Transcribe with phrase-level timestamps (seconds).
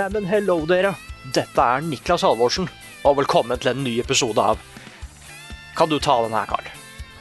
[0.00, 0.94] Neimen, hello, dere.
[1.34, 2.70] Dette er Niklas Halvorsen,
[3.04, 4.60] og velkommen til en ny episode av
[5.76, 6.70] Kan du ta den her, Carl?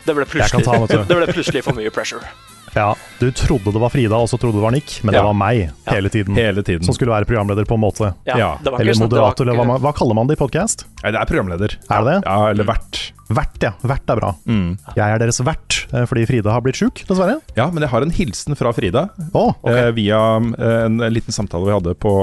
[0.05, 0.77] Det ble plutselig, ta
[1.09, 2.23] det ble plutselig for mye pressure.
[2.71, 5.35] Ja, du trodde det var Frida, og så trodde det var Nick, men det var
[5.35, 5.73] meg Ja.
[5.91, 6.37] hele tiden.
[6.39, 6.85] Hele tiden.
[6.87, 8.13] Som skulle være programleder, på en måte.
[8.29, 10.37] Ja, Ja, det var Eller sånn- det var moderator, eller hva, hva kaller man det
[10.39, 10.85] i podkast?
[11.03, 11.75] Det er programleder.
[11.89, 12.19] Er det det?
[12.29, 13.01] Ja, eller vert.
[13.29, 13.71] Vert, ja.
[13.85, 14.31] Vert er bra.
[14.49, 14.71] Mm.
[14.97, 17.35] Jeg er deres vert, eh, fordi Frida har blitt sjuk, dessverre.
[17.55, 19.03] Ja, men jeg har en hilsen fra Frida.
[19.37, 20.17] Å, eh, via
[20.57, 22.13] eh, en liten samtale vi hadde på,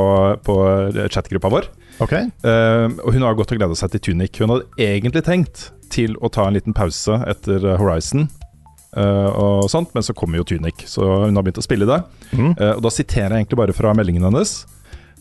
[0.43, 0.57] på
[1.15, 1.69] chatgruppa vår.
[2.03, 2.13] ok.
[2.17, 4.41] Eh, og hun har gått og gleda seg til Tunic.
[4.43, 8.27] Hun hadde egentlig tenkt til å ta en liten pause etter eh, Horizon.
[8.97, 12.01] eh, og sånt, Men så kommer jo Tunic, så hun har begynt å spille det.
[12.33, 12.51] Mm.
[12.59, 14.65] Eh, og Da siterer jeg egentlig bare fra meldingen hennes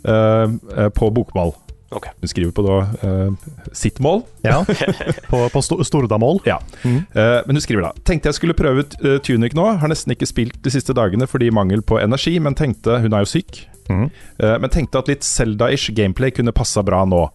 [0.05, 0.47] eh,
[0.77, 1.53] eh, på bokmål.
[1.93, 2.07] Ok.
[2.21, 3.33] Hun skriver på da uh,
[3.73, 4.23] sitt mål.
[4.41, 4.63] Ja.
[5.29, 6.39] På, på sto Stordamål.
[6.45, 6.57] Ja.
[6.83, 7.03] Mm.
[7.13, 9.67] Uh, men hun skriver da Tenkte jeg skulle prøve ut uh, Tunic nå.
[9.81, 13.25] Har nesten ikke spilt de siste dagene fordi mangel på energi, men tenkte Hun er
[13.25, 13.61] jo syk.
[13.89, 14.07] Mm.
[14.41, 17.27] Uh, men tenkte at litt Zelda-ish gameplay kunne passa bra nå.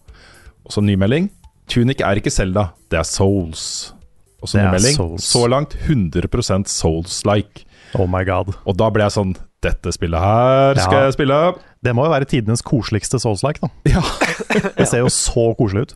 [0.65, 1.31] Og så ny melding.
[1.71, 3.93] Tunic er ikke Zelda, det er Souls.
[4.41, 4.97] Og så nymelding ny melding.
[4.97, 5.29] Souls.
[5.31, 7.63] Så langt 100% Souls-like.
[7.95, 8.51] Oh my god.
[8.65, 11.03] Og da ble jeg sånn Dette spillet her skal Ja.
[11.05, 11.39] jeg spille.
[11.85, 13.69] Det må jo være tidenes koseligste Souls-like, da.
[13.85, 14.01] Ja.
[14.77, 15.93] Det ser jo så koselig ut.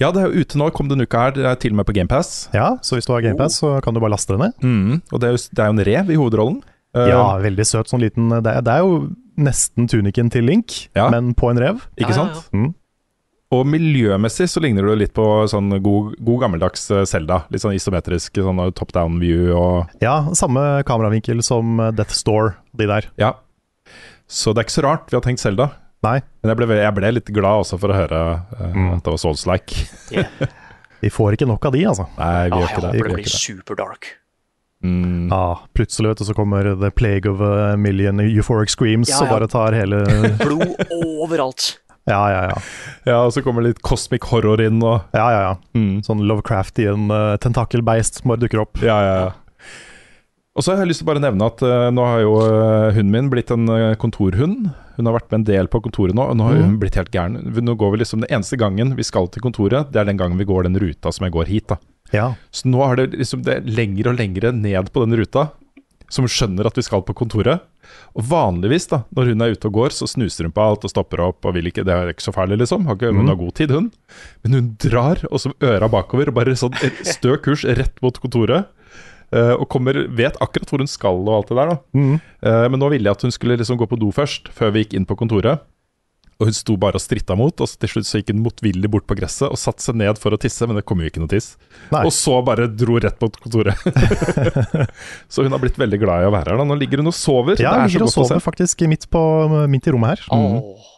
[0.00, 0.70] ja, det er jo ute nå.
[0.74, 1.34] Kom denne uka her.
[1.36, 2.48] Det er til og med på GamePass.
[2.56, 4.52] Ja, så hvis du har GamePass, så kan du bare laste det ned.
[4.64, 5.02] Mm.
[5.12, 6.62] Og det er, jo, det er jo en rev i hovedrollen.
[6.96, 8.98] Eh, Ja, veldig søt sånn liten Det er, det er jo
[9.36, 11.08] nesten tunikken til Link, Ja.
[11.10, 11.80] men på en rev.
[11.98, 12.48] Ikke Ja, ja, sant?
[12.54, 12.72] Mm.
[13.54, 17.06] Og miljømessig så ligner det litt på sånn god, god gammeldags Selda.
[17.14, 17.38] Zelda.
[17.54, 22.88] Litt sånn isometrisk sånn top down view og Ja, samme kameravinkel som Death Store, de
[22.90, 23.08] der.
[23.20, 23.34] Ja.
[24.26, 25.70] Så det er ikke så rart vi har tenkt Zelda.
[26.04, 28.20] Nei, Men jeg ble, jeg ble litt glad også for å høre
[28.58, 28.90] uh, Mm.
[28.96, 29.86] at det var Souls-like.
[31.04, 32.06] vi får ikke nok av de, altså.
[32.18, 32.90] Nei, vi ah, gjør ikke det.
[32.92, 33.40] Jeg håper det blir superdark.
[33.64, 34.10] super dark.
[34.84, 35.30] Mm.
[35.32, 39.30] Ja, plutselig vet du, så kommer The Plague of a Million Euphoric Screams Ja, og
[39.32, 40.02] bare tar hele
[40.42, 41.78] Blod overalt.
[42.06, 42.56] Ja, ja, ja.
[43.08, 45.54] Ja, og så kommer litt cosmic horror inn og ja, ja, ja.
[45.72, 46.02] mm.
[46.04, 48.76] Sånn Lovecraftian uh, tentakelbeist som bare dukker opp.
[48.84, 49.32] Ja, ja, ja.
[50.54, 52.92] Og så har jeg lyst til å bare nevne at uh, nå har jo uh,
[52.94, 54.68] hunden min blitt en uh, kontorhund.
[54.94, 56.68] Hun har vært med en del på kontoret nå, og nå har Mhm.
[56.68, 57.40] hun blitt helt gæren.
[57.42, 60.38] Nå går vi liksom Den eneste gangen vi skal til kontoret, det er den gangen
[60.38, 61.66] vi går den ruta som jeg går hit.
[61.72, 61.80] da
[62.12, 62.28] Ja.
[62.52, 65.48] Så nå er det liksom det er lengre og lengre ned på den ruta,
[66.08, 67.64] som skjønner at vi skal på kontoret.
[68.14, 70.90] Og vanligvis, da, når hun er ute og går, så snuser hun på alt og
[70.92, 72.86] stopper opp og vil ikke Det er ikke så farlig, liksom.
[72.86, 73.28] Har ikke, Hun Mhm.
[73.28, 73.90] har god tid, hun.
[74.44, 76.74] Men hun drar, og så øra bakover, og bare sånn
[77.14, 78.66] stø kurs rett mot kontoret.
[79.32, 81.78] eh, og kommer, vet akkurat hvor hun skal og alt det der, da.
[81.94, 82.20] Mm.
[82.70, 84.94] Men nå ville jeg at hun skulle liksom gå på do først, før vi gikk
[84.94, 85.58] inn på kontoret.
[86.40, 88.90] Og hun sto bare og stritta mot, og så til slutt så gikk hun motvillig
[88.90, 91.22] bort på gresset og satte seg ned for å tisse, men det kom jo ikke
[91.22, 91.52] noe tiss.
[91.94, 92.02] Nei.
[92.02, 93.78] Og så bare dro rett mot kontoret.
[95.32, 96.62] så hun har blitt veldig glad i å være her.
[96.62, 97.60] da Nå ligger hun og sover.
[97.62, 99.22] Ja, det er ligger og sover faktisk midt, på,
[99.70, 100.26] midt i rommet her.
[100.34, 100.90] Åh.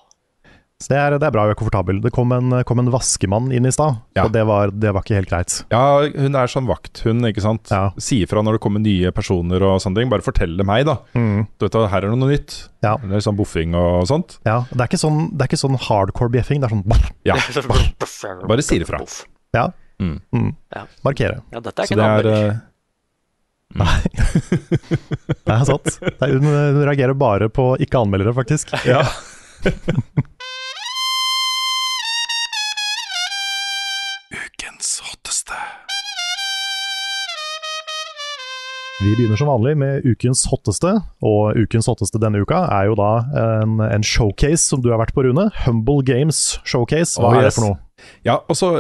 [0.77, 2.01] Så det er, det er bra hun er komfortabel.
[2.05, 4.27] Det kom en, kom en vaskemann inn i stad, Ja.
[4.27, 5.55] og det var, det var ikke helt greit.
[5.73, 7.71] Ja, hun er sånn vakthund, ikke sant.
[7.73, 7.95] Ja.
[7.97, 10.11] Sier fra når det kommer nye personer og sånne ting.
[10.13, 10.99] Bare fortell det meg, da.
[11.17, 11.47] Mm.
[11.57, 12.59] Du vet, Her er det noe nytt.
[12.85, 12.93] Ja.
[13.01, 14.37] Det er sånn boffing og sånt.
[14.45, 16.85] Ja, det er ikke sånn, det er ikke sånn hardcore bjeffing, det er sånn
[17.25, 17.41] Ja,
[18.53, 19.01] bare si ifra.
[19.01, 19.27] fra.
[19.57, 19.65] Ja.
[19.97, 20.21] Mm.
[20.37, 20.51] Mm.
[20.77, 20.85] Ja.
[21.09, 21.41] Markere.
[21.57, 22.61] Ja, dette er Så ikke det en er anmelder.
[23.81, 24.01] Nei.
[25.41, 25.89] Det er sant.
[26.05, 28.77] Det er, hun reagerer bare på ikke-anmeldere, faktisk.
[28.85, 29.01] Ja.
[39.05, 40.89] Vi begynner som vanlig med ukens hotteste,
[41.21, 45.13] og ukens hotteste denne uka er jo da en, en showcase som du har vært
[45.13, 45.51] på, Rune.
[45.67, 47.21] Humble Games Showcase.
[47.21, 47.77] Hva Oh, er det for noe?
[48.25, 48.71] Ja, altså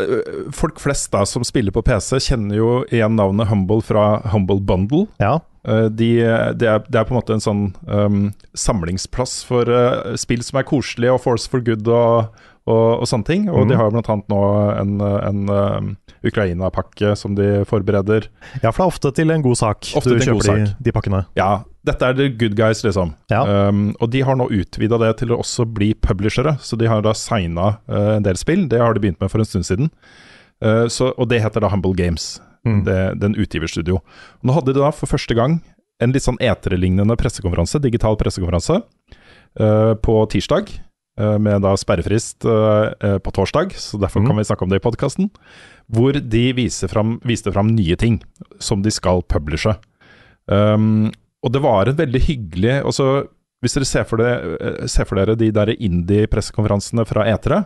[0.56, 5.04] Folk flest da som spiller på PC, kjenner jo igjen navnet Humble fra Humble Bundle.
[5.20, 5.36] Ja,
[5.66, 6.10] de,
[6.56, 8.20] det, er, de er på en måte en sånn um,
[8.56, 12.32] samlingsplass for uh, spill som er koselige og force for good og,
[12.64, 13.48] og, og sånne ting.
[13.52, 13.68] Og mm.
[13.68, 14.42] de har jo blant annet nå
[14.80, 18.28] en, en um, Ukraina-pakke som de forbereder.
[18.62, 20.76] Ja, for det er ofte til en god sak Ofte du kjøper de, sak.
[20.82, 21.24] de pakkene.
[21.36, 23.14] Ja, dette er the good guys, liksom.
[23.30, 23.42] Ja.
[23.68, 27.02] Um, og de har nå utvida det til å også bli publishere, så de har
[27.02, 28.68] da signa en del spill.
[28.68, 29.90] Det har de begynt med for en stund siden.
[30.64, 32.80] Uh, så, og det heter da Humble Games, Mm.
[32.82, 34.00] det, den utgiverstudio.
[34.42, 35.60] Nå hadde de da for første gang
[36.02, 38.80] en litt sånn eterlignende pressekonferanse, digital pressekonferanse,
[39.60, 40.72] uh, på tirsdag.
[41.20, 44.26] uh, Med da sperrefrist uh, uh, på torsdag, så derfor Mm.
[44.26, 45.30] kan vi snakke om det i podkasten.
[45.92, 48.18] Hvor de viser fram, viste fram nye ting
[48.58, 49.76] som de skal publishe.
[50.50, 51.12] Um,
[51.46, 53.26] og det var en veldig hyggelig også,
[53.64, 57.62] Hvis dere ser for, det, eh, ser for dere de der indie-pressekonferansene fra etere,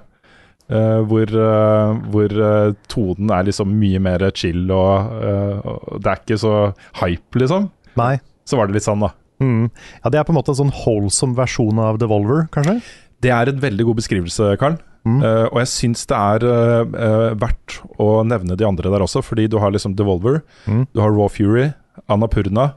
[0.71, 6.13] uh, hvor, uh, hvor uh, tonen er liksom mye mer chill og, eh, og det
[6.13, 6.55] er ikke så
[7.03, 7.67] hype, liksom,
[7.99, 8.15] Nei.
[8.47, 9.11] så var det litt sånn, da.
[9.43, 9.67] Mm.
[10.05, 12.79] Ja, Det er på en måte en sånn holsom versjon av Devolver, kanskje?
[13.21, 14.79] Det er en veldig god beskrivelse, Karl.
[15.07, 15.23] Mm.
[15.25, 19.47] Uh, og jeg syns det er eh, verdt å nevne de andre der også, fordi
[19.49, 20.87] du har liksom Devolver, Mm.
[20.93, 21.71] du har Raw Fury,
[22.09, 22.75] Annapurna,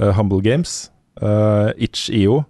[0.00, 0.90] uh, Humble Games,
[1.22, 2.42] uh, Itch.io.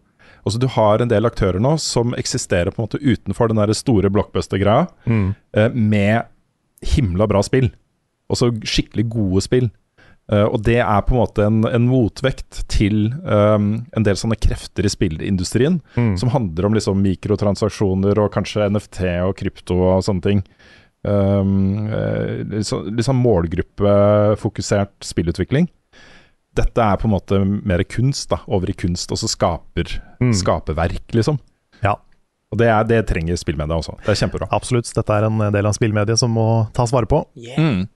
[0.44, 3.72] Altså Du har en del aktører nå som eksisterer på en måte utenfor den der
[3.78, 5.34] store blockbuster-greia, Mm.
[5.74, 6.24] med
[6.82, 7.70] himla bra spill.
[8.28, 9.70] Også skikkelig gode spill.
[10.32, 14.38] Eh, og det er på en måte en, en motvekt til um, en del sånne
[14.40, 16.14] krefter i spillindustrien, Mm.
[16.16, 20.40] som handler om liksom mikrotransaksjoner og kanskje NFT og krypto og sånne ting.
[21.04, 21.88] Um,
[22.54, 23.18] liksom, sånn
[23.92, 25.68] målgruppefokusert spillutvikling.
[26.54, 30.32] Dette er på en måte mer kunst, da, over i kunst, og så skaper, Mm.
[30.36, 31.38] skaperverk, liksom.
[31.82, 31.96] Ja.
[32.52, 33.96] Og det, er, det trenger spillmedia også.
[34.04, 34.46] Det er kjempebra.
[34.52, 34.90] Absolutt.
[34.94, 37.22] Dette er en del av spillmediet som må tas vare på.
[37.56, 37.86] Mm.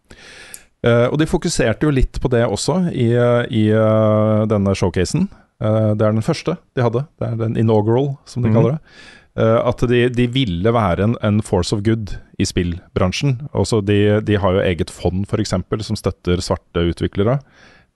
[0.86, 3.10] Eh, og de fokuserte jo litt på det også i,
[3.50, 5.28] i uh, denne showcasen.
[5.62, 7.06] Uh, det er den første de hadde.
[7.18, 8.58] Det er den inaugural, som de mm.
[8.58, 8.98] kaller det.
[9.36, 13.34] At de, de ville være en, en force of good i spillbransjen.
[13.52, 15.52] Også de, de har jo eget fond, f.eks.,
[15.84, 17.34] som støtter svarte utviklere.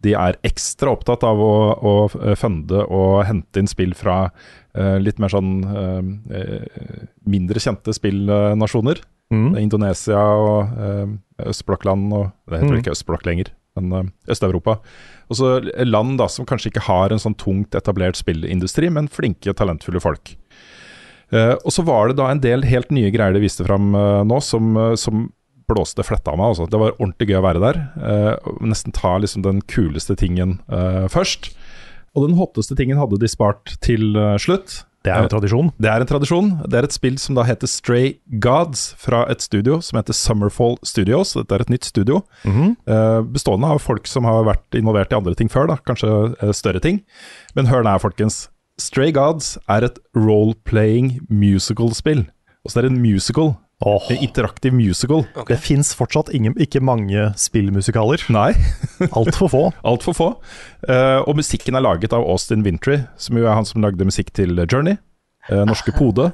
[0.04, 1.94] De er ekstra opptatt av å, å
[2.36, 4.26] funde og hente inn spill fra
[5.00, 5.54] litt mer sånn
[7.24, 9.00] mindre kjente spillnasjoner.
[9.30, 9.54] Mm.
[9.62, 11.06] Indonesia og eh,
[11.46, 12.82] østblokkland og Det heter vel Mm.
[12.82, 14.78] ikke østblokk lenger, men eh, Øst-Europa.
[15.30, 15.50] Og så
[15.86, 20.36] land da som kanskje ikke har en sånn tungt etablert spillindustri, men flinke, talentfulle folk.
[21.30, 24.24] Eh, og så var det da en del helt nye greier de viste fram eh,
[24.26, 25.28] nå, som, eh, som
[25.70, 26.50] blåste fletta av meg.
[26.50, 26.66] Altså.
[26.66, 27.76] Det var ordentlig gøy å være der.
[28.02, 31.52] eh, nesten ta liksom den kuleste tingen eh, først.
[32.18, 34.80] Og den hotteste tingen hadde de spart til slutt.
[35.04, 35.72] Det er Eh, tradisjon.
[35.80, 36.50] det er en tradisjon.
[36.68, 40.76] Det er et spill som da heter Stray Gods, fra et studio som heter Summerfall
[40.84, 41.32] Studios.
[41.34, 43.32] Dette er et nytt studio, mm -hmm.
[43.32, 46.80] bestående av folk som har vært involvert i andre ting før, da, kanskje eh, større
[46.80, 47.02] ting.
[47.54, 48.48] Men hør her, folkens.
[48.78, 52.26] Stray Gods er et role-playing musical-spill.
[52.64, 53.56] Og så er det en musical.
[53.80, 55.22] Åh, En interaktiv musical.
[55.48, 58.20] det fins fortsatt ingen, ikke mange spillmusikaler.
[58.28, 58.50] Nei,
[59.16, 59.62] Altfor få.
[59.82, 60.28] altfor få.
[60.84, 64.32] Uh, og musikken er laget av Austin Wintry, som jo er han som lagde musikk
[64.36, 64.98] til Journey,
[65.50, 66.26] Uh, norske Pode,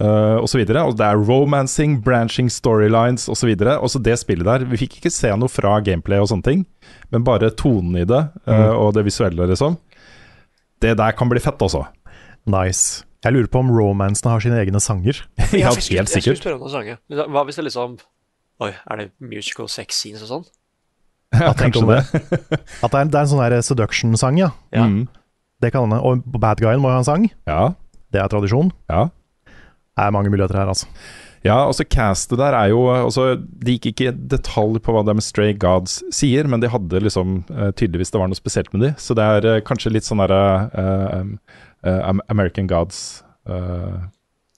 [0.00, 0.60] uh, osv.
[0.62, 3.50] Og det er romancing, branching storylines osv.
[3.74, 4.64] Også det spillet der.
[4.70, 6.62] Vi fikk ikke se noe fra gameplay og sånne ting,
[7.10, 9.76] men bare tonen i det, eh, og det visuelle, liksom.
[10.80, 11.82] Det der kan bli fett, altså.
[12.46, 13.02] Nice.
[13.24, 15.22] Jeg lurer på om romansene har sine egne sanger.
[15.56, 17.00] Ja, jeg skulle- helt Jeg skulle spørre om noen sanger.
[17.32, 17.98] Hva hvis det liksom
[18.64, 20.46] Oi, er det musical sex scenes og sånn?
[21.36, 21.98] Ja, tenk om det.
[22.06, 24.50] At det er, det er en sånn der seduction-sang, ja.
[24.72, 24.86] Ja.
[24.88, 25.02] Mm.
[25.60, 25.98] Det kan hende.
[26.00, 27.26] Og bad guyen må jo ha en sang.
[27.48, 27.74] Ja,
[28.12, 28.72] Det er tradisjon.
[28.88, 29.08] ja.
[29.96, 30.86] Det er mange muligheter her, altså.
[31.46, 35.14] Ja, altså castet der er jo altså, De gikk ikke i detalj på hva det
[35.16, 38.82] med Stray Gods sier, men de hadde liksom eh, tydeligvis det var noe spesielt med
[38.82, 38.90] de.
[39.00, 40.40] Så det er eh, kanskje litt sånn derre
[40.72, 41.75] uh, um, eh,
[42.28, 43.96] American Gods eh,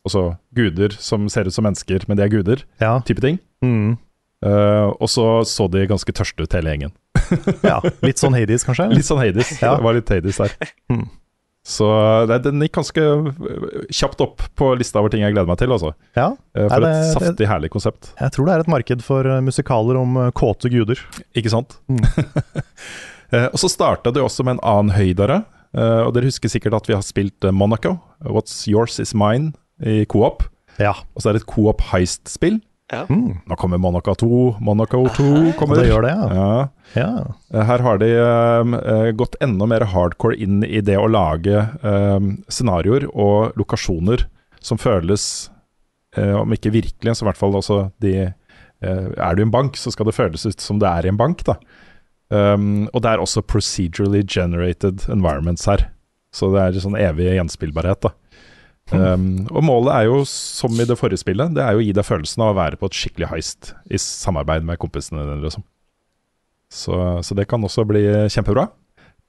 [0.07, 0.23] Altså
[0.57, 2.95] guder som ser ut som mennesker, men de er guder, Ja.
[3.05, 3.39] type ting.
[3.61, 3.99] Mm.
[4.41, 6.93] Uh, og så så de ganske tørste ut, hele gjengen.
[7.67, 7.81] ja.
[8.07, 8.87] Litt sånn Hades, kanskje?
[8.95, 9.51] Litt sånn Hades.
[9.61, 9.75] Ja.
[9.77, 10.55] Det var litt Hades der.
[10.89, 11.03] Mm.
[11.69, 11.85] Så
[12.31, 15.75] det, den gikk ganske eh, kjapt opp på lista over ting jeg gleder meg til,
[15.75, 15.91] altså.
[16.17, 16.31] Ja.
[16.57, 18.13] Uh, For Nei, et det- saftig, herlig konsept.
[18.23, 21.03] Jeg tror det er et marked for eh, musikaler om eh, kåte guder.
[21.37, 21.77] Ikke sant?
[21.91, 22.01] Mm.
[23.35, 25.43] uh, og så starta det også med en annen høydere.
[25.77, 27.99] Eh, og dere husker sikkert at vi har spilt eh, Monaco.
[28.25, 29.53] What's yours is mine
[29.85, 30.47] i coop.
[30.79, 30.95] Ja.
[31.15, 32.61] Og så er det et coop heist-spill.
[32.89, 33.43] Mm.
[33.45, 34.29] Nå kommer Monaco 2.
[34.65, 35.77] Monaco 2 kommer.
[35.77, 36.29] det gjør det, ja.
[36.33, 36.69] Ja.
[36.97, 37.11] ja.
[37.53, 42.31] Eh, Her har de eh, gått enda mer hardcore inn i det å lage eh,
[42.49, 44.25] scenarioer og lokasjoner
[44.65, 45.51] som føles,
[46.19, 48.33] uh, om ikke virkelig, så i hvert fall også de eh,
[48.83, 51.21] Er du i en bank, så skal det føles ut som det er i en
[51.21, 51.59] bank, da.
[52.31, 55.87] Um, og det er også procedurally generated environments her.
[56.35, 58.11] Så det er sånn evig gjenspillbarhet, da.
[58.93, 61.93] Um, og målet er jo, som i det forrige spillet, det er jo å gi
[61.97, 65.65] deg følelsen av å være på et skikkelig heist i samarbeid med kompisene dine, liksom.
[66.73, 66.95] Så,
[67.25, 68.67] så det kan også bli kjempebra.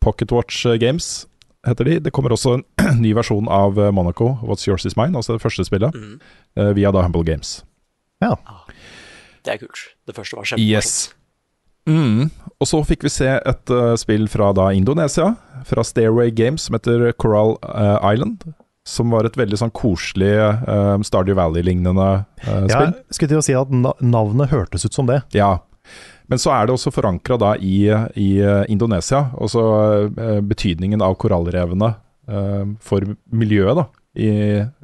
[0.04, 1.26] Pocketwatch Games
[1.68, 1.98] heter de.
[2.04, 2.64] Det kommer også en
[3.04, 6.20] ny versjon av eh, Monaco, What's Yours Is Mine, altså det første spillet, Mm.
[6.60, 7.62] eh, via da Humble Games.
[8.20, 9.86] Det er kult.
[10.08, 10.68] Det første var kjempemorsomt.
[10.68, 11.14] Yes.
[11.90, 12.30] Mm.
[12.60, 15.32] Og så fikk vi se et uh, spill fra da Indonesia,
[15.68, 18.44] fra Stairway Games, som heter Coral uh, Island.
[18.88, 22.94] Som var et veldig sånn koselig uh, Stardew Valley-lignende spill.
[23.14, 25.22] skulle til å si at navnet hørtes ut som det.
[25.36, 25.60] Ja.
[26.30, 28.30] Men så er det også forankra da i, i
[28.70, 29.28] Indonesia.
[29.42, 29.62] Også
[30.46, 31.90] betydningen av korallrevene
[32.86, 33.88] for miljøet, da.
[34.20, 34.30] I,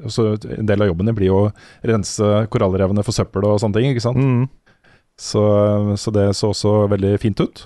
[0.02, 1.52] altså, en del av jobben din blir jo å
[1.86, 4.18] rense korallrevene for søppel og sånne ting, ikke sant.
[4.18, 4.48] Mm.
[5.16, 5.42] Så,
[5.96, 7.64] så det så også veldig fint ut.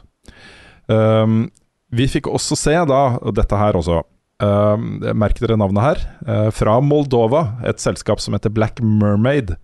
[0.90, 1.48] Um,
[1.90, 4.02] vi fikk også se da, og dette her også
[4.42, 6.04] um, Merk dere navnet her.
[6.26, 9.56] Uh, fra Moldova, et selskap som heter Black Mermaid.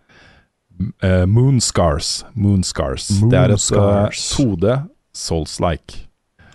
[1.02, 2.24] Uh, Moonscars.
[2.34, 3.08] Moonscars.
[3.30, 4.80] Det er et uh, 2D
[5.16, 6.02] Souls-like.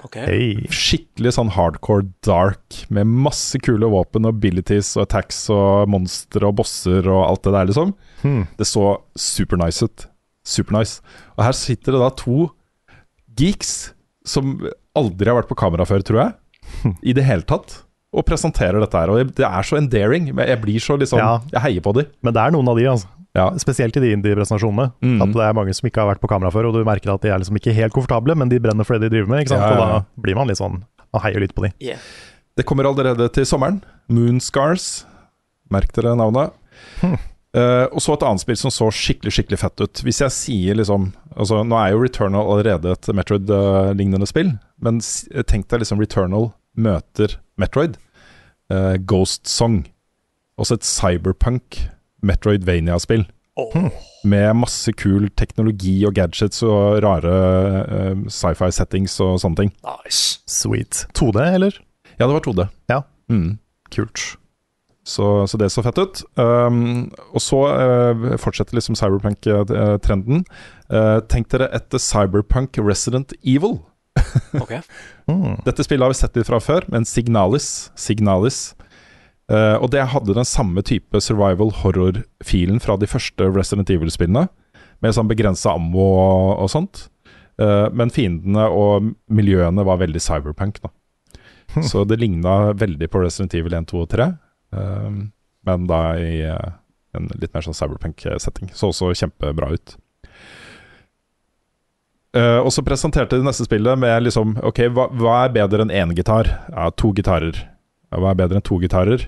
[0.01, 0.25] Okay.
[0.25, 0.69] Hey.
[0.73, 6.57] Skikkelig sånn hardcore dark, med masse kule våpen og abilities og attacks og monstre og
[6.57, 7.93] bosser og alt det der, liksom.
[8.23, 8.45] Hmm.
[8.57, 10.07] Det så supernice ut.
[10.47, 11.01] Supernice.
[11.37, 12.49] Og her sitter det da to
[13.39, 13.93] geeks
[14.27, 14.57] som
[14.97, 16.35] aldri har vært på kamera før, tror jeg.
[17.09, 17.81] I det hele tatt.
[18.11, 19.11] Og presenterer dette her.
[19.13, 20.27] Og det er så endearing.
[20.35, 21.39] Jeg blir så liksom Ja.
[21.53, 22.09] Jeg heier på dem.
[22.21, 23.07] Men det er noen av de, altså.
[23.37, 23.45] Ja.
[23.61, 24.89] Spesielt i de indie-presentasjonene.
[24.99, 25.21] Mm.
[25.23, 27.23] At det er mange som ikke har vært på kamera før, og du merker at
[27.23, 29.45] de er liksom ikke helt komfortable, men de brenner for det de driver med.
[29.45, 29.63] Ikke sant?
[29.63, 29.85] Ja, ja, ja.
[29.85, 30.81] Og da blir man litt sånn
[31.11, 31.71] Man heier litt på de.
[31.83, 32.03] Yeah.
[32.55, 33.81] Det kommer allerede til sommeren.
[34.11, 35.05] Moonscars.
[35.71, 36.51] Merk dere navnet.
[36.99, 37.15] Hm.
[37.51, 40.03] Eh, og så et annet spill som så skikkelig skikkelig fett ut.
[40.05, 44.53] Hvis jeg sier liksom altså Nå er jo Returnal allerede et Metroid-lignende spill,
[44.83, 45.01] men
[45.47, 47.97] tenk deg liksom Returnal møter Metroid.
[48.71, 49.83] Uh, Ghost Song.
[50.59, 51.81] Også et cyberpunk
[52.23, 53.25] Metroidvania-spill.
[53.59, 53.89] Oh.
[54.23, 57.33] Med masse kul teknologi og gadgets og rare
[57.83, 59.73] uh, sci-fi settings og sånne ting.
[59.87, 60.39] nice.
[60.47, 61.05] Sweet.
[61.17, 61.79] 2D, eller?
[62.17, 62.67] Ja, det var 2D.
[62.91, 63.01] Ja.
[63.31, 63.57] Mm.
[63.91, 64.35] Kult.
[65.07, 66.21] Så, så det så fett ut.
[66.37, 70.43] Um, og så uh, fortsetter liksom cyberpunk-trenden.
[70.91, 73.79] Uh, tenk dere etter cyberpunk Resident Evil.
[74.59, 74.73] Ok.
[75.31, 75.61] Mm.
[75.63, 77.89] Dette spillet har vi sett litt fra før, men Signalis.
[77.99, 78.73] Signalis.
[79.51, 84.45] Uh, og det hadde den samme type survival horror-filen fra de første Resident Evil-spillene.
[85.01, 87.07] Med sånn begrensa ammo og, og sånt.
[87.59, 90.93] Uh, men fiendene og miljøene var veldig cyberpunk, da.
[91.89, 94.29] Så det ligna veldig på Resident Evil 1, 2 og 3.
[94.71, 95.31] Um,
[95.67, 96.71] men da i uh,
[97.17, 98.71] en litt mer sånn cyberpunk-setting.
[98.75, 99.97] Så også kjempebra ut.
[102.31, 105.91] Uh, og så presenterte de neste spillet med liksom Ok, hva, hva er bedre enn
[105.91, 106.47] én gitar?
[106.71, 107.57] Ja, to gitarer.
[108.07, 109.25] Ja, hva er bedre enn to gitarer?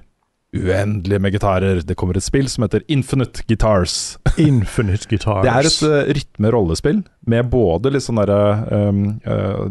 [0.53, 1.81] Uendelig med gitarer.
[1.81, 4.17] Det kommer et spill som heter Infinite Guitars.
[4.37, 5.41] Infinite Guitars.
[5.45, 7.01] Det er et uh, rytme-rollespill
[7.33, 8.37] med både litt sånn derre
[8.69, 9.65] um, uh,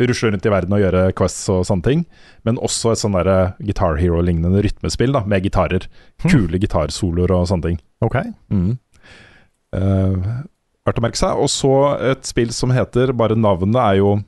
[0.00, 2.06] Rusle rundt i verden og gjøre quests og sånne ting,
[2.48, 5.88] men også et sånn derre Guitar Hero-lignende rytmespill da, med gitarer.
[6.24, 7.78] Kule gitarsoloer og sånne ting.
[8.04, 8.20] Ok.
[8.48, 8.74] Mm.
[9.76, 10.42] Uh,
[10.84, 11.40] Verdt å merke seg.
[11.40, 11.74] Og så
[12.12, 14.18] et spill som heter Bare navnet er jo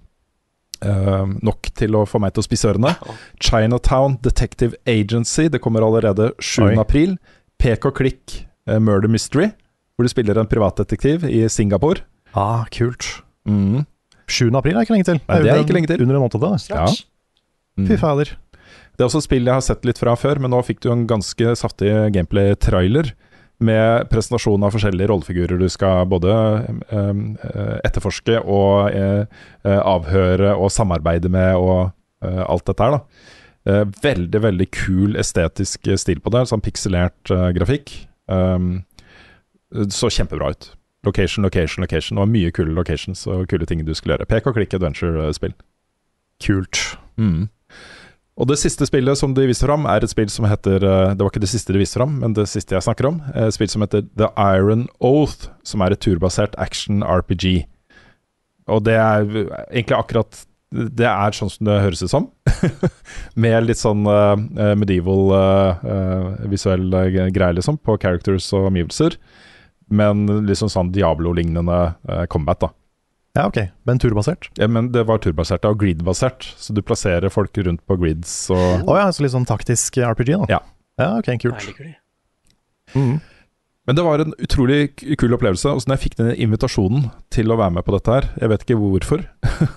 [0.85, 2.95] eh, nok til å få meg til å spisse ørene.
[3.43, 5.49] Chinatown Detective Agency.
[5.53, 6.77] Det kommer allerede 7.
[6.81, 7.17] April.
[7.63, 9.49] Pek og klikk uh, Murder Mystery,
[9.97, 12.05] hvor du spiller en privatdetektiv i Singapore.
[12.37, 13.07] Ah, kult.
[13.49, 13.87] Mm.
[14.29, 14.51] 7.
[14.59, 15.21] april er ikke lenge til.
[15.23, 16.03] Nei, det er ikke lenge til.
[16.05, 16.51] Under en måned da.
[16.61, 16.99] Straks.
[17.01, 17.81] Ja.
[17.81, 17.89] Mm.
[17.89, 18.33] Fy fader.
[18.97, 20.91] Det er også et spill jeg har sett litt fra før, men nå fikk du
[20.93, 23.13] en ganske saftig gameplay-trailer.
[23.65, 26.33] Med presentasjon av forskjellige rollefigurer du skal både
[26.93, 29.25] eh, eh, etterforske og eh,
[29.65, 31.89] eh, avhøre og samarbeide med og
[32.21, 33.33] eh, alt dette her, da.
[33.67, 36.45] Eh, veldig, veldig kul estetisk stil på det.
[36.51, 37.95] Sånn pikselert eh, grafikk.
[38.29, 38.85] Um,
[39.91, 40.71] så kjempebra ut.
[41.07, 42.21] Location, location, location.
[42.21, 44.29] Og mye kule locations og kule ting du skulle gjøre.
[44.31, 45.57] Pek og klikk adventure-spill.
[46.45, 46.83] Kult.
[47.17, 47.49] Mm.
[48.37, 51.25] Og det siste spillet som de viste fram, er et spill som heter eh, Det
[51.25, 53.23] var ikke det siste de viste fram, men det siste jeg snakker om.
[53.33, 57.65] Et spill som heter The Iron Oath, som er et turbasert action RPG.
[58.69, 59.25] Og det er
[59.71, 62.29] egentlig akkurat Det er sånn som det høres ut som.
[63.43, 64.35] Med litt sånn uh,
[64.77, 66.91] medieval uh, eh, visuell
[67.33, 69.17] greie, liksom, på characters og omgivelser.
[69.87, 71.79] Men liksom sånn Diablo-lignende
[72.11, 72.73] eh, combat, da.
[73.37, 73.59] Ja, ok.
[73.85, 74.49] Men turbasert?
[74.57, 78.89] Ja, men det var turbasert og grid-basert, så du plasserer folk rundt på grids og
[78.89, 80.47] Å ja, så litt sånn taktisk RPG, da.
[80.57, 80.61] Ja.
[80.97, 81.67] Ja, ok, Jeg kult.
[81.69, 81.97] liker de.
[82.97, 83.19] Mm.
[83.87, 84.79] Men det var en utrolig
[85.21, 85.69] kul opplevelse.
[85.77, 88.51] Og så når jeg fikk den invitasjonen til å være med på dette her Jeg
[88.51, 89.23] vet ikke hvorfor,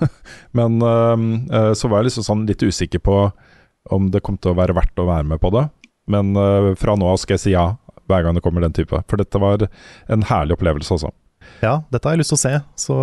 [0.58, 3.20] men øh, så var jeg liksom sånn litt usikker på
[3.94, 5.68] om det kom til å være verdt å være med på det.
[6.10, 7.68] men eh, fra nå av skal jeg si ja
[8.10, 8.98] hver gang det kommer den type.
[9.10, 9.68] For dette var
[10.10, 11.12] en herlig opplevelse, altså.
[11.64, 12.54] Ja, dette har jeg lyst til å se.
[12.80, 12.96] Så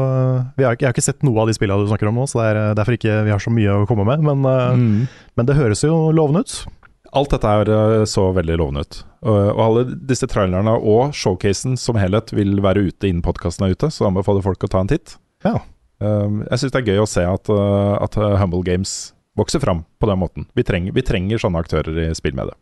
[0.57, 2.27] vi har, ikke- Jeg har ikke sett noe av de spillene du snakker om nå,
[2.29, 4.23] så det er eh, derfor ikke vi har så mye å komme med.
[4.23, 5.09] Men, mm.
[5.37, 6.67] men det høres jo lovende ut.
[7.13, 9.05] Alt dette her eh, så veldig lovende ut.
[9.27, 13.91] Og, alle disse trailerne og showcasen som helhet vil være ute innen podkasten er ute,
[13.91, 15.17] så anbefaler folk å ta en titt.
[15.45, 15.59] Ja.
[15.99, 20.09] Um, jeg syns det er gøy å se at, at Humble Games vokser fram på
[20.11, 20.47] den måten.
[20.55, 22.57] Vi trenger, vi trenger sånne aktører i spillmediet.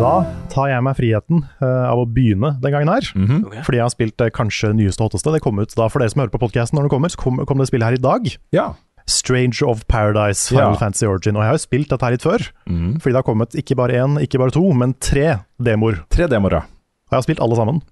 [0.00, 3.04] Da tar jeg meg friheten uh, av å begynne den gangen her.
[3.12, 3.40] Mm -hmm.
[3.46, 3.62] okay.
[3.66, 5.32] Fordi jeg har spilt uh, kanskje nyeste og hotteste.
[5.32, 7.44] Det kom ut da For dere som hører på podkasten når det kommer, så kom,
[7.44, 8.38] kom det spillet her i dag.
[8.52, 8.74] Ja.
[9.06, 10.78] Strange of Paradise, Final Ja.
[10.80, 11.36] Fantasy Origin.
[11.36, 12.40] Og jeg har jo spilt dette her litt før.
[12.66, 13.00] Mm.
[13.00, 16.00] Fordi det har kommet ikke bare én, ikke bare to, men tre demoer.
[16.08, 16.60] Tre demoer, ja.
[16.60, 17.82] Og jeg har spilt alle sammen.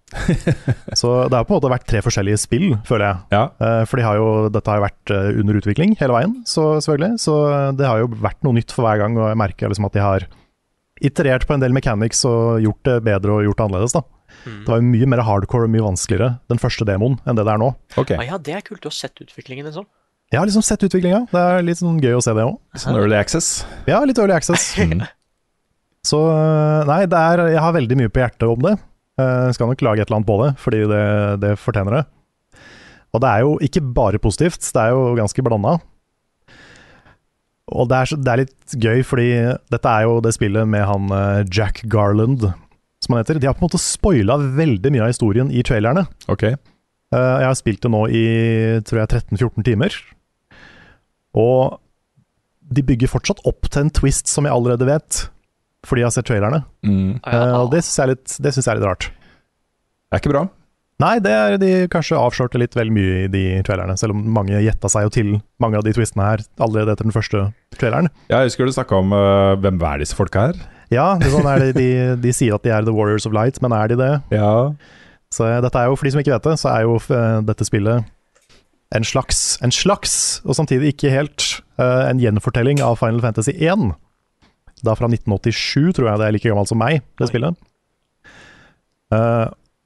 [1.01, 3.17] så det har på en måte vært tre forskjellige spill, føler jeg.
[3.33, 3.51] ja.
[3.61, 5.11] Uh, For de har jo, dette har jo vært
[5.43, 7.19] under utvikling hele veien, så selvfølgelig.
[7.21, 7.35] Så
[7.77, 10.01] det har jo vært noe nytt for hver gang, og jeg merker liksom at de
[10.01, 10.29] har
[11.05, 13.95] iterert på en del mechanics og gjort det bedre og gjort det annerledes.
[13.99, 14.03] da.
[14.49, 17.53] Det var jo mye mer hardcore og mye vanskeligere, den første demoen, enn det det
[17.55, 17.73] er nå.
[18.01, 18.17] Okay.
[18.21, 19.87] Ah, ja, det er kult å ha sett utviklingen, liksom.
[20.33, 22.59] Jeg har liksom sett utviklinga, det er litt sånn gøy å se det òg.
[22.77, 23.65] Sånn early access.
[23.89, 24.75] Ja, litt early access.
[24.79, 25.07] Mm.
[26.09, 28.77] Så eh, nei, det er, jeg har veldig mye på hjertet om det.
[29.19, 31.01] Eh, Jeg skal nok lage et eller annet på det, fordi det,
[31.43, 32.03] det fortjener det.
[33.17, 35.75] Og det er jo ikke bare positivt, det er jo ganske blanda.
[37.73, 39.29] Og det er, så- det er litt gøy, fordi
[39.71, 42.41] dette er jo det spillet med han eh, Jack Garland,
[43.05, 43.39] som han heter.
[43.41, 46.07] De har på en måte spoila veldig mye av historien i trailerne.
[46.29, 46.43] Ok.
[46.45, 46.57] Eh,
[47.13, 48.25] Jeg har spilt det nå i
[48.85, 49.95] tror jeg 13-14 timer.
[51.39, 51.79] Og
[52.69, 55.23] de bygger fortsatt opp til en twist som jeg allerede vet,
[55.87, 56.63] fordi jeg har sett trailerne.
[56.85, 57.21] Mm.
[57.25, 57.63] Ja, ah.
[57.63, 59.07] Og det syns jeg, litt- det synes jeg er litt rart.
[60.09, 60.43] Det er ikke bra.
[60.99, 64.59] Nei, det er de kanskje avslørte litt vel mye i de trailerne, selv om mange
[64.65, 65.29] gjetta seg jo til
[65.63, 67.43] mange av de twistene her allerede etter den første
[67.79, 68.11] traileren.
[68.27, 70.59] Ja, jeg husker du snakka om uh, hvem er disse folka her?
[70.91, 71.89] Ja, det er sånn er det, de,
[72.25, 74.11] de sier at de er The Warriors of Light, men er de det?
[74.35, 74.51] Ja.
[75.31, 77.39] Så eh, dette er jo, for de som ikke vet det, så er jo uh,
[77.47, 78.15] dette spillet
[78.97, 80.17] en slags, en slags,
[80.49, 81.47] og samtidig ikke helt,
[81.79, 83.93] uh, en gjenfortelling av Final Fantasy 1.
[84.83, 87.55] Da fra 1987, tror jeg det er like gammelt som meg, det spillet.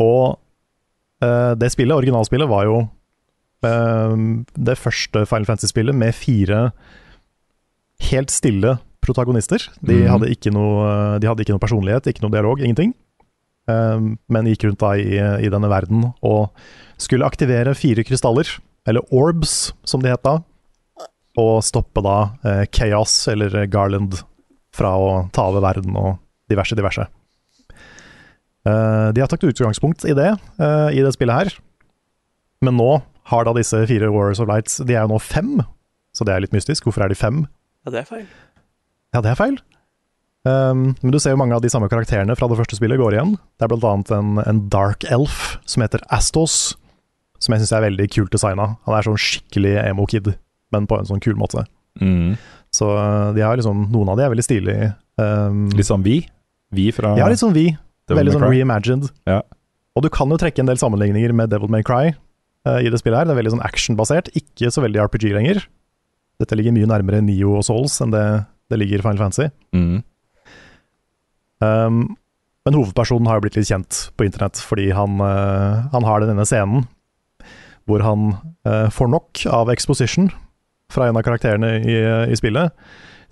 [0.02, 0.38] Og
[1.22, 2.80] det spillet, originalspillet, var jo
[3.66, 4.14] eh,
[4.68, 6.64] det første Final Fantasy-spillet med fire
[8.10, 9.64] helt stille protagonister.
[9.80, 10.10] De, mm.
[10.10, 12.94] hadde ikke noe, de hadde ikke noe personlighet, ikke noe dialog, ingenting.
[13.66, 16.50] Men gikk rundt da i, i denne verden og
[17.02, 18.48] skulle aktivere fire krystaller,
[18.90, 20.40] eller orbs som de het da,
[21.40, 24.18] og stoppe da eh, Chaos, eller Garland,
[24.72, 26.16] fra å ta over verden og
[26.50, 27.04] diverse, diverse.
[28.68, 30.30] Eh, de har tatt utgangspunkt i det,
[30.62, 31.56] eh, i det spillet her.
[32.62, 32.90] Men nå
[33.32, 35.62] har da disse fire Warriors of Lights De er jo nå fem,
[36.14, 36.86] så det er litt mystisk.
[36.86, 37.44] Hvorfor er de fem?
[37.86, 38.26] Ja, det er feil.
[39.12, 39.58] Ja, det er feil.
[40.42, 43.14] Um, men du ser jo mange av de samme karakterene fra det første spillet går
[43.14, 43.36] igjen.
[43.58, 46.74] Det er blant annet en, en dark elf som heter Astos,
[47.42, 48.72] som jeg syns er veldig kult designa.
[48.88, 50.32] Han er sånn skikkelig emo-kid,
[50.74, 51.62] men på en sånn kul måte.
[52.02, 52.34] Mm.
[52.74, 54.92] Så uh, de har liksom, noen av de er veldig stilige.
[55.20, 56.22] Um, Litt sånn vi.
[56.72, 57.68] Vi fra ja, litt sånn vi.
[58.08, 59.10] Devil veldig sånn reimagined.
[59.28, 59.42] Ja.
[59.96, 63.00] Og du kan jo trekke en del sammenligninger med Devil May Cry uh, i det
[63.02, 63.28] spillet her.
[63.28, 65.62] Det er veldig sånn actionbasert, ikke så veldig RPG lenger.
[66.40, 68.24] Dette ligger mye nærmere Neo og Souls enn det
[68.72, 69.50] det ligger Final Fantasy.
[69.76, 70.02] Mm.
[71.60, 72.16] Um,
[72.64, 76.32] men hovedpersonen har jo blitt litt kjent på internett, fordi han, uh, han har den
[76.34, 76.86] ene scenen
[77.90, 78.30] hvor han
[78.64, 80.30] uh, får nok av exposition
[80.92, 81.96] fra en av karakterene i,
[82.30, 82.72] i spillet,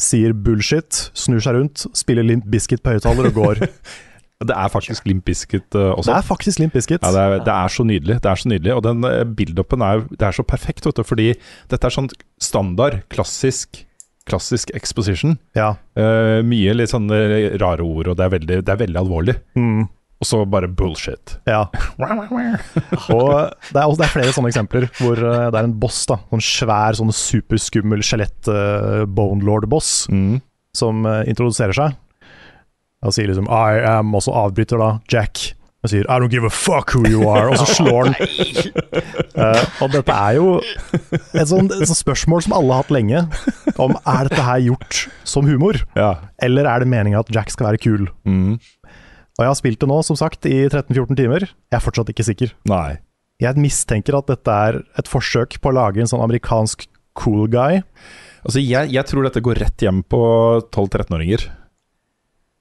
[0.00, 3.64] sier bullshit, snur seg rundt, spiller Limp Biscuit på høyttaler og går.
[4.40, 6.08] Det er faktisk Limp Bizkit uh, også.
[6.08, 7.02] det er faktisk Limp Biscuit.
[7.04, 8.16] Ja, det er, det er så nydelig.
[8.24, 11.26] Det er så nydelig Og den uh, build-upen er, er så perfekt, vet du, fordi
[11.68, 12.08] dette er sånn
[12.40, 13.82] standard, klassisk
[14.28, 15.38] Klassisk exposition.
[15.56, 15.72] Ja.
[15.98, 17.16] Uh, mye litt sånne
[17.58, 19.34] rare ord, og det er veldig, det er veldig alvorlig.
[19.58, 19.88] Mm,
[20.20, 21.38] Og så bare bullshit.
[21.48, 21.64] ja.
[23.16, 23.32] Og
[23.72, 26.20] det er, også, det er flere sånne eksempler hvor eh, det er en boss, da.
[26.30, 29.02] Sånn svær, sånn superskummel skjelett uh.
[29.08, 30.36] Mm.
[30.76, 31.96] som uh, introduserer seg.
[33.06, 36.44] Og sier liksom 'I am', og så avbryter da Jack og sier 'I don't give
[36.44, 38.14] a fuck who you are', og så slår han.
[39.40, 40.60] uh, og dette er jo
[41.32, 43.22] et sånt, et sånt spørsmål som alle har hatt lenge,
[43.80, 46.16] om er dette her gjort som humor, Ja.
[46.42, 48.08] eller er det meninga at Jack skal være kul?
[48.26, 48.58] Mm.
[49.38, 51.40] Og jeg har spilt det nå, som sagt, i 13-14 timer.
[51.72, 52.52] Jeg er fortsatt ikke sikker.
[52.68, 52.98] Nei.
[53.40, 56.84] Jeg mistenker at dette er et forsøk på å lage en sånn amerikansk
[57.16, 57.80] cool guy.
[58.44, 60.20] Altså, jeg, jeg tror dette går rett hjem på
[60.68, 61.48] 12-13-åringer.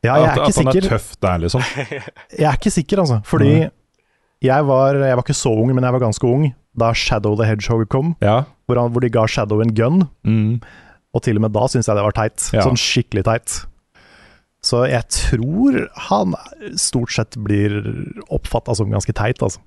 [0.06, 0.86] Ja, jeg er at, ikke at han sikker.
[0.86, 1.64] er tøff der, liksom.
[2.40, 3.18] Jeg er ikke sikker, altså.
[3.28, 3.54] Fordi
[4.40, 6.46] jeg var, jeg var ikke så ung, men jeg var ganske ung
[6.80, 8.14] da Shadow the Hedgehog kom.
[8.24, 8.44] Ja.
[8.66, 10.06] hvor, han, hvor de ga Shadow en gun.
[10.24, 10.62] Mm.
[11.14, 12.46] Og til og med da syns jeg det var teit.
[12.56, 12.64] Ja.
[12.64, 13.58] Sånn skikkelig teit.
[14.64, 16.36] Så jeg tror han
[16.80, 17.76] stort sett blir
[18.32, 19.60] oppfatta som ganske teit, altså.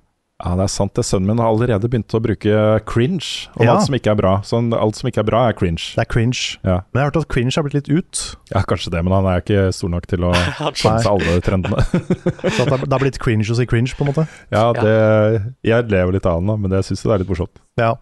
[0.42, 0.90] Ja, det er sant.
[0.98, 2.54] det Sønnen min har allerede begynt å bruke
[2.90, 3.76] cringe om Ja.
[3.76, 4.32] alt som ikke er bra.
[4.42, 5.92] Sånn, alt som ikke er bra, er cringe.
[5.94, 6.58] Det er cringe.
[6.66, 6.80] Ja.
[6.90, 8.22] Men jeg har hørt at cringe har blitt litt ut.
[8.50, 10.32] ja, kanskje det, men han er ikke stor nok til å
[10.74, 11.78] skjønne alle trendene.
[12.56, 14.26] Så at det, det har blitt cringe å si cringe, på en måte.
[14.50, 17.62] ja, det Jeg lever litt av den, da, men jeg syns det er litt morsomt.
[17.78, 17.94] Ja.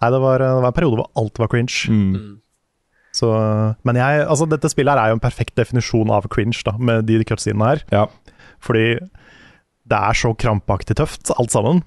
[0.00, 1.84] Nei, det var, det var en periode hvor alt var cringe.
[1.92, 2.40] Mm.
[3.16, 3.28] Så,
[3.84, 7.06] men jeg, altså dette spillet her er jo en perfekt definisjon av cringe, da, med
[7.08, 7.84] de cutscenene her.
[7.92, 8.06] Ja.
[8.60, 8.98] Fordi
[9.86, 11.82] det er så krampaktig tøft, alt sammen.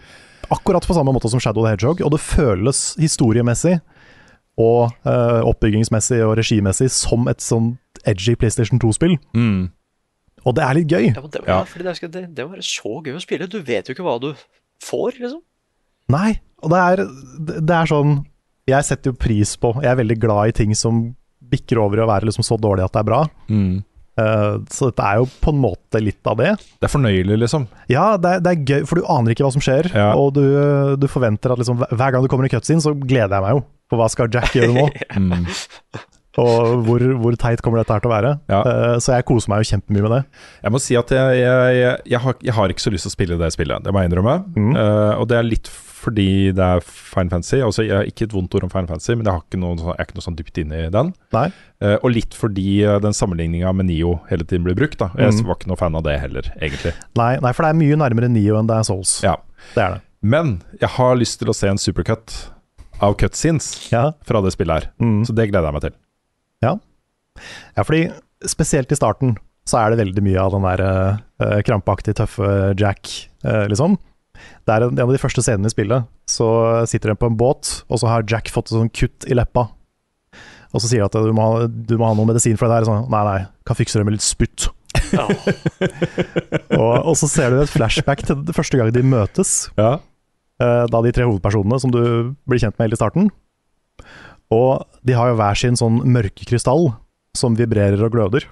[0.50, 3.80] Akkurat på samme måte som Shadow the Hedgehog, og det føles historiemessig
[4.60, 7.74] og uh, oppbyggingsmessig og regimessig som et sånn
[8.10, 9.16] edgy PlayStation 2-spill.
[9.36, 9.70] Mm.
[10.48, 11.06] Og det er litt gøy.
[11.12, 11.60] Ja, det, Ja.
[11.60, 11.60] ja.
[11.68, 13.48] fordi det, skal, det, det må være så gøy å spille.
[13.52, 14.32] Du vet jo ikke hva du
[14.84, 15.44] får, liksom.
[16.10, 17.04] Nei, og det er,
[17.62, 18.16] det er sånn
[18.66, 21.04] Jeg setter jo pris på Jeg er veldig glad i ting som
[21.50, 23.20] bikker over i å være liksom så dårlig at det er bra.
[23.50, 23.80] Mm.
[24.20, 26.54] Eh, så dette er jo på en måte litt av det.
[26.80, 27.66] Det er fornøyelig, liksom.
[27.92, 29.90] Ja, det er, det er gøy, for du aner ikke hva som skjer.
[29.96, 30.12] Ja.
[30.20, 30.44] Og du,
[31.00, 33.66] du forventer at liksom, hver- gang du kommer i cutscene, så gleder jeg meg jo.
[33.90, 34.88] For hva skal Jack gjøre nå?
[35.20, 35.48] Mm.
[36.40, 38.30] Og hvor, hvor teit kommer dette her til å være?
[38.48, 38.60] Ja.
[38.62, 40.20] Eh, så jeg koser meg jo kjempemye med det.
[40.64, 43.12] Jeg må si at jeg, jeg, jeg, jeg, har, jeg har ikke så lyst til
[43.12, 44.36] å spille det spillet, det må jeg innrømme.
[44.56, 44.70] Mm.
[44.78, 45.68] Uh, og det er litt
[46.00, 47.58] fordi det er Fine Fancy.
[47.66, 49.76] Altså, jeg har ikke et vondt ord om Fine Fancy, men jeg, har ikke noe,
[49.76, 51.12] sånn- jeg er ikke noe sånn dypt inne i den.
[51.36, 51.46] Nei.
[51.84, 54.98] Uh, og litt fordi eh, den sammenligninga med Nio hele tiden blir brukt.
[55.00, 55.10] Da.
[55.20, 55.46] Jeg Mm.
[55.48, 56.94] var ikke noe fan av det heller, egentlig.
[57.20, 59.22] Nei, nei, for det er mye nærmere Nio enn det er Souls.
[59.24, 59.36] Ja.
[59.76, 60.02] Det er det.
[60.22, 62.50] Men jeg har lyst til å se en supercut
[63.02, 64.12] av cutscenes Ja.
[64.28, 64.90] fra det spillet her.
[65.00, 65.22] Mm.
[65.26, 65.96] Så det gleder jeg meg til.
[66.64, 66.74] Ja.
[67.78, 68.12] ja, fordi
[68.48, 69.38] spesielt i starten
[69.70, 70.82] så er det veldig mye av den der
[71.40, 73.08] uh, krampaktig tøffe Jack,
[73.46, 73.98] uh, liksom.
[74.68, 76.08] Det er en, en av de første scenene i spillet.
[76.30, 76.48] Så
[76.90, 79.68] sitter de på en båt, og så har Jack fått et sånn kutt i leppa.
[80.70, 82.90] Og så sier de at du må, du må ha noe medisin for det der.
[82.90, 84.68] Sånn, nei, nei, kan fikse det med litt spytt.
[85.14, 85.26] Ja.
[86.80, 89.70] Og, og så ser du et flashback til det første gang de møtes.
[89.78, 89.98] Ja.
[90.62, 92.00] eh, da de tre hovedpersonene som du
[92.50, 93.30] blir kjent med helt i starten.
[94.54, 96.92] Og de har jo hver sin sånn mørke krystall
[97.38, 98.46] som vibrerer og gløder.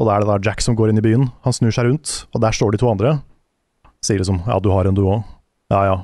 [0.00, 1.28] Og da er det da Jack som går inn i byen.
[1.46, 3.18] Han snur seg rundt, og der står de to andre.
[4.02, 5.22] Sier liksom 'ja, du har en du òg'.
[5.70, 5.98] Ja ja.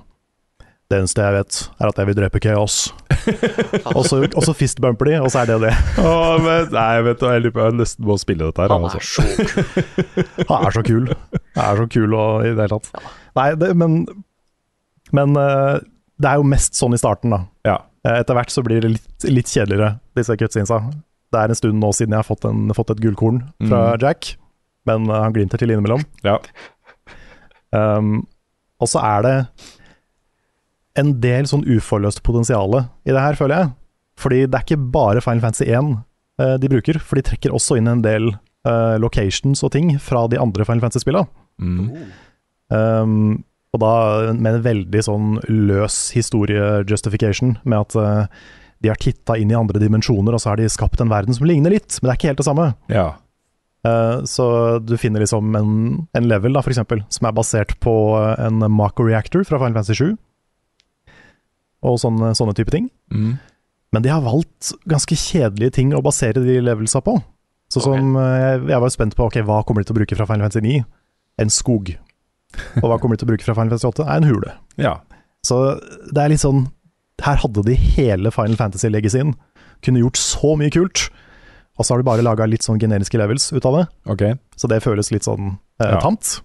[0.88, 2.94] Det eneste jeg vet, er at jeg vil drepe Chaos.
[3.96, 5.72] og, så, og så fistbumper de, og så er det det.
[6.00, 8.72] Åh, men, nei, vet du, jeg lurer på jeg nesten må spille dette her.
[8.72, 8.96] Han Altså.
[8.96, 10.46] er så kul.
[10.48, 11.10] Han er så kul.
[11.58, 13.04] Han er så kul og i det hele tatt.
[13.36, 13.98] Nei, det, men
[15.12, 15.78] Men eh,
[16.20, 17.42] det er jo mest sånn i starten, da.
[17.68, 17.76] Ja.
[18.04, 20.80] Eh, Etter hvert så blir det litt, litt kjedeligere, disse cutscenesa.
[21.32, 24.00] Det er en stund nå siden jeg har fått, en, fått et gullkorn fra Mm.
[24.00, 24.36] Jack,
[24.88, 26.00] men eh, han glimter til innimellom.
[26.24, 26.38] Ja.
[27.74, 28.22] Um,
[28.78, 29.36] og så er det
[30.98, 33.72] en del sånn uforløst potensial i det her, føler jeg.
[34.18, 35.92] Fordi det er ikke bare Final Fantasy 1
[36.42, 40.26] uh, de bruker, for de trekker også inn en del uh, locations og ting fra
[40.30, 41.28] de andre Final Fantasy-spillene.
[41.58, 41.92] Mm.
[42.74, 43.92] Um, og da
[44.32, 48.50] med en veldig sånn løs historie-justification, med at uh,
[48.82, 51.46] de har titta inn i andre dimensjoner, og så har de skapt en verden som
[51.48, 52.70] ligner litt, men det er ikke helt det samme.
[52.92, 53.08] ja.
[53.86, 54.46] Eh, så
[54.82, 55.74] du finner liksom en,
[56.16, 59.98] en level, da, for eksempel, som er basert på en Mako Reactor fra Final Fantasy
[60.00, 60.16] 7,
[61.88, 62.88] og sånne, sånne type ting.
[63.14, 63.36] Mm.
[63.94, 67.16] Men de har valgt ganske kjedelige ting å basere de levelsa på.
[67.72, 68.00] Så okay.
[68.00, 70.26] som eh, jeg, jeg var spent på ok, hva kommer de til å bruke fra
[70.28, 70.82] Final Fantasy 9?
[71.44, 71.92] En skog.
[72.80, 74.08] Og hva kommer de til å bruke fra Final Fantasy 8?
[74.08, 74.56] Er en hule.
[74.80, 74.98] ja.
[75.46, 75.56] Så
[76.10, 76.64] det er litt sånn
[77.22, 79.30] Her hadde de hele Final Fantasy-legacyen.
[79.86, 81.04] Kunne gjort så mye kult.
[81.78, 83.84] Og så har du bare laga litt sånn generiske levels ut av det.
[84.14, 84.36] Okay.
[84.58, 86.00] Så det føles litt sånn eh, Ja.
[86.02, 86.40] tamt.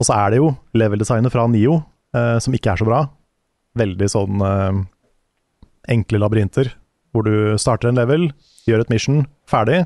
[0.00, 1.82] Og så er det jo level-designet fra Nio
[2.16, 3.02] eh, som ikke er så bra.
[3.76, 4.78] Veldig sånn eh,
[5.92, 6.72] enkle labyrinter,
[7.12, 8.30] hvor du starter en level,
[8.68, 9.82] gjør et mission, ferdig,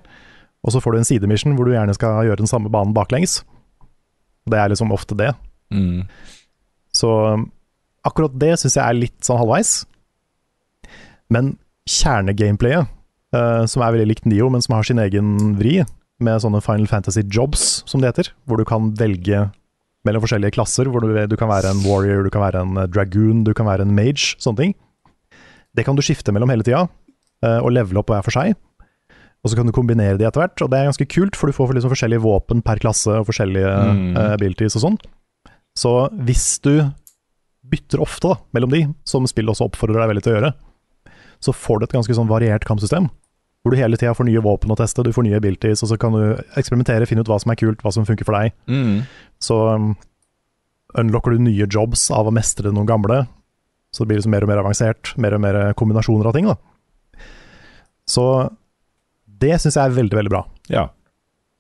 [0.65, 3.43] og så får du en sidemission hvor du gjerne skal gjøre den samme banen baklengs.
[4.49, 5.33] Det er liksom ofte det.
[5.73, 6.07] Mm.
[6.95, 7.11] Så
[8.05, 9.83] akkurat det syns jeg er litt sånn halvveis.
[11.33, 11.55] Men
[11.89, 12.89] kjernegameplayet,
[13.35, 15.81] eh, som er veldig likt Nio, men som har sin egen vri,
[16.25, 19.49] med sånne Final Fantasy jobs, som det heter, hvor du kan velge
[20.07, 22.91] mellom forskjellige klasser, hvor du, du kan være en warrior, du kan være en eh,
[22.93, 24.77] dragoon, du kan være en mage, sånne ting.
[25.75, 26.85] Det kan du skifte mellom hele tida,
[27.45, 28.55] eh, og levele opp hver for seg.
[29.45, 31.57] Og så kan du kombinere de etter hvert, og det er ganske kult, for du
[31.57, 34.15] får liksom forskjellige våpen per klasse og forskjellige Mm.
[34.17, 34.95] uh, abilities og sånn.
[35.77, 35.91] Så
[36.25, 36.87] hvis du
[37.69, 40.53] bytter ofte da, mellom de, som spillet også oppfordrer deg veldig til å gjøre,
[41.45, 43.11] så får du et ganske sånn variert kampsystem.
[43.65, 45.97] Hvor du hele tida får nye våpen å teste, du får nye abilities, og så
[46.01, 48.53] kan du eksperimentere, finne ut hva som er kult, hva som funker for deg.
[48.69, 48.99] Mm.
[49.41, 49.95] Så um,
[51.01, 53.25] unlocker du nye jobs av å mestre noen gamle,
[53.95, 56.51] Så det blir liksom mer og mer avansert, mer og mer kombinasjoner av ting.
[56.51, 56.57] da.
[58.11, 58.25] Så
[59.25, 60.43] det syns jeg er veldig, veldig bra.
[60.69, 60.89] Ja.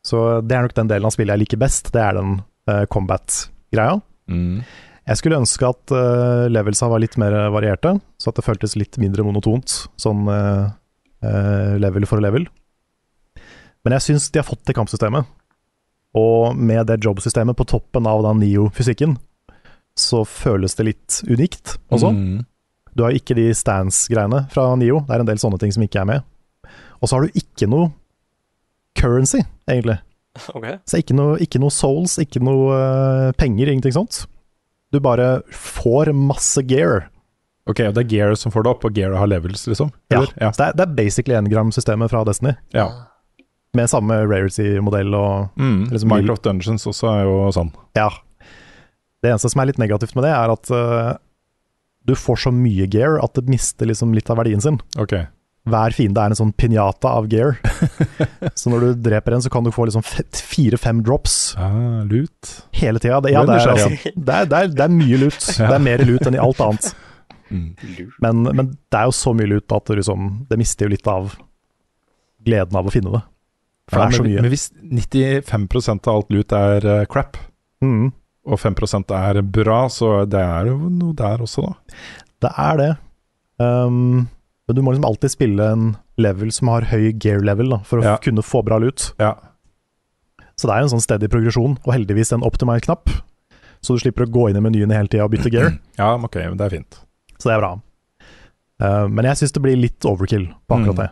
[0.04, 1.92] Så det er nok den delen av spillet jeg liker best.
[1.94, 4.00] Det er den uh, combat-greia.
[4.28, 4.64] Mm.
[5.04, 8.98] Jeg skulle ønske at uh, levelsa var litt mer varierte, så at det føltes litt
[9.00, 10.70] mindre monotont, sånn uh, uh,
[11.80, 12.46] level for level.
[13.84, 15.28] Men jeg syns de har fått det kampsystemet,
[16.14, 19.16] og med det jobbsystemet på toppen av den Nio-fysikken,
[19.98, 22.12] så føles det litt unikt også.
[22.14, 22.44] Mm.
[22.94, 26.02] Du har ikke de stance-greiene fra Nio, det er en del sånne ting som ikke
[26.02, 26.26] er med.
[27.02, 27.92] Og så har du ikke noe
[28.98, 30.00] currency, egentlig.
[30.50, 30.80] Okay.
[30.90, 34.24] Så ikke noe, ikke noe souls, ikke noe uh, penger, ingenting sånt.
[34.90, 37.04] Du bare får masse gear.
[37.66, 39.88] Ok, og det er Gear som får det opp, og Gear har levels, liksom?
[40.12, 40.32] Ja, Eller?
[40.40, 40.50] ja.
[40.52, 42.88] Så det er, det er basically engram-systemet fra Destiny, ja.
[43.74, 45.86] med samme rarity-modell og Mm.
[45.90, 47.72] Liksom Minecraft Dungeons også er jo sånn.
[47.96, 48.10] Ja.
[49.24, 51.14] Det eneste som er litt negativt med det, er at uh,
[52.04, 54.76] du får så mye gear at det mister liksom litt av verdien sin.
[55.00, 55.14] Ok.
[55.64, 57.54] Hver fiende er en sånn pinjata av gear.
[58.60, 62.50] så når du dreper en, så kan du få liksom fire-fem drops Ah, lut.
[62.76, 63.22] hele tida.
[63.24, 65.40] Det, ja, det, er, altså, det, er, det, er, det er mye lut.
[65.56, 66.90] Det er mer lut enn i alt annet.
[68.24, 71.34] Men, men det er jo så mye lut at liksom, det mister jo litt av
[72.44, 73.22] gleden av å finne det.
[73.92, 74.42] For Ja, det er så men, mye.
[74.44, 74.66] men hvis
[75.52, 77.36] 95% av alt lut er uh, crap,
[77.84, 78.12] Mm,
[78.48, 81.74] og 5% er bra, så det er jo noe der også, da.
[82.46, 82.86] det er det.
[83.60, 84.22] Um,
[84.64, 88.00] men du må liksom alltid spille en level som har høy gear level, da, for
[88.00, 88.14] å Ja.
[88.24, 89.10] kunne få bra lut.
[89.20, 89.34] Ja.
[90.56, 93.10] Så det er en sånn stedig progresjon, og heldigvis en optimized knapp.
[93.84, 95.74] Så du slipper å gå inn i menyene hele tida og bytte gear.
[96.00, 97.00] ja, ok, men det er fint.
[97.38, 97.72] Så det er bra.
[98.82, 101.02] Uh, men jeg syns det blir litt overkill på akkurat Mm.
[101.04, 101.10] det.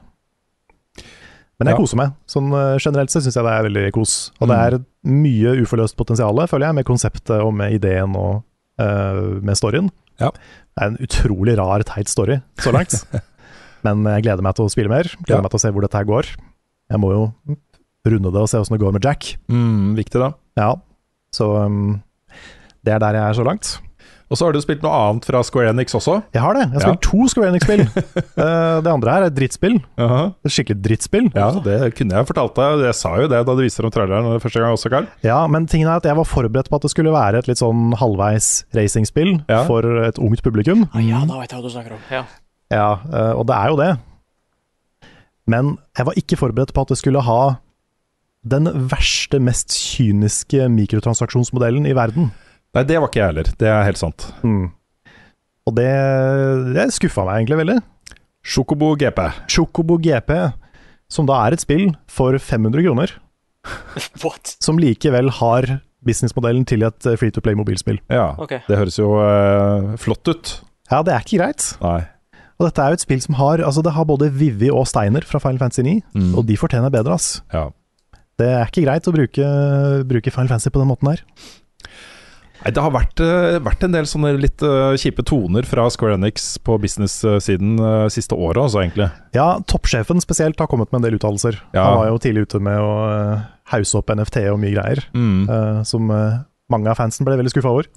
[1.61, 1.79] Men jeg Ja.
[1.81, 2.13] koser meg.
[2.27, 4.31] Sånn uh, generelt så syns jeg det er veldig kos.
[4.41, 4.67] Og det Mm.
[4.67, 8.43] er mye uforløst potensial, føler jeg, med konseptet og med ideen og
[8.81, 9.91] uh, med storyen.
[10.19, 10.31] Ja.
[10.31, 13.05] Det er en utrolig rar, teit story så langt.
[13.85, 15.05] Men jeg gleder meg til å spille mer.
[15.23, 15.43] Gleder Ja.
[15.43, 16.27] meg til å se hvor dette her går.
[16.91, 17.33] Jeg må jo
[18.07, 19.37] runde det og se åssen det går med Jack.
[19.49, 20.33] Mm, viktig, da.
[20.57, 20.75] Ja,
[21.33, 22.03] så um,
[22.85, 23.79] det er der jeg er så langt.
[24.33, 26.15] Og så har du spilt noe annet fra Square Enix også.
[26.33, 26.63] Jeg har det.
[26.73, 26.93] Jeg har Ja.
[26.95, 27.83] spilt to Square Enix-spill.
[28.43, 29.75] Eh, det andre her er et drittspill.
[30.01, 31.27] Et skikkelig drittspill.
[31.37, 32.81] Ja, det kunne jeg fortalt deg.
[32.89, 35.07] Jeg sa jo det da du viste dem traileren første gang også, Carl.
[35.23, 37.61] Ja, men tingen er at jeg var forberedt på at det skulle være et litt
[37.61, 39.61] sånn halvveis racingspill Ja.
[39.69, 40.89] for et ungt publikum.
[40.95, 42.01] Ah, ja, da vet jeg hva du snakker om.
[42.11, 42.25] Ja.
[42.73, 43.91] Ja, eh, og det er jo det.
[45.47, 47.41] Men jeg var ikke forberedt på at det skulle ha
[48.49, 52.33] den verste, mest kyniske mikrotransaksjonsmodellen i verden.
[52.73, 53.49] Nei, det var ikke jeg heller.
[53.61, 54.27] Det er helt sant.
[54.47, 54.71] Mm.
[55.69, 55.89] Og det,
[56.75, 57.79] det skuffa meg egentlig veldig.
[58.43, 59.21] Chocobo GP.
[59.53, 60.33] Chocobo GP,
[61.13, 63.13] som da er et spill for 500 kroner,
[64.25, 64.57] What?
[64.65, 65.69] som likevel har
[66.03, 68.01] businessmodellen til et eh, free to play mobilspill.
[68.11, 68.59] Ja, okay.
[68.67, 70.57] det høres jo uh, flott ut.
[70.91, 71.69] Ja, det er ikke greit.
[71.85, 72.01] Nei.
[72.59, 75.25] Og dette er jo et spill som har Altså, det har både Vivi og Steiner
[75.27, 76.33] fra Final Fantasy 9, Mm.
[76.39, 77.37] og de fortjener bedre, ass.
[77.55, 77.69] Ja.
[78.41, 79.47] Det er ikke greit å bruke,
[80.11, 81.23] bruke Final Fantasy på den måten her.
[82.63, 86.15] Nei, det har vært, eh, vært en del sånne litt eh, kjipe toner fra Square
[86.19, 89.09] Enix på business-siden uh, siste året, altså, egentlig.
[89.35, 91.59] Ja, toppsjefen spesielt har kommet med en del uttalelser.
[91.75, 91.89] Ja.
[91.89, 92.93] Han var jo tidlig ute med å
[93.73, 95.49] hause opp NFT og mye greier, Mm.
[95.51, 96.39] eh, som eh,
[96.71, 97.91] mange av fansen ble veldig skuffa over.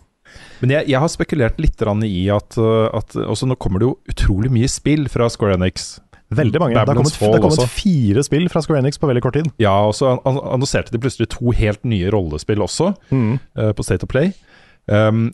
[0.60, 3.13] Men jeg, jeg har spekulert litt i at, at
[3.46, 6.00] nå kommer det jo utrolig mye spill fra Square Enix.
[6.34, 6.74] Veldig mange.
[6.74, 7.70] Det har kommet, Fall det har kommet også.
[7.70, 9.50] fire spill fra Square Enix på veldig kort tid.
[9.62, 14.10] Ja, og så annonserte de plutselig to helt nye rollespill også, eh, på State of
[14.10, 14.34] Play.
[14.90, 15.30] Um,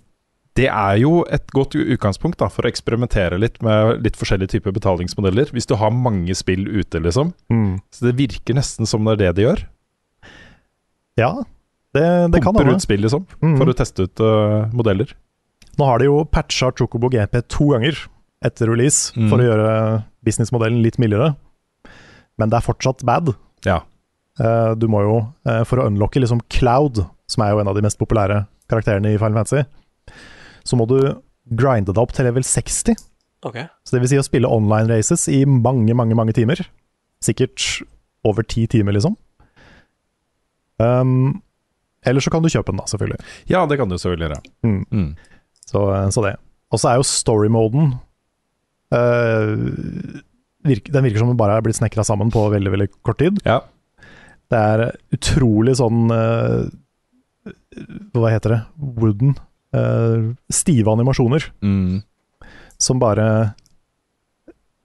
[0.60, 4.76] det er jo et godt utgangspunkt da, for å eksperimentere litt med litt forskjellige typer
[4.76, 5.54] betalingsmodeller.
[5.56, 7.32] Hvis du har mange spill ute, liksom.
[7.48, 7.80] Mm.
[7.92, 9.64] Så det virker nesten som det er det de gjør.
[11.20, 11.32] Ja,
[11.96, 12.04] det,
[12.36, 12.76] det kan hende.
[12.76, 13.56] ut spill, liksom, mm.
[13.60, 15.16] for å teste ut uh, modeller.
[15.80, 17.96] Nå har de jo patcha Chocobo GP to ganger
[18.46, 19.30] etter release Mm.
[19.30, 21.36] for å gjøre businessmodellen litt mildere,
[22.40, 23.34] men det er fortsatt bad.
[23.66, 23.82] Ja.
[24.40, 27.76] Uh, du må jo, uh, for å unlocke liksom Cloud, som er jo en av
[27.76, 29.64] de mest populære karakterene i Final Fantasy,
[30.64, 30.98] så må du
[31.52, 32.96] grinde deg opp til level 60.
[33.46, 33.68] Okay.
[33.86, 36.62] Så det vil si å spille online races i mange, mange, mange timer.
[37.22, 37.82] Sikkert
[38.24, 39.16] over ti timer, liksom.
[40.82, 41.42] Um,
[42.06, 43.20] eller så kan du kjøpe den, da, selvfølgelig.
[43.52, 44.40] ja, det kan du selvfølgelig gjøre.
[44.66, 44.86] Mm.
[44.92, 45.10] Mm.
[45.66, 46.36] Så, så det.
[46.72, 48.00] Og så er jo story-moden eh,
[50.68, 53.40] virker, Den virker som den bare er blitt snekra sammen på veldig veldig kort tid.
[53.48, 53.62] Ja.
[54.52, 54.84] Det er
[55.16, 56.68] utrolig sånn eh,
[58.16, 58.62] Hva heter det?
[59.00, 59.36] Wooden.
[59.74, 62.02] eh, stive animasjoner Mm.
[62.78, 63.54] som bare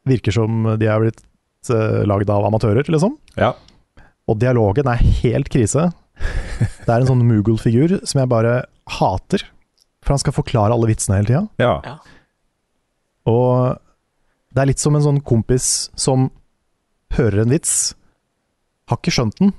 [0.06, 1.18] virker som de er blitt
[1.70, 3.16] uh, lagd av amatører, liksom.
[3.36, 3.54] Ja.
[4.30, 5.88] Og dialogen er helt krise.
[6.20, 8.52] Det er en sånn Moogle-figur som jeg bare
[9.00, 9.42] hater.
[10.04, 11.42] For han skal forklare alle vitsene hele tida.
[11.58, 11.80] Ja.
[11.82, 11.96] Ja.
[13.26, 13.80] Og
[14.56, 16.30] det er litt som en sånn kompis som
[17.12, 17.92] hører en vits,
[18.88, 19.52] har ikke skjønt den,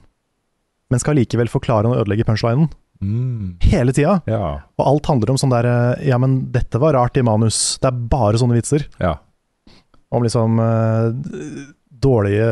[0.89, 2.71] men skal likevel forklare og ødelegge punchlinen.
[2.97, 3.59] Mm.
[3.69, 4.15] Hele tida.
[4.25, 4.55] Ja.
[4.79, 7.77] Og alt handler om sånn der eh, Ja, men dette var rart i manus.
[7.77, 8.87] Det er bare sånne vitser.
[8.97, 9.13] ja.
[10.07, 11.65] Om liksom eh,
[11.99, 12.45] dårlige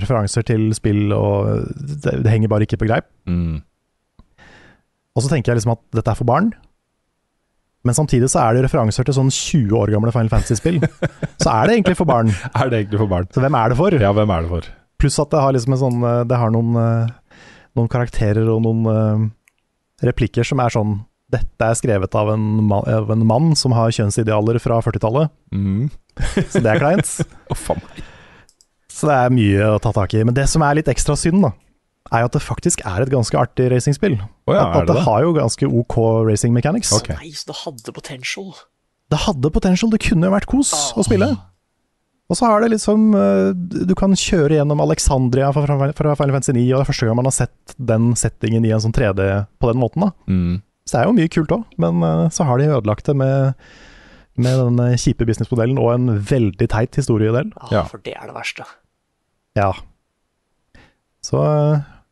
[0.00, 3.04] referanser til spill, og det, det henger bare ikke på greip.
[3.28, 3.60] Mm.
[5.12, 6.48] Og så tenker jeg liksom at dette er for barn.
[7.86, 10.80] Men samtidig så er det referanser til sånn 20 år gamle Final Fantasy-spill.
[11.42, 12.32] så er det egentlig for barn.
[12.58, 13.28] Er det egentlig for barn?
[13.32, 13.94] Så hvem er det for?
[14.02, 14.68] Ja, hvem er det for?
[15.00, 17.42] Pluss at det har liksom en sånn eh, Det har noen, eh,
[17.76, 19.26] noen karakterer og noen eh,
[20.08, 20.94] replikker som er sånn
[21.32, 25.88] Dette er skrevet av en, av en mann som har kjønnsidealer fra 40-tallet, Mm.
[26.52, 27.08] så det er kleint.
[27.50, 27.82] Å, faen.
[28.88, 30.22] Så det er mye å ta tak i.
[30.24, 31.50] Men det som er litt ekstra synd, da,
[32.12, 34.16] er jo at det faktisk er et ganske artig racingspill.
[34.20, 35.96] Å ja, at, er at det det har jo ganske ok
[36.28, 36.92] racing mechanics.
[36.96, 37.16] Okay.
[37.20, 38.54] Nei, så det hadde potential.
[39.10, 41.28] Det hadde potential, det kunne jo vært kos å spille.
[42.26, 43.52] Og så har det liksom eh,
[43.86, 45.62] Du kan kjøre gjennom Alexandria fra,
[45.94, 48.82] Final Fantasy 9, og det er første gang man har sett den settingen i en
[48.82, 49.28] sånn 3D
[49.62, 50.08] på den måten.
[50.08, 50.56] da Mm.
[50.86, 53.54] Så det er jo mye kult òg, men eh, så har de ødelagt det med,
[54.38, 57.50] med den eh, kjipe businessmodellen og en veldig teit historiedel.
[57.70, 57.84] Ja, Ja.
[57.90, 58.66] For det er det verste.
[59.58, 59.72] Ja.
[61.26, 61.40] Så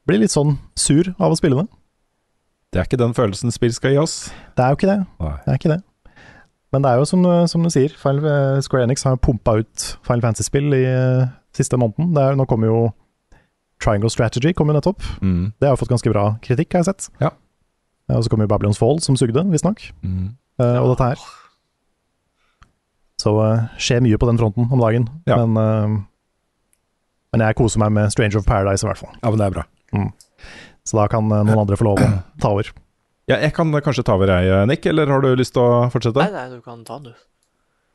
[0.09, 1.67] blir litt sånn sur av å spille det.
[2.75, 4.17] Det er ikke den følelsen spill skal gi oss.
[4.59, 4.99] Det er jo ikke det.
[5.21, 5.81] Det er ikke det.
[6.75, 9.61] Men det er jo som, eh, som du sier, Final, eh, Square Enix har pumpa
[9.61, 12.17] ut Final Fantasy-spill i uh, siste måneden.
[12.19, 12.81] Er, nå kommer jo
[13.79, 15.03] Triangle Strategy kom jo nettopp.
[15.23, 15.53] Mm.
[15.61, 17.09] Det har fått ganske bra kritikk, har jeg sett.
[17.23, 17.31] Ja.
[18.11, 19.87] Og så kommer jo Babylons Fall, som sugde, visstnok.
[20.03, 20.35] Mm.
[20.59, 21.23] Uh, Og dette her.
[23.23, 25.07] Så uh, skjer mye på den fronten om dagen.
[25.31, 25.39] Ja.
[25.45, 26.03] Men, uh,
[27.35, 29.15] men jeg koser meg med Stranger of Paradise, i hvert fall.
[29.23, 29.65] Ja, men det er bra.
[30.85, 32.09] Så da kan eh, noen andre få lov å
[32.43, 32.73] ta over.
[33.31, 36.21] Ja, jeg kan kanskje ta over jeg, Nick, eller har du lyst til å fortsette?
[36.21, 37.31] Nei, nei, du kan ta den, du.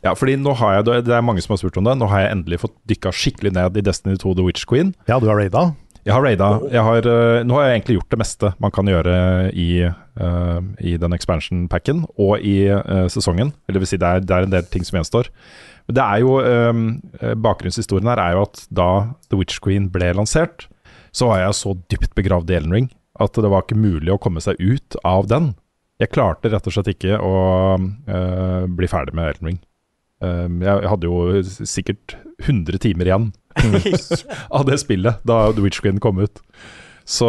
[0.06, 1.98] Ja, fordi nå har jeg, Det er mange som har spurt om det.
[2.00, 4.94] Nå har jeg endelig fått dykka skikkelig ned i Destiny 2 The Witch Queen.
[5.12, 5.74] Ja, du har raida.
[6.08, 6.48] Jeg har raida.
[6.72, 9.16] Jeg har, eh, nå har jeg egentlig gjort det meste man kan gjøre
[9.52, 13.52] i, uh, i den expansion-packen og i uh, sesongen.
[13.68, 15.30] Eller vil si, det er, det er en del ting som gjenstår.
[15.90, 16.88] Men det er jo um,
[17.44, 18.90] Bakgrunnshistorien her er jo at da
[19.28, 20.70] The Witch Queen ble lansert,
[21.16, 24.20] så var jeg så dypt begravd i Elden Ring at det var ikke mulig å
[24.22, 25.54] komme seg ut av den.
[26.00, 27.34] Jeg klarte rett og slett ikke å
[27.76, 29.58] eh, bli ferdig med Elden Ring.
[30.24, 33.32] Eh, jeg hadde jo sikkert 100 timer igjen
[34.58, 36.40] av det spillet da The Witch Queen kom ut.
[37.10, 37.28] Så,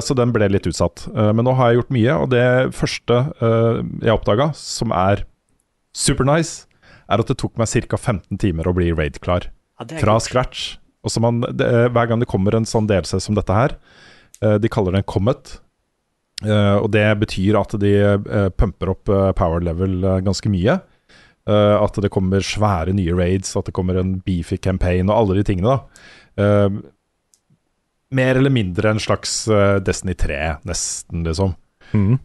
[0.00, 1.04] så den ble litt utsatt.
[1.12, 5.26] Uh, men nå har jeg gjort mye, og det første uh, jeg oppdaga, som er
[5.92, 6.64] super nice,
[7.12, 8.00] er at det tok meg ca.
[8.00, 9.50] 15 timer å bli raid-klar.
[9.76, 10.78] Ja, Fra scratch.
[11.06, 13.76] Og så man, det, hver gang det kommer en sånn delelse som dette her,
[14.42, 15.58] eh, de kaller det en comet.
[16.44, 20.80] eh, og det betyr at de eh, pumper opp power level ganske mye.
[21.48, 25.44] At det kommer svære nye raids, at det kommer en beefy campaign og alle de
[25.48, 25.78] tingene.
[26.36, 26.68] da
[28.12, 29.48] Mer eller mindre en slags
[29.80, 31.54] Destiny 3, nesten, liksom.
[31.96, 32.18] Mm.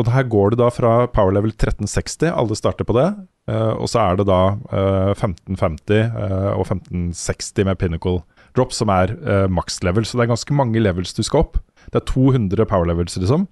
[0.00, 3.10] Og her går det da fra power level 1360, alle starter på det.
[3.50, 4.40] Eh, og så er det da
[4.72, 8.22] eh, 1550 eh, og 1560 med pinnacle
[8.54, 10.04] drop, som er uh, maks level.
[10.06, 11.56] Så det er ganske mange levels du skal opp.
[11.90, 13.48] Det er 200 power levels, liksom.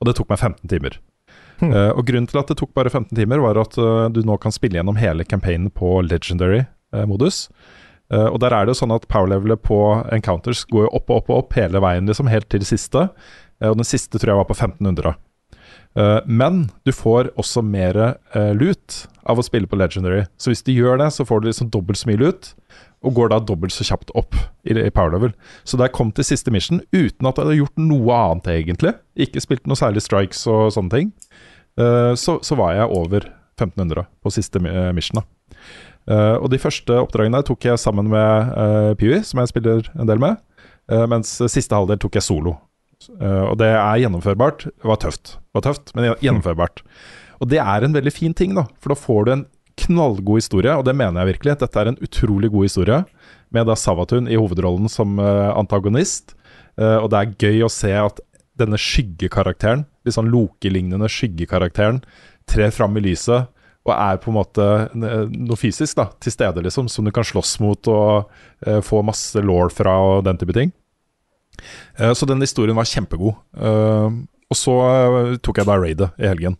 [0.00, 0.96] Og det tok meg 15 timer.
[1.60, 1.70] Hmm.
[1.70, 4.40] Uh, og grunnen til at det tok bare 15 timer, var at uh, du nå
[4.42, 7.44] kan spille gjennom hele campaignen på legendary-modus.
[8.10, 9.78] Uh, og der er det jo sånn at power-levelet på
[10.10, 13.06] encounters går jo opp og opp og opp hele veien, liksom, helt til det siste.
[13.60, 15.14] Eh, og den siste tror jeg var på 1500.
[15.98, 20.24] Eh, men du får også mer eh, loot av å spille på legendary.
[20.38, 22.52] Så hvis du gjør det, så får du liksom dobbelt så mye loot,
[23.00, 24.36] og går da dobbelt så kjapt opp
[24.68, 25.34] i, power level.
[25.64, 28.94] Så da jeg kom til siste mission uten at jeg hadde gjort noe annet, egentlig,
[29.26, 31.12] ikke spilt noe særlig strikes og sånne ting,
[31.80, 35.22] eh, så, så var jeg over 1500 på siste mi- mission.
[35.22, 35.26] da.
[36.10, 40.08] Uh, og de første oppdragene tok jeg sammen med uh, Pewie, som jeg spiller en
[40.08, 40.40] del med.
[40.90, 42.56] Uh, mens siste halvdel tok jeg solo.
[43.08, 44.66] Eh, og det er gjennomførbart.
[44.68, 46.82] Det var tøft, var tøft men gjennomførbart.
[47.40, 48.66] Og det er en veldig fin ting, da.
[48.80, 49.46] For da får du en
[49.80, 51.56] knallgod historie, og det mener jeg virkelig.
[51.62, 52.98] Dette er en utrolig god historie,
[53.50, 56.34] med da Savatun i hovedrollen som eh, antagonist.
[56.76, 58.20] Eh, og det er gøy å se at
[58.60, 62.02] denne skyggekarakteren, litt sånn Loke-lignende skyggekarakteren,
[62.50, 63.48] trer fram i lyset
[63.88, 67.54] og er på en måte noe fysisk da, til stede, liksom, som du kan slåss
[67.64, 68.28] mot og
[68.84, 70.74] få masse law fra og den type ting.
[71.98, 73.36] Eh, så den historien var kjempegod.
[73.56, 74.18] Eh,
[74.50, 76.58] og så eh, tok jeg da raidet i helgen.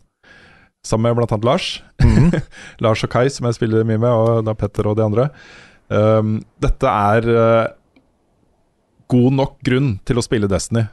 [0.85, 1.67] Sammen med blant annet Lars.
[2.83, 5.27] Lars og Kai, som jeg spiller mye med, og da Petter og de andre.
[5.91, 7.27] Dette er
[9.11, 10.87] god nok grunn til å spille Destiny.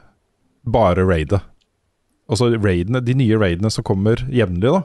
[0.69, 1.39] Bare raidet.
[2.29, 4.83] Altså raidene, de nye raidene som kommer jevnlig, da.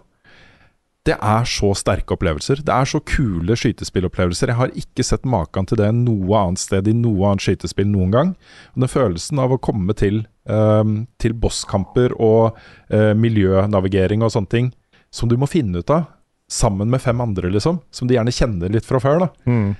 [1.04, 2.62] Det er så sterke opplevelser.
[2.64, 4.48] Det er så kule skytespillopplevelser.
[4.48, 8.14] Jeg har ikke sett maken til det noe annet sted i noe annet skytespill noen
[8.14, 8.30] gang.
[8.72, 12.56] Den følelsen av å komme til, um, til bosskamper og
[12.88, 14.72] uh, miljønavigering og sånne ting
[15.12, 16.08] som du må finne ut av
[16.50, 19.28] sammen med fem andre, liksom, som de gjerne kjenner litt fra før, da.
[19.48, 19.74] Mm.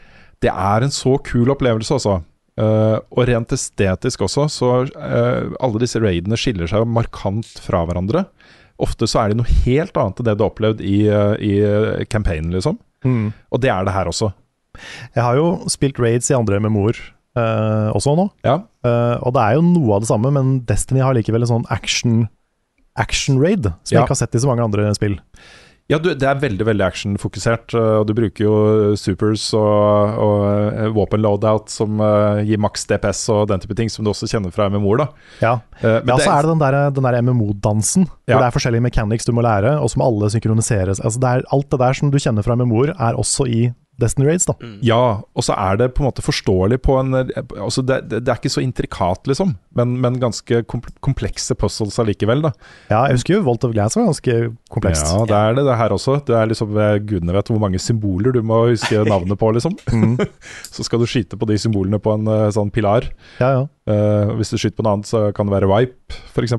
[0.45, 2.21] Det er en så kul opplevelse, altså.
[2.55, 8.27] Uh, og rent estetisk også, så uh, alle disse raidene skiller seg markant fra hverandre.
[8.83, 12.05] Ofte så er det noe helt annet enn det du har opplevd i, uh, i
[12.11, 12.79] campaignen, liksom.
[13.05, 13.33] Mm.
[13.53, 14.33] Og det er det her også.
[15.15, 16.99] Jeg har jo spilt raids i andre MMO-er
[17.35, 18.61] også nå, Ja.
[18.87, 22.29] og det er jo noe av det samme, men Destiny har likevel en sånn action
[22.97, 23.99] action raid, som Ja.
[23.99, 25.19] jeg ikke har sett i så mange andre spill.
[25.93, 27.75] Ja, du, det er veldig veldig actionfokusert.
[27.77, 28.55] uh, Og du bruker jo
[28.97, 33.93] supers og, og uh, våpen loadout som uh, gir maks DPS og den type ting,
[33.93, 35.07] som du også kjenner fra MMO-er.
[35.45, 38.37] Ja, Uh, ja så er det den der, den der MMO-dansen, Ja.
[38.37, 41.01] hvor det er forskjellige mechanics du må lære, og som alle synkroniseres.
[41.03, 43.65] Altså det er, alt det der som du kjenner fra MMO-er, er også i
[44.01, 44.55] Destiny Raids, da.
[44.85, 48.33] Ja, og så er det på en måte forståelig på en altså det, det, det
[48.33, 52.53] er ikke så intrikat, liksom, men, men ganske komplekse puzzles allikevel, da.
[52.91, 54.39] Ja, jeg husker jo Volt of Glass var ganske
[54.73, 55.07] komplekst.
[55.07, 56.19] Ja, det er det, det her også.
[56.27, 59.79] Det er liksom, eh, Gudene vet hvor mange symboler du må huske navnet på, liksom.
[59.95, 60.19] Mm.
[60.75, 63.09] så skal du skyte på de symbolene på en eh, sånn pilar.
[63.43, 63.65] Ja, ja.
[63.85, 66.55] Uh, hvis du skyter på noe annet, så kan det være wipe, f.eks.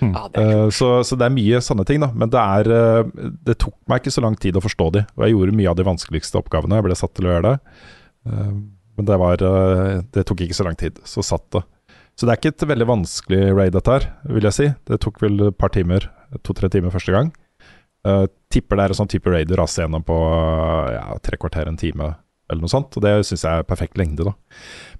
[0.00, 0.12] Mm.
[0.12, 2.10] Uh, så, så det er mye sånne ting, da.
[2.14, 3.10] Men det er eh,
[3.46, 5.04] Det tok meg ikke så lang tid å forstå de.
[5.16, 6.80] Og jeg gjorde mye av de vanskeligste oppgavene.
[6.80, 7.84] Jeg ble satt til å gjøre det.
[8.30, 8.50] Eh,
[8.94, 11.00] men det var eh, Det tok ikke så lang tid.
[11.08, 11.64] Så satt det.
[12.14, 14.66] Så det er ikke et veldig vanskelig raid, dette her, vil jeg si.
[14.86, 16.06] Det tok vel et par timer,
[16.46, 17.32] to-tre timer første gang.
[18.06, 21.38] Eh, tipper det er en sånn type raid du raser gjennom på eh, ja, tre
[21.40, 22.12] kvarter, en time
[22.50, 22.94] eller noe sånt.
[22.94, 24.34] Og det syns jeg er perfekt lengde, da.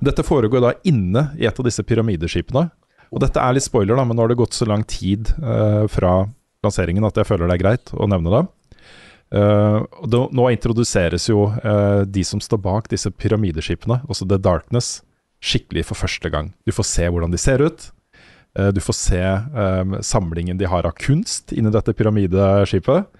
[0.01, 2.67] Men dette foregår da inne i et av disse pyramideskipene.
[3.15, 5.85] Og dette er litt spoiler, da, men nå har det gått så lang tid eh,
[5.93, 6.25] fra
[6.67, 8.45] lanseringen at jeg føler det er greit å nevne det.
[9.35, 15.01] Uh, det nå introduseres jo uh, de som står bak disse pyramideskipene, også The Darkness,
[15.43, 16.53] skikkelig for første gang.
[16.63, 17.89] Du får se hvordan de ser ut.
[18.55, 23.11] Uh, du får se um, samlingen de har av kunst inni dette pyramideskipet.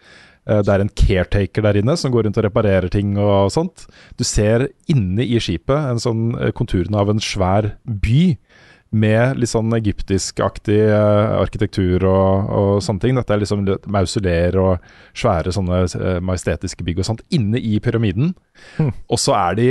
[0.45, 3.87] Eh, Det er en caretaker der inne som går rundt og reparerer ting og sånt.
[4.17, 8.37] Du ser inne i skipet en sånn eh, konturene av en svær by
[8.95, 13.19] med litt sånn egyptisk-aktig eh, arkitektur og, og sånne ting.
[13.19, 14.87] Dette er liksom mausoleer og
[15.17, 18.35] svære sånne eh, majestetiske bygg og sånt inne i pyramiden.
[18.81, 19.69] Og så er de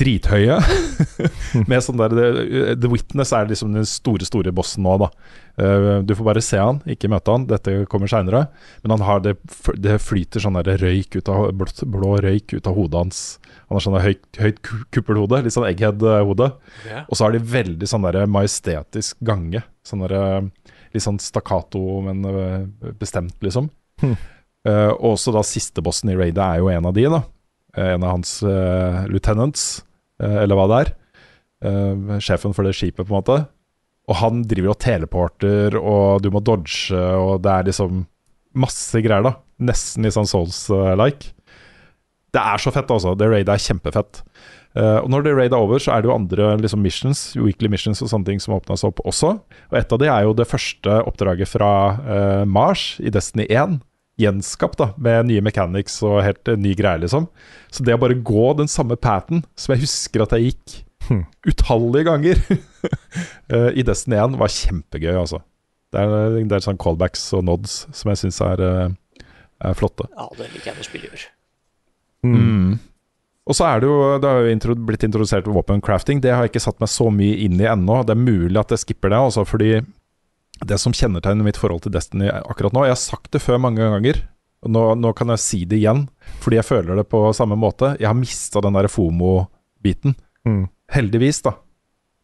[0.00, 0.56] drithøye.
[1.70, 5.10] med sånn der The, The Witness er liksom den store, store bossen nå, da.
[5.60, 7.46] Eh, du får bare se han, ikke møte han.
[7.50, 8.46] Dette kommer seinere.
[8.84, 9.36] Men han har det,
[9.78, 13.22] det flyter sånn der røyk ut av, blå, blå røyk ut av hodet hans.
[13.68, 14.60] Han har sånn høyt, høyt
[14.94, 16.50] kuppelhode, litt sånn egghead-hode.
[16.88, 17.06] Yeah.
[17.06, 19.62] Og så har de veldig sånn der majestetisk gange.
[19.86, 23.70] Sånn der, eh, litt sånn stakkato, men eh, bestemt, liksom.
[24.02, 24.16] Hm.
[24.68, 27.22] Eh, og også da siste bossen i raidet er jo en av de, da.
[27.76, 29.89] Eh, En av hans uh, lieutenants, eh,
[30.20, 30.92] eller hva det er.
[31.60, 33.40] Eh, sjefen for det skipet, på en måte.
[34.10, 38.06] Og han driver og teleporter, og du må dodge, og det er liksom
[38.58, 39.36] masse greier, da.
[39.62, 41.34] Nesten litt sånn Souls-like.
[42.30, 43.14] Det er så fett, altså.
[43.18, 44.22] Det raidet er kjempefett.
[44.70, 47.66] Uh, og når det raidet er over, så er det jo andre liksom, missions, weekly
[47.70, 49.32] missions og sånne ting som åpnes opp også.
[49.70, 53.80] Og et av de er jo det første oppdraget fra uh, Mars i Destiny 1.
[54.20, 57.30] Gjenskapt da, med nye mechanics og helt eh, ny greie, liksom.
[57.72, 61.24] Så det å bare gå den samme paten som jeg husker at jeg gikk Hmm.
[61.42, 62.38] utallige ganger
[63.54, 65.40] eh, i Destiny 1, var kjempegøy, altså.
[65.90, 69.24] Det er, en del sånn callbacks og nods som jeg syns er, eh,
[69.66, 70.06] er flotte.
[70.14, 71.24] Ja, det liker jeg når spill gjør.
[72.30, 72.78] Mm.
[73.50, 76.20] Og så er det jo, det har jo intro, blitt introdusert våpencrafting.
[76.22, 78.04] Det har jeg ikke satt meg så mye inn i ennå.
[78.06, 79.80] Det er mulig at jeg skipper det, altså, fordi
[80.66, 83.80] det som kjennetegner mitt forhold til Destiny akkurat nå Jeg har sagt det før mange
[83.80, 84.20] ganger.
[84.64, 86.04] og Nå, nå kan jeg si det igjen,
[86.44, 87.94] fordi jeg føler det på samme måte.
[88.00, 90.16] Jeg har mista den der FOMO-biten.
[90.44, 90.66] Mm.
[90.92, 91.56] Heldigvis, da.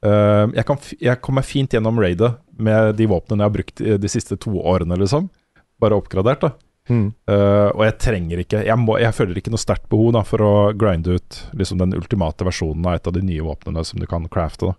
[0.05, 4.13] Uh, jeg, kan, jeg kommer fint gjennom raidet med de våpnene jeg har brukt de
[4.13, 5.31] siste to årene, liksom.
[5.81, 6.53] Bare oppgradert, da.
[6.87, 7.09] Mm.
[7.27, 10.45] Uh, og jeg trenger ikke jeg, må, jeg føler ikke noe sterkt behov da, for
[10.45, 14.07] å grinde ut liksom, den ultimate versjonen av et av de nye våpnene som du
[14.11, 14.71] kan crafte.
[14.71, 14.77] Da.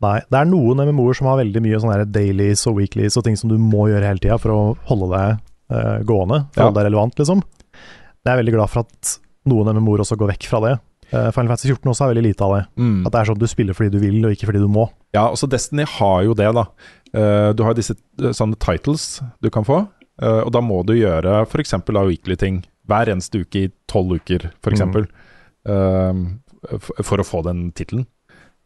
[0.00, 3.34] Nei, det er noen MMO-er som har veldig mye sånne dailies og weeklies og ting
[3.36, 5.40] som du må gjøre hele tida for å holde deg
[5.74, 6.68] uh, gående, for å Ja.
[6.70, 7.42] holde deg relevant, liksom.
[8.24, 9.10] Jeg er veldig glad for at
[9.50, 10.72] noen MMO-er også går vekk fra det.
[11.12, 12.62] Uh, Final Fantasy 14 også har veldig lite av det.
[13.06, 14.86] At det er sånn at du spiller fordi du vil, og ikke fordi du må.
[15.12, 16.64] Ja, også Destiny har jo det, da.
[17.12, 19.82] Uh, du har disse sånne titles du kan få,
[20.20, 21.72] og da må du gjøre f.eks.
[21.72, 24.82] av weekly-ting hver eneste uke i tolv uker, f.eks.
[24.84, 24.98] Mm.
[25.64, 28.04] For, for å få den tittelen.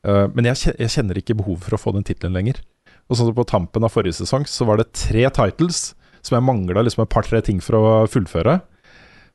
[0.05, 2.61] Eh, men jeg, jeg kjenner ikke behov for å få den tittelen lenger.
[3.09, 5.91] Og sånn som På tampen av forrige sesong så var det tre titles
[6.25, 8.61] som jeg mangla liksom et par-tre ting for å fullføre.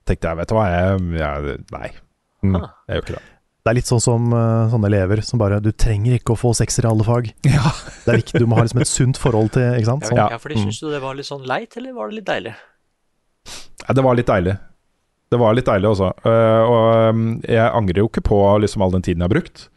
[0.10, 1.90] tenkte jeg, vet du hva, jeg, jeg Nei,
[2.40, 2.56] Mm.
[2.88, 3.22] jeg gjør ikke det.
[3.60, 6.54] Det er litt sånn som uh, sånne elever som bare Du trenger ikke å få
[6.56, 7.28] sekser i alle fag.
[7.44, 10.06] Det er viktig, Du må ha liksom et sunt forhold til Ikke sant?
[10.08, 10.22] Ja, Sånn.
[10.32, 12.54] ja, fordi Syns du det var litt sånn leit, eller var det litt deilig?
[13.84, 14.56] Ja, det var litt deilig.
[15.30, 16.10] Det var litt deilig også.
[16.24, 19.68] Uh, og um, jeg angrer jo ikke på liksom all den tiden jeg har brukt.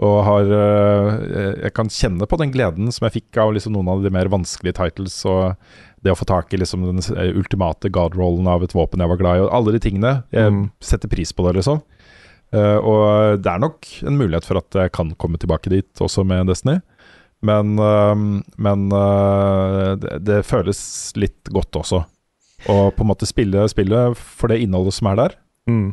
[0.00, 3.90] Og har eh, Jeg kan kjenne på den gleden som jeg fikk av liksom noen
[3.92, 5.18] av de mer vanskelige titles.
[5.28, 5.56] Og
[6.00, 9.20] det å få tak i liksom den eh, ultimate god-rollen av et våpen jeg var
[9.20, 10.14] glad i, og alle de tingene.
[10.32, 10.62] Jeg Mm.
[10.80, 11.82] setter pris på det, liksom.
[12.52, 16.24] Eh, og det er nok en mulighet for at jeg kan komme tilbake dit også
[16.26, 16.80] med Destiny.
[17.42, 22.02] Men, eh, men eh, det, det føles litt godt også.
[22.68, 25.36] Å på en måte spille spillet for det innholdet som er der.
[25.68, 25.92] Mm.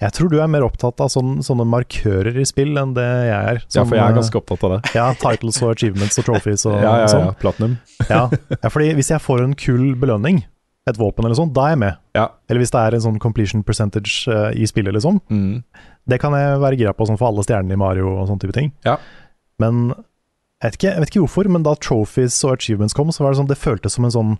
[0.00, 3.36] Jeg tror du er mer opptatt av sånn, sånne markører i spill enn det jeg
[3.36, 3.62] er.
[3.62, 4.80] ja, for jeg er eh, ganske opptatt av det.
[4.96, 7.28] Ja, titles og achievements og trophies og Ja, ja, sånn.
[7.28, 7.36] ja.
[7.42, 7.78] Platinum.
[8.12, 8.26] Ja.
[8.52, 10.44] ja, fordi hvis jeg får en kul belønning,
[10.86, 12.00] et våpen eller sånn, da er jeg med.
[12.14, 12.26] Ja.
[12.46, 15.18] Eller hvis det er en sånn completion percentage uh, i spillet, liksom.
[15.32, 15.64] Mm.
[16.06, 18.54] Det kan jeg være gira på, sånn for alle stjernene i Mario og sånne type
[18.54, 18.70] ting.
[18.86, 18.94] Ja.
[19.58, 23.24] Men jeg vet, ikke, jeg vet ikke hvorfor, men da trophies og achievements kom, så
[23.26, 24.36] var det sånn, det føltes som en sånn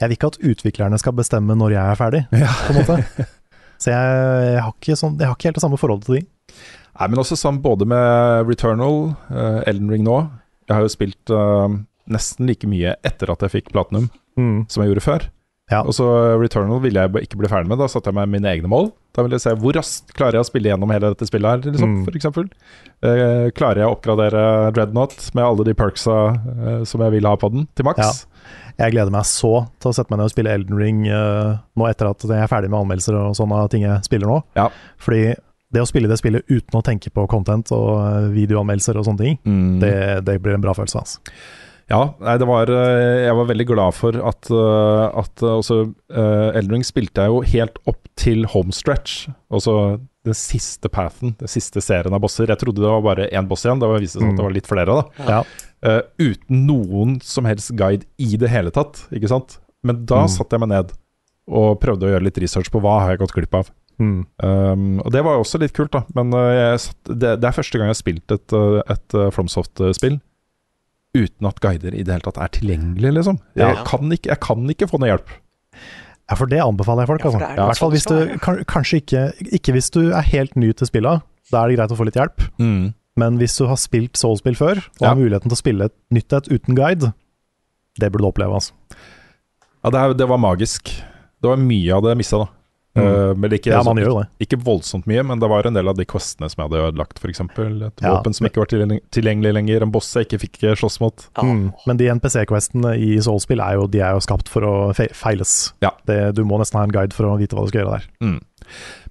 [0.00, 2.50] Jeg vil ikke at utviklerne skal bestemme når jeg er ferdig, ja.
[2.66, 2.96] på en måte.
[3.78, 4.16] Så jeg,
[4.54, 6.24] jeg, har sånn, jeg har ikke helt det samme forholdet til de.
[6.96, 10.14] Nei, men også sånn både med Returnal, uh, Elden Ring nå
[10.64, 11.68] Jeg har jo spilt uh,
[12.08, 15.22] nesten like mye etter at jeg fikk Platinum som jeg gjorde før.
[15.72, 15.80] Ja.
[15.82, 16.04] Og så
[16.38, 17.80] Returnal ville jeg ikke bli ferdig med.
[17.80, 18.92] Da satte jeg meg mine egne mål.
[19.16, 21.72] Da ville jeg se hvor raskt klarer jeg å spille gjennom hele dette spillet her,
[21.72, 22.04] liksom, Mm.
[22.06, 22.46] for eksempel.
[23.02, 24.42] Eh, klarer jeg å oppgradere
[24.76, 27.98] Dreadnought med alle de perksa uh, som jeg vil ha på den, til maks?
[27.98, 28.12] Ja.
[28.76, 31.86] Jeg gleder meg så til å sette meg ned og spille Elden Ring uh, nå
[31.88, 34.40] etter at jeg er ferdig med anmeldelser og sånne ting jeg spiller nå.
[34.58, 34.68] Ja.
[35.00, 35.34] Fordi
[35.74, 39.18] det å spille det spillet uten å tenke på content og eh, videoanmeldelser og sånne
[39.24, 39.80] ting, Mm.
[39.82, 39.94] det,
[40.28, 41.00] det blir en bra følelse.
[41.02, 41.18] Altså.
[41.90, 44.48] Ja, nei, det var eh, Jeg var veldig glad for at,
[45.22, 45.76] at også
[46.14, 49.26] uh, Elden Ring spilte jeg jo helt opp til homestretch.
[49.50, 52.48] Altså den siste pathen, den siste serien av bosser.
[52.50, 54.66] Jeg trodde det var bare én boss igjen, det viste seg at det var litt
[54.70, 55.26] flere, da.
[55.36, 55.42] Ja.
[55.84, 59.58] Eh, uten noen som helst guide i det hele tatt, ikke sant.
[59.84, 60.28] Men da Mm.
[60.32, 60.92] satte jeg meg ned
[61.48, 63.68] og prøvde å gjøre litt research på hva har jeg gått glipp av.
[64.00, 64.26] Mm.
[64.42, 66.02] Um, og det var jo også litt kult, da.
[66.14, 69.14] Men uh, jeg satt, det, det er første gang jeg har spilt et, uh, et
[69.14, 70.18] uh, FromSoft-spill
[71.16, 73.38] uten at guider i det hele tatt er tilgjengelig, liksom.
[73.56, 73.84] Jeg, Ja.
[73.88, 75.30] kan, ikke, jeg kan ikke få noe hjelp.
[76.28, 77.24] Ja, for det anbefaler jeg folk.
[77.24, 77.40] Altså.
[77.40, 79.22] er I hvert fall hvis du Kanskje ikke,
[79.60, 81.22] ikke hvis du er helt ny til spilla,
[81.52, 82.42] da er det greit å få litt hjelp.
[83.16, 85.08] Men hvis du har spilt Soul-spill før, og Ja.
[85.14, 87.12] har muligheten til å spille et nytt et uten guide,
[87.98, 88.52] det burde du oppleve.
[88.54, 88.72] altså.
[89.84, 90.90] Ja, det, er, det var magisk.
[91.40, 92.48] Det var mye av det jeg missa, da.
[92.96, 93.04] Mm.
[93.06, 94.28] Uh, men ikke, Ja, man gjør det.
[94.48, 97.18] ikke voldsomt mye, men det var en del av de questene som jeg hadde ødelagt,
[97.20, 97.40] f.eks.
[97.44, 98.14] Et Ja.
[98.16, 101.26] våpen som ikke var tilgjengelig, tilgjengelig lenger, en boss jeg ikke fikk uh, slåss mot.
[101.36, 101.42] Ja.
[101.44, 101.74] Mm.
[101.86, 105.72] Men de NPC-questene i Soul-spill er jo, de er jo skapt for å fe feiles.
[105.84, 105.90] Ja.
[106.08, 108.08] Det, du må nesten ha en guide for å vite hva du skal gjøre der.
[108.24, 108.40] Mm.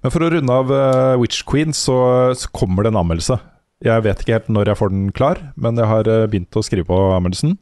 [0.02, 3.38] Men for å runde av uh, Witch Queen, så, så kommer det en anmeldelse.
[3.84, 6.64] Jeg vet ikke helt når jeg får den klar, men jeg har uh, begynt å
[6.64, 7.58] skrive på anmeldelsen.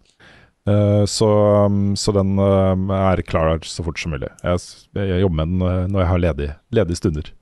[0.65, 1.29] Uh, så,
[1.67, 4.31] um, så den uh, er klar så fort som mulig.
[4.45, 4.63] Jeg,
[4.95, 7.33] jeg jobber med den når jeg har ledige, ledig stunder.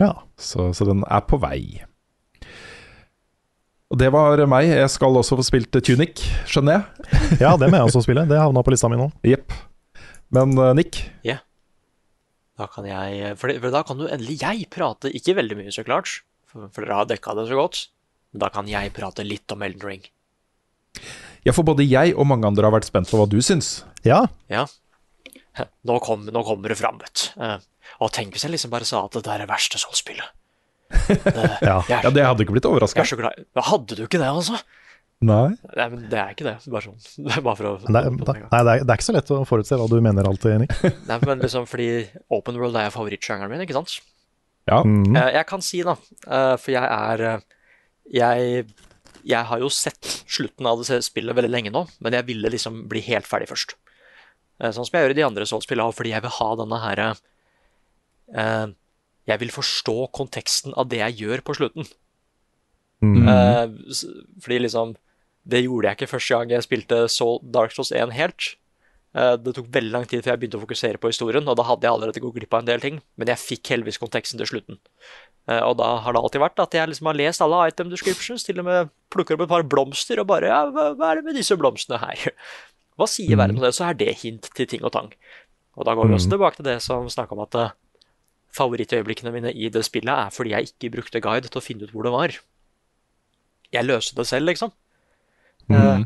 [0.00, 0.14] Ja.
[0.40, 1.84] Så, så den er på vei.
[3.92, 4.72] Og det var meg.
[4.72, 7.08] Jeg skal også få spilt Tunic, skjønner jeg.
[7.44, 8.24] ja, det må jeg også spille.
[8.24, 9.12] Det havna på lista mi nå.
[9.28, 9.52] Jepp.
[10.32, 11.02] Men Nick,
[12.56, 16.22] Da kan jeg for da kan jo endelig jeg prate, ikke veldig mye så klart,
[16.48, 17.82] for, for dere har dekka det så godt,
[18.32, 20.04] men da kan jeg prate litt om Elden Ring.
[21.44, 23.82] ja, for både jeg og mange andre har vært spent på hva du syns.
[24.04, 24.66] Ja, Ja.
[25.84, 27.42] Nå, kom, nå kommer det fram, vet du.
[27.44, 27.58] Eh,
[28.00, 30.30] Og tenk hvis jeg liksom bare sa at det der er verste Soul-spillet.
[31.64, 31.82] Ja.
[31.88, 33.00] Ja, det hadde ikke blitt jeg overraska.
[33.04, 34.58] er så glad Men Hadde du ikke det, altså?
[35.22, 35.52] Nei.
[35.76, 36.54] Nei, men det er ikke det.
[36.72, 36.96] Bare sånn.
[37.28, 39.14] Det er bare for å Nei, det, er- nei, det, er, det er ikke så
[39.16, 40.72] lett å forutse hva du mener alltid, Nick.
[41.08, 41.90] Nei, men liksom fordi
[42.34, 43.98] Open World er favorittsjangeren min, ikke sant?
[44.70, 44.80] Ja.
[44.88, 45.12] Mm.
[45.20, 45.94] Eh, Jeg kan si, da,
[46.26, 47.44] eh, for jeg er eh,
[48.10, 48.66] Jeg,
[49.22, 52.84] jeg har jo sett slutten av det spillet veldig lenge nå, men jeg ville liksom
[52.90, 53.76] bli helt ferdig først.
[54.60, 57.02] Eh, Sånn som jeg gjør i de andre Souls-spillene, fordi jeg vil ha denne her
[57.06, 58.66] eh,
[59.30, 61.86] Jeg vil forstå konteksten av det jeg gjør på slutten.
[63.02, 63.28] Mm.
[63.28, 64.02] Eh,
[64.42, 64.92] fordi liksom
[65.42, 68.52] Det gjorde jeg ikke første gang jeg spilte Soul, Dark Souls 1 helt.
[69.12, 71.66] Eh, det tok veldig lang tid før jeg begynte å fokusere på historien, og da
[71.68, 74.48] hadde jeg allerede gått glipp av en del ting, men jeg fikk heldigvis konteksten til
[74.48, 74.80] slutten.
[75.50, 78.46] Eh, og da har det alltid vært at jeg liksom har lest alle item descriptions,
[78.46, 81.36] til og med plukker opp et par blomster og bare Ja, hva, er det med
[81.36, 82.32] disse blomstene her?
[83.00, 83.72] Hva sier verden om det?
[83.76, 85.08] Så er det hint til ting og tang.
[85.80, 87.74] Og da går vi også tilbake til det som snakka om at eh,
[88.56, 91.94] favorittøyeblikkene mine i det spillet er fordi jeg ikke brukte guide til å finne ut
[91.94, 92.36] hvor det var.
[93.72, 94.72] Jeg løste det selv, liksom.
[95.72, 96.04] Eh,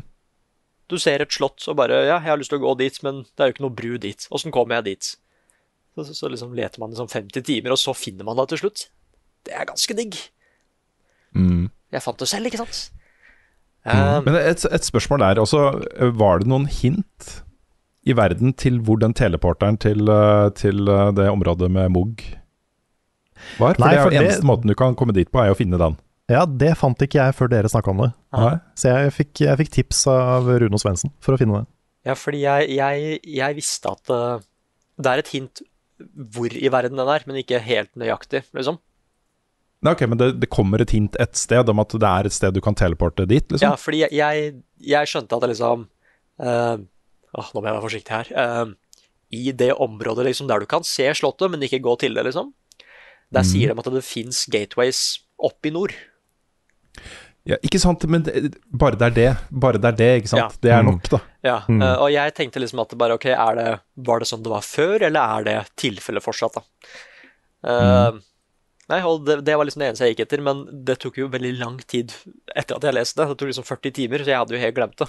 [0.87, 3.23] Du ser et slott og bare Ja, jeg har lyst til å gå dit, men
[3.35, 4.27] det er jo ikke noe bru dit.
[4.31, 5.09] Åssen kommer jeg dit?
[5.97, 8.47] Så, så, så liksom leter man i liksom 50 timer, og så finner man det
[8.53, 8.85] til slutt.
[9.47, 10.15] Det er ganske digg.
[11.35, 11.67] Mm.
[11.91, 12.79] Jeg fant det selv, ikke sant?
[13.87, 13.97] Mm.
[13.97, 15.61] Um, Men et, et spørsmål der også.
[16.19, 17.29] Var det noen hint
[18.07, 22.21] i verden til hvor den teleporteren til, eh, til eh, det området med Mugg
[23.59, 23.75] var?
[23.75, 25.51] For Nei, det er for jo det- eneste måten du kan komme dit på, er
[25.51, 25.97] å finne den.
[26.27, 28.09] Ja, det fant ikke jeg før dere snakka om det.
[28.35, 28.55] Nei?
[28.75, 31.69] Så jeg fikk, jeg fikk tips av Rune og Svendsen for å finne det.
[32.09, 34.43] Ja, fordi jeg, jeg, jeg visste at uh,
[34.99, 35.63] det er et hint
[36.35, 38.77] hvor i verden den er, men ikke helt nøyaktig, liksom.
[39.85, 42.33] Nei, ok, Men det, det kommer et hint et sted om at det er et
[42.33, 43.65] sted du kan teleporte dit, liksom?
[43.65, 44.51] Ja, fordi jeg, jeg,
[44.93, 46.75] jeg skjønte at det liksom uh,
[47.37, 48.31] åh, Nå må jeg være forsiktig her.
[48.33, 52.25] Uh, I det området liksom der du kan se slottet, men ikke gå til det,
[52.29, 52.51] liksom.
[53.33, 53.49] Der mm.
[53.49, 55.01] sier de at det fins gateways
[55.37, 55.93] opp i nord.
[57.47, 59.27] Ja, ikke sant, men det, bare det er det.
[59.51, 60.41] Bare det er det, ikke sant.
[60.57, 60.61] Ja.
[60.65, 60.89] Det er Mm.
[60.91, 61.19] nok, da.
[61.47, 61.81] Ja, Mm.
[61.81, 64.51] uh, og jeg tenkte liksom at det bare, ok, er det, var det sånn det
[64.51, 66.63] var før, eller er det tilfellet fortsatt, da?
[67.67, 68.19] Eh,
[68.87, 71.25] Nei, og det, det var liksom det eneste jeg gikk etter, men det tok jo
[71.27, 72.13] veldig lang tid
[72.55, 73.25] etter at jeg leste det.
[73.33, 75.07] Det tok liksom 40 timer, så jeg hadde jo helt glemt det.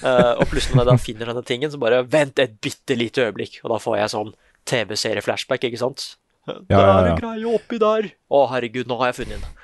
[0.00, 3.26] Uh, og plutselig når jeg da finner denne tingen, så bare vent et bitte lite
[3.26, 4.32] øyeblikk, og da får jeg sånn
[4.64, 6.06] TV-serie-flashback, ikke sant?
[6.48, 7.12] Ja, det ja, er ja.
[7.12, 8.08] en greie oppi der!
[8.32, 9.57] Å, herregud, nå har jeg funnet den.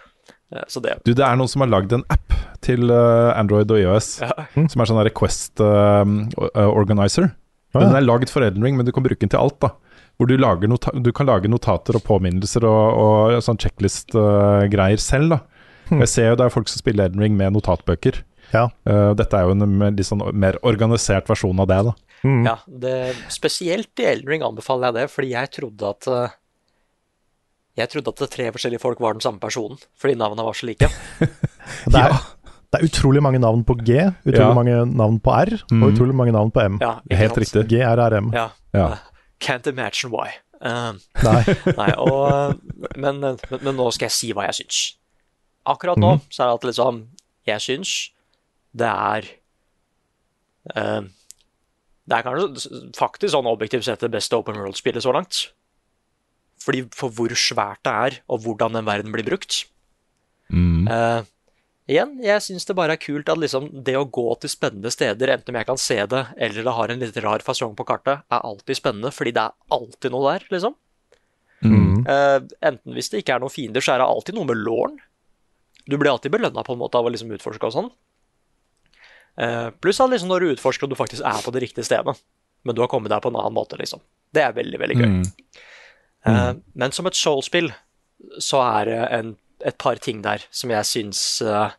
[0.53, 2.34] Eh, så det Du, det er noen som har lagd en app
[2.64, 4.32] til eh, Android og IOS, Ja.
[4.55, 7.32] som er sånn der Request eh, uh, Organizer.
[7.74, 9.72] Den er lagd for Elden Ring, men du kan bruke den til alt, da.
[10.14, 15.40] Hvor du, lager du kan lage notater og påminnelser og, og sånn checklist-greier selv, da.
[15.90, 18.22] Jeg ser jo det er folk som spiller Elden Ring med notatbøker.
[18.55, 18.68] Ja.
[18.86, 21.95] Eh, dette er jo en litt sånn mer organisert versjon av det, da.
[22.24, 22.45] Mm.
[22.47, 22.95] Ja, det,
[23.32, 26.36] spesielt i Elden Ring anbefaler jeg det, fordi jeg trodde at eh,
[27.76, 30.88] Jeg trodde at tre forskjellige folk var den samme personen, fordi navnene var så like.
[31.90, 32.12] Det, er,
[32.70, 33.96] det er utrolig mange navn på G,
[34.26, 34.52] utrolig Ja.
[34.54, 35.82] mange navn på R, Mm.
[35.82, 36.78] og utrolig mange navn på M.
[36.82, 37.40] Ja, Helt sant?
[37.42, 37.64] riktig.
[37.72, 38.28] GRRM.
[38.36, 38.48] Ja.
[38.74, 38.86] Ja.
[38.86, 38.96] Uh,
[39.40, 40.28] Can't imagine why.
[40.64, 40.94] Uh,
[41.24, 41.40] Nei.
[41.80, 42.60] nei, og,
[42.96, 44.82] men, men, men nå skal jeg si hva jeg syns.
[45.66, 47.02] Akkurat nå så er det at liksom
[47.48, 47.90] Jeg syns
[48.76, 49.26] det er
[50.76, 51.02] uh,
[52.04, 55.46] Det er kanskje faktisk sånn objektivt sett det beste open world-spillet så langt.
[56.64, 59.64] Fordi For hvor svært det er, og hvordan den verden blir brukt.
[60.48, 60.88] Mm.
[60.88, 61.24] Uh,
[61.90, 65.34] igjen, jeg syns det bare er kult at liksom det å gå til spennende steder,
[65.34, 68.24] enten om jeg kan se det eller det har en litt rar fasong på kartet,
[68.28, 70.76] er alltid spennende, fordi det er alltid noe der, liksom.
[71.64, 72.04] Mm.
[72.04, 74.98] Uh, enten hvis det ikke er noen fiender, så er det alltid noe med låren.
[75.84, 77.92] Du blir alltid belønna på en måte av å liksom utforske og sånn.
[79.34, 82.16] Uh, pluss at liksom når du utforsker og du faktisk er på det riktige stedet,
[82.64, 84.00] men du har kommet deg på en annen måte, liksom.
[84.34, 85.08] Det er veldig, veldig gøy.
[85.10, 85.64] Mm.
[86.24, 87.70] Eh, men som et soul-spill
[88.40, 91.74] så er det en, et par ting der som jeg syns uh,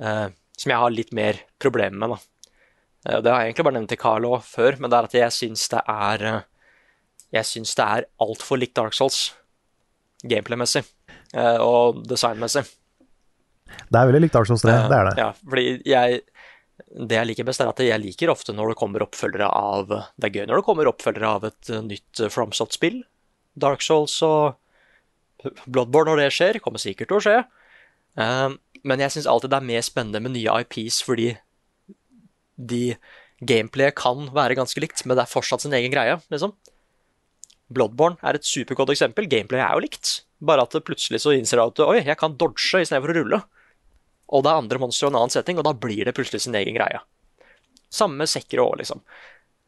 [0.00, 2.18] uh, Som jeg har litt mer problemer med, da.
[3.06, 5.34] Uh, det har jeg egentlig bare nevnt til Carlo før, men det er at jeg
[5.36, 6.38] syns det er uh,
[7.36, 9.34] Jeg syns det er altfor likt Dark Souls,
[10.24, 10.86] gameplay-messig
[11.36, 12.62] og designmessig.
[13.66, 15.14] Det er veldig likt Dark Souls 3, det er det.
[15.20, 16.20] Ja, fordi jeg
[17.10, 20.30] Det jeg liker best, er at jeg liker ofte når det kommer oppfølgere av Det
[20.30, 23.02] er gøy når det kommer oppfølgere av et nytt FromSoft-spill.
[23.56, 24.56] Dark Souls og
[25.66, 27.36] Bloodborne når det skjer, kommer sikkert til å skje.
[28.20, 31.32] Eh, men jeg syns alltid det er mer spennende med nye IPs fordi
[32.56, 32.96] de
[33.44, 36.54] Gameplayet kan være ganske likt, men det er fortsatt sin egen greie, liksom.
[37.68, 39.26] Bloodborne er et supergodt eksempel.
[39.28, 42.80] Gameplayet er jo likt, bare at plutselig så innser du at oi, jeg kan dodge
[42.80, 43.40] istedenfor å rulle.
[44.32, 46.56] Og det er andre monstre og en annen setting, og da blir det plutselig sin
[46.58, 47.02] egen greie.
[47.92, 49.04] Samme med Sekiro òg, liksom.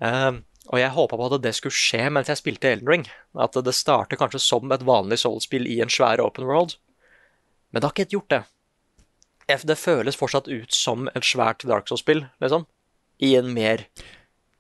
[0.01, 0.31] Eh,
[0.69, 3.07] og jeg håpa på at det skulle skje mens jeg spilte Elden Ring.
[3.41, 6.77] At det starter kanskje som et vanlig Soul-spill i en svær open world.
[7.73, 8.43] Men det har ikke gjort det.
[9.65, 12.67] Det føles fortsatt ut som et svært Dark Souls-spill, liksom.
[13.25, 13.87] I en mer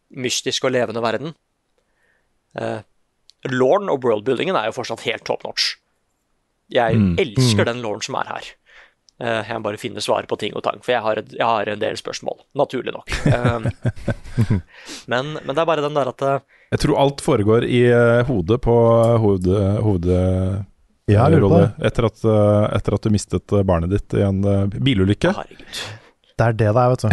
[0.08, 1.34] mystisk og levende verden.
[2.56, 2.80] Uh,
[3.44, 5.76] Lorn og worldbuildingen er jo fortsatt helt top notch.
[6.72, 8.48] Jeg elsker den Lorn som er her.
[9.18, 11.42] Eh, jeg må bare finne svaret på ting og tang, for jeg har, et, jeg
[11.46, 12.38] har en del spørsmål.
[12.60, 13.10] Naturlig nok.
[13.26, 13.68] Eh,
[15.12, 16.38] men, men det er bare den der at eh,
[16.76, 17.82] Jeg tror alt foregår i
[18.28, 18.74] hodet på
[19.24, 20.10] hovedrolle hoved,
[21.08, 21.70] Ja, det.
[21.88, 22.04] etter,
[22.76, 24.42] etter at du mistet barnet ditt i en
[24.76, 25.32] bilulykke.
[25.32, 25.80] Herregud.
[26.38, 27.08] Det er det det er, vet du.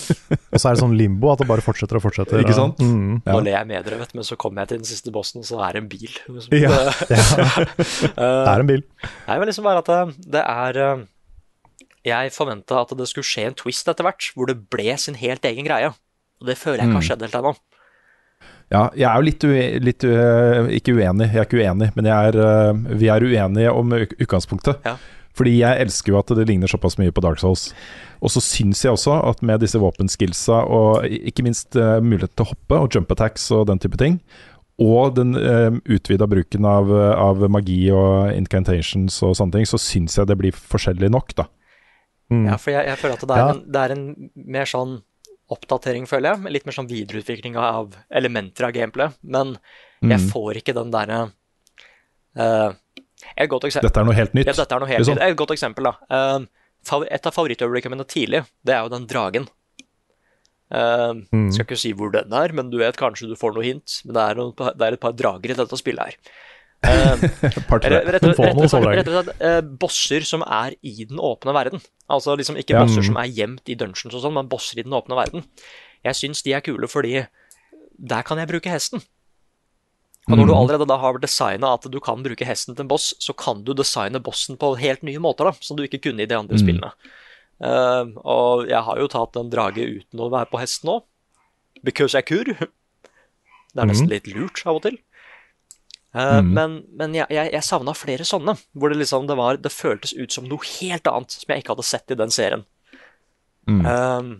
[0.54, 2.40] Og så er det sånn limbo at det bare fortsetter og fortsetter.
[2.40, 2.78] Ikke sant?
[2.80, 3.18] Mm.
[3.26, 3.34] Ja.
[3.34, 5.44] Nå ler jeg med dere, vet du, men så kommer jeg til den siste bossen,
[5.44, 6.14] så er det en bil.
[6.62, 6.70] Ja,
[7.10, 8.80] Eh, Det er en bil.
[9.26, 10.80] Nei, men liksom bare at det, det er
[12.06, 15.44] Jeg forventa at det skulle skje en twist etter hvert, hvor det ble sin helt
[15.44, 15.92] egen greie.
[16.40, 17.54] Og det føler jeg ikke har skjedd helt ennå.
[18.70, 22.06] Ja, jeg er jo litt, ue litt ue ikke uenig, jeg er ikke uenig, men
[22.06, 24.86] er, eh, vi er uenige om utgangspunktet.
[24.86, 24.94] Ja.
[25.36, 27.70] Fordi jeg elsker jo at det ligner såpass mye på Dark Souls.
[28.20, 32.46] Og så syns jeg også at med disse våpenskillsa og ikke minst uh, mulighet til
[32.46, 34.18] å hoppe og jump attacks og den type ting,
[34.80, 40.18] og den uh, utvida bruken av, av, magi og incantations og sånne ting, så syns
[40.18, 41.46] jeg det blir forskjellig nok, da.
[42.30, 42.44] Mm.
[42.46, 43.54] Ja, for jeg, jeg, føler at det er, ja.
[43.54, 44.96] en, det er, en, mer sånn
[45.50, 46.54] oppdatering, føler jeg.
[46.54, 49.10] Litt mer sånn videreutvikling av elementer av gameplay.
[49.26, 49.56] Men
[50.00, 50.28] jeg mm.
[50.30, 51.24] får ikke den derre
[52.38, 52.70] uh.
[53.20, 54.48] Dette er noe helt nytt?
[54.48, 55.18] Ja, dette er noe helt liksom.
[55.18, 55.26] nytt.
[55.26, 55.92] Et godt eksempel, da.
[56.08, 59.48] Uh, et av favorittøyeblikkene mine tidlig, det er jo den dragen.
[60.70, 61.50] Uh, mm.
[61.52, 63.98] Skal ikke si hvor den er, men du vet kanskje du får noe hint.
[64.06, 66.32] Men det er, noen, det er et par drager i dette spillet her.
[66.90, 67.20] Uh,
[68.08, 71.82] rett og slett uh, bosser som er i den åpne verden.
[72.08, 72.84] Altså liksom ikke ja.
[72.86, 75.44] bosser som er gjemt i dungeons og sånn, men bosser i den åpne verden.
[76.06, 77.18] Jeg syns de er kule fordi
[78.00, 79.04] der kan jeg bruke hesten.
[80.30, 80.58] Og når du mm.
[80.58, 83.72] allerede da har designa at du kan bruke hesten til en boss, så kan du
[83.76, 86.62] designe bossen på helt nye måter, da, som du ikke kunne i de andre mm.
[86.62, 86.92] spillene.
[87.60, 91.00] Uh, og jeg har jo tatt en drage uten å være på hesten nå,
[91.84, 92.52] because jeg kur.
[93.70, 94.14] Det er nesten mm.
[94.16, 94.96] litt lurt av og til.
[96.10, 96.52] Uh, mm.
[96.56, 100.14] Men, men, jeg, jeg, jeg savna flere sånne, hvor det liksom det, var, det føltes
[100.18, 102.64] ut som noe helt annet som jeg ikke hadde sett i den serien.
[103.70, 103.84] Mm.
[103.86, 104.30] Um,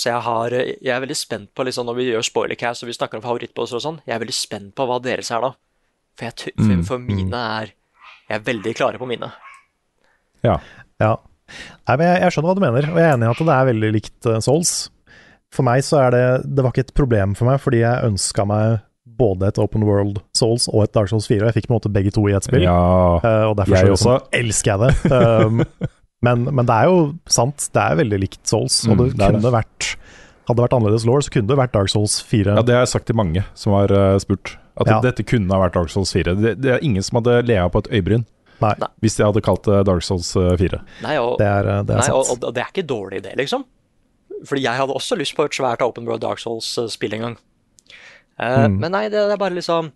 [0.00, 2.96] så jeg, har, jeg, er veldig spent på liksom, når vi gjør spoilercast og vi
[2.96, 5.50] snakker om favorittbosser og sånn, jeg er veldig spent på hva deres er da.
[6.16, 7.36] For, jeg, for, mm, for mine mm.
[7.40, 7.74] er
[8.30, 9.28] Jeg er veldig klare på mine.
[10.46, 10.56] Ja.
[11.02, 11.12] ja.
[11.50, 13.56] Nei, men jeg, jeg, skjønner hva du mener, og jeg er enig i at det
[13.56, 14.74] er veldig likt uh, Souls.
[15.50, 18.46] For meg så er det Det var ikke et problem for meg, fordi jeg ønska
[18.48, 18.78] meg
[19.20, 21.44] både et Open World Souls og et Dark Souls 4.
[21.44, 22.80] Og jeg fikk på en måte begge to i ett spill, ja,
[23.20, 25.14] uh, og derfor så liksom, elsker jeg det.
[25.14, 25.64] Um,
[26.20, 26.96] Men, men, det er jo
[27.32, 29.52] sant, det er veldig likt Souls, og mm, det, kunne det.
[29.54, 29.86] vært
[30.48, 32.56] Hadde det vært annerledes law, så kunne det vært Dark Souls 4.
[32.58, 34.56] Ja, det har jeg sagt til mange som har uh, spurt.
[34.80, 34.96] At ja.
[35.04, 36.34] dette kunne ha vært Dark Souls 4.
[36.40, 38.24] Det, det er ingen som hadde lea på et øyebryn.
[38.60, 38.72] Nei.
[39.00, 40.50] Hvis de hadde kalt det Dark Souls 4.
[40.66, 43.36] Eh, nei, og, det er, det er nei, og, og, det er ikke dårlig, det,
[43.40, 43.64] liksom.
[44.48, 47.38] Fordi jeg hadde også lyst på et svært Open World Dark Souls-spill en gang.
[48.40, 48.78] Uh, mm.
[48.80, 49.90] Men nei, det, det, er bare liksom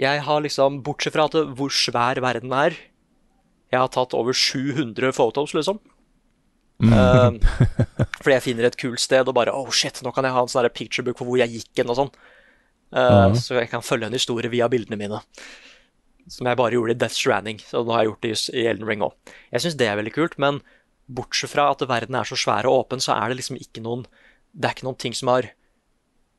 [0.00, 2.76] Jeg har liksom Bortsett fra at hvor svær verden er,
[3.70, 5.78] jeg har tatt over 700 photos, liksom.
[6.80, 6.92] Mm.
[6.92, 7.36] Uh,
[8.22, 10.50] fordi jeg finner et kult sted og bare Oh shit, nå kan jeg ha en
[10.50, 12.12] sånn picturebook for hvor jeg gikk hen og sånn.
[12.90, 13.38] Uh, mm.
[13.38, 15.20] Så jeg kan følge en historie via bildene mine.
[16.30, 17.62] Som jeg bare gjorde i Death Stranding.
[17.62, 19.16] Så nå har jeg gjort det i Elden Ring òg.
[19.54, 20.60] Jeg syns det er veldig kult, men
[21.10, 24.04] bortsett fra at verden er så svær og åpen, så er det liksom ikke noen
[24.50, 25.46] Det er ikke noen ting som har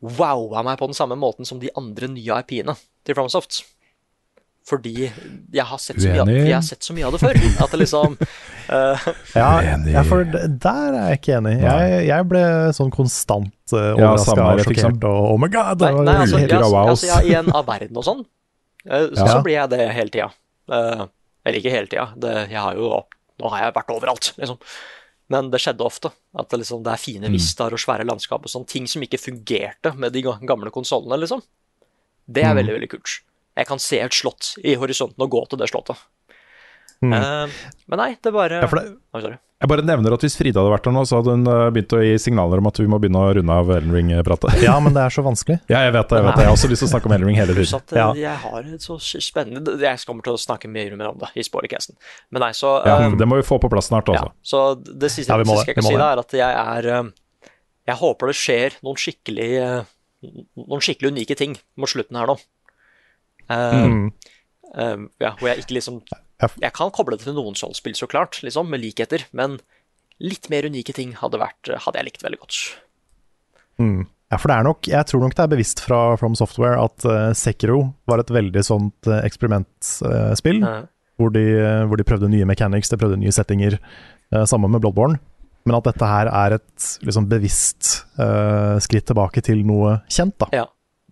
[0.01, 2.75] wowa meg på den samme måten som de andre nye IP-ene
[3.05, 3.61] til FromSoft.
[4.67, 7.37] Fordi jeg har, sett så mye, jeg har sett så mye av det før.
[7.63, 9.07] At det liksom uh,
[9.39, 9.47] ja,
[9.89, 11.55] ja, for der er jeg ikke enig.
[11.63, 12.43] Jeg, jeg ble
[12.77, 15.81] sånn konstant uh, overraska ja, og sjokkert og oh my god!
[15.81, 18.21] Nei, nei altså, jeg, altså, ja, I en av verden og sånn,
[18.85, 20.29] uh, så, så, blir jeg det hele tida.
[20.69, 21.03] Uh,
[21.41, 22.07] eller ikke hele tida.
[22.45, 23.01] Jeg har jo
[23.41, 24.59] Nå har jeg vært overalt, liksom.
[25.31, 26.11] Men det skjedde ofte.
[26.37, 27.35] At det, liksom, det er fine mm.
[27.37, 28.67] vistaer og svære landskap og sånn.
[28.69, 31.43] Ting som ikke fungerte med de gamle konsollene, liksom.
[32.27, 32.59] Det er mm.
[32.61, 33.19] veldig, veldig kult.
[33.59, 35.99] Jeg kan se et slott i horisonten og gå til det slottet.
[37.01, 37.13] Mm.
[37.17, 37.49] Uh,
[37.89, 38.81] men nei, det bare ja, det,
[39.17, 41.69] oh, Jeg bare nevner at hvis Frida hadde vært her nå, så hadde hun uh,
[41.73, 44.59] begynt å gi signaler om at vi må begynne å runde av Ellen Ring-pratet.
[44.67, 45.57] ja, men det er så vanskelig.
[45.65, 46.19] ja, jeg vet det.
[46.19, 46.45] Jeg, vet det.
[46.45, 47.79] jeg har også lyst til å snakke om Ellen Ring hele tiden.
[47.79, 48.07] At, uh, ja.
[48.21, 51.47] Jeg har et så spennende Jeg kommer til å snakke mye mer om det i
[51.47, 51.97] Spoilercasten.
[52.29, 54.29] Men nei, så ja, Det må vi få på plass snart, altså.
[54.29, 56.91] Ja, så det siste, ja, siste jeg kan si, da, er at jeg er
[57.89, 59.51] Jeg håper det skjer noen skikkelig
[60.21, 62.37] Noen skikkelig unike ting mot slutten her nå.
[63.49, 64.11] Mm.
[64.71, 66.03] Uh, ja, hvor jeg ikke liksom
[66.41, 69.59] Jeg kan koble det til noen Soul-spill, så klart, liksom, med likheter, men
[70.21, 72.59] litt mer unike ting hadde, vært, hadde jeg likt veldig godt.
[73.81, 74.01] Mm.
[74.31, 77.03] Ja, for det er nok Jeg tror nok det er bevisst fra From Software at
[77.07, 80.61] uh, Sekiro var et veldig sånt uh, eksperimentspill.
[80.63, 80.85] Uh,
[81.19, 81.43] hvor, de,
[81.89, 83.75] hvor, de, prøvde nye mechanics, de prøvde nye settinger,
[84.49, 85.19] sammen med Bloodborne.
[85.69, 87.91] Men at dette her er et liksom, bevisst
[88.81, 90.33] skritt tilbake til noe kjent.
[90.41, 90.47] da.
[90.55, 90.63] Ja.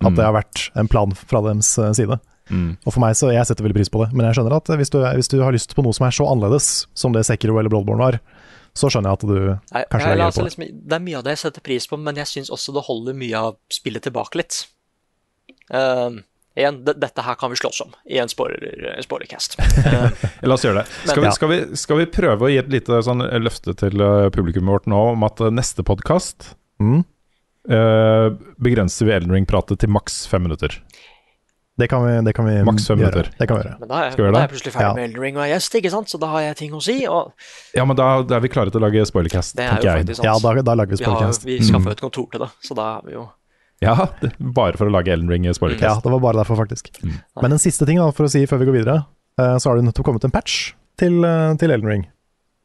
[0.02, 2.18] At det har vært en plan fra deres side.
[2.50, 2.70] Mm.
[2.82, 4.90] Og for meg så Jeg setter veldig pris på det, men jeg skjønner at hvis
[4.90, 7.72] du, hvis du har lyst på noe som er så annerledes som det Sekiro eller
[7.72, 8.18] Bloodborne var,
[8.76, 9.36] så skjønner jeg at du
[9.74, 10.50] Nei, kanskje legger altså, på det.
[10.54, 12.86] Liksom, det er mye av det jeg setter pris på, men jeg syns også det
[12.86, 14.60] holder mye av spillet tilbake litt.
[15.70, 16.20] Uh,
[16.58, 19.58] igjen, dette her kan vi slåss om i en spoilercast.
[19.58, 20.86] Uh, La oss gjøre det.
[21.04, 24.38] Skal, vi, skal, vi, skal, vi, prøve å gi et lite sånn løfte til publikum
[24.40, 27.02] publikummet vårt nå om at eh, neste podkast mm.
[27.74, 28.28] uh,
[28.62, 30.78] begrenser vi Elden Ring-pratet til maks fem minutter?
[31.80, 33.30] Det kan vi, det kan vi Maks fem minutter.
[33.38, 33.80] Det kan vi gjøre.
[33.80, 34.94] Men da er, da er jeg plutselig ferdig ja.
[34.98, 36.12] med Elden Ring og er gjest, ikke sant?
[36.12, 36.96] så da har jeg ting å si.
[37.08, 37.34] Og...
[37.76, 40.16] Ja, men da, da, er vi klare til å lage spoilercast, tenker jeg.
[40.20, 41.46] Ja, da, da, lager vi spoilercast.
[41.48, 41.94] Vi, har, vi skaffa mm.
[41.96, 43.28] et kontor til det, så da er vi jo
[43.80, 43.94] ja,
[44.60, 45.88] bare for å lage Elden Ring spoilercast.
[45.88, 46.92] Ja, det var bare derfor, faktisk.
[47.00, 47.16] Mm.
[47.40, 48.96] Men en siste ting da, for å si før vi går videre,
[49.40, 52.04] eh, så har det nettopp kommet en patch til, eh, til Elden Ring,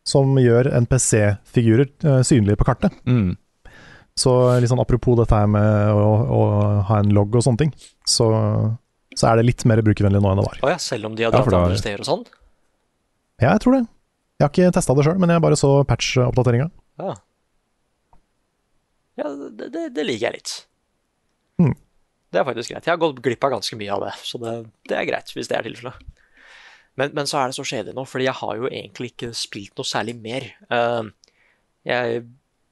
[0.06, 2.94] som gjør NPC-figurer uh, synlige på kartet.
[3.08, 3.38] Mm.
[4.16, 6.42] Så litt sånn apropos dette her med å, å
[6.88, 7.72] ha en logg og sånne ting,
[8.08, 8.28] så,
[9.16, 10.60] så er det litt mer brukervennlig nå enn det var.
[10.66, 12.26] Oh ja, selv om de har dratt ja, andre steder og sånn?
[13.42, 13.84] Ja, jeg tror det.
[14.36, 16.68] Jeg har ikke testa det sjøl, men jeg bare så patch-oppdateringa.
[17.00, 17.16] Ja.
[19.16, 20.56] Ja, det, det, det liker jeg litt.
[21.62, 21.76] Mm.
[22.32, 22.84] Det er faktisk greit.
[22.84, 24.56] Jeg har gått glipp av ganske mye av det, så det,
[24.92, 26.04] det er greit hvis det er tilfellet.
[27.00, 29.76] Men, men så er det så kjedelig nå, fordi jeg har jo egentlig ikke spilt
[29.80, 30.48] noe særlig mer.
[30.72, 31.08] Eh,
[31.88, 32.22] jeg,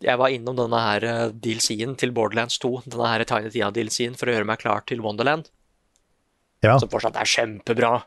[0.04, 4.32] jeg var innom denne her eh, DLC-en til Borderlands 2, denne her Tiny Tina-DLC-en, for
[4.32, 5.48] å gjøre meg klar til Wonderland,
[6.64, 6.78] Ja.
[6.80, 8.04] som fortsatt er kjempebra.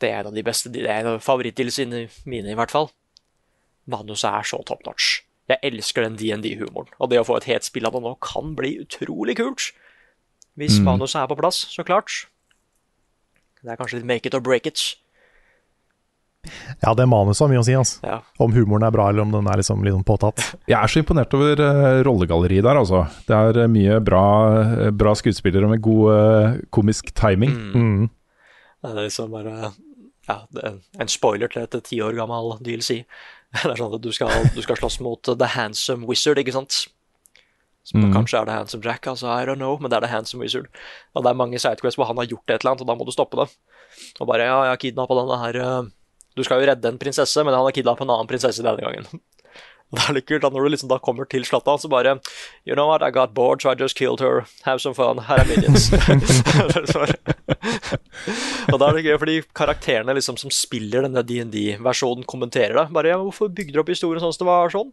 [0.00, 2.90] Det er en av de beste, det er en av favoritt-DLC-ene mine, i hvert fall.
[3.88, 5.22] Manuset er så top notch.
[5.48, 8.54] Jeg elsker den DND-humoren, og det å få et helt spill av det nå kan
[8.56, 9.72] bli utrolig kult.
[10.56, 10.84] Hvis Mm.
[10.84, 12.26] manuset er på plass, så klart.
[13.62, 14.96] Det er kanskje litt make it or break it.
[16.82, 18.00] Ja, det manuset har mye å si, altså.
[18.06, 18.18] Ja.
[18.44, 20.42] Om humoren er bra, eller om den er liksom sånn påtatt.
[20.70, 23.04] Jeg er så imponert over uh, rollegalleriet der, altså.
[23.28, 24.24] Det er uh, mye bra,
[24.54, 27.54] uh, bra skuespillere med god komisk timing.
[27.74, 28.08] Mm.
[28.84, 29.72] Det er liksom bare
[30.28, 30.38] ja,
[31.00, 33.02] en spoiler til et ti år gammel DLC.
[33.54, 36.86] Det er sånn at du skal, du skal slåss mot The Handsome Wizard, ikke sant?
[37.84, 38.14] Som Mhm.
[38.16, 40.66] kanskje er det Handsome Jack, altså I don't know, men det er The Handsome Wizard.
[41.14, 43.04] Og det er mange sidequests hvor han har gjort et eller annet, og da må
[43.04, 43.50] du stoppe det.
[44.18, 45.58] Og bare ja, jeg har kidnappa denne her
[46.34, 49.06] Du skal jo redde en prinsesse, men han har kidnappa en annen prinsesse denne gangen.
[49.94, 52.16] Det er litt kult da når du liksom da kommer til slottet, så bare
[52.66, 54.42] You know what, I got bored, so I just killed her.
[54.64, 55.20] Have some fun.
[55.28, 55.92] Her er minions.
[58.72, 62.88] Og da er det gøy, fordi karakterene liksom som spiller denne DND-versjonen, kommenterer det.
[62.96, 64.90] Bare ja, 'Hvorfor bygde du opp historien sånn som det var sånn?'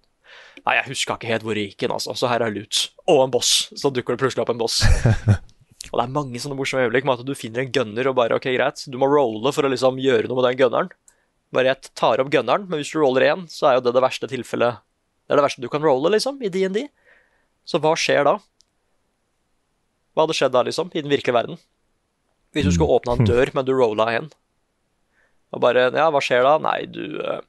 [0.61, 2.13] Nei, jeg huska ikke helt hvor det gikk hen, altså.
[2.13, 2.91] Så her er loot.
[3.09, 3.71] Og en boss.
[3.73, 4.83] Så dukker det plutselig opp en boss.
[5.91, 8.37] og det er mange sånne morsomme øyeblikk med at du finner en gunner og bare
[8.37, 10.91] OK, greit, du må rolle for å liksom gjøre noe med den gunneren.
[11.51, 14.03] Bare jeg tar opp gunneren, men hvis du roller én, så er jo det det
[14.05, 14.79] verste tilfellet
[15.27, 16.85] Det er det verste du kan rolle, liksom, i DND.
[17.67, 18.37] Så hva skjer da?
[20.15, 21.59] Hva hadde skjedd da, liksom, i den virkelige verden?
[22.51, 24.27] Hvis du skulle åpna en dør, men du rolla en.
[25.55, 26.57] Og bare Ja, hva skjer da?
[26.63, 27.39] Nei, du eh,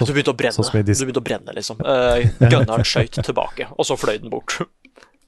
[0.00, 0.64] Du begynte å brenne.
[0.64, 1.80] Du begynte å brenne, liksom.
[1.84, 4.58] Uh, Gunneren skøyt tilbake, og så fløy den bort.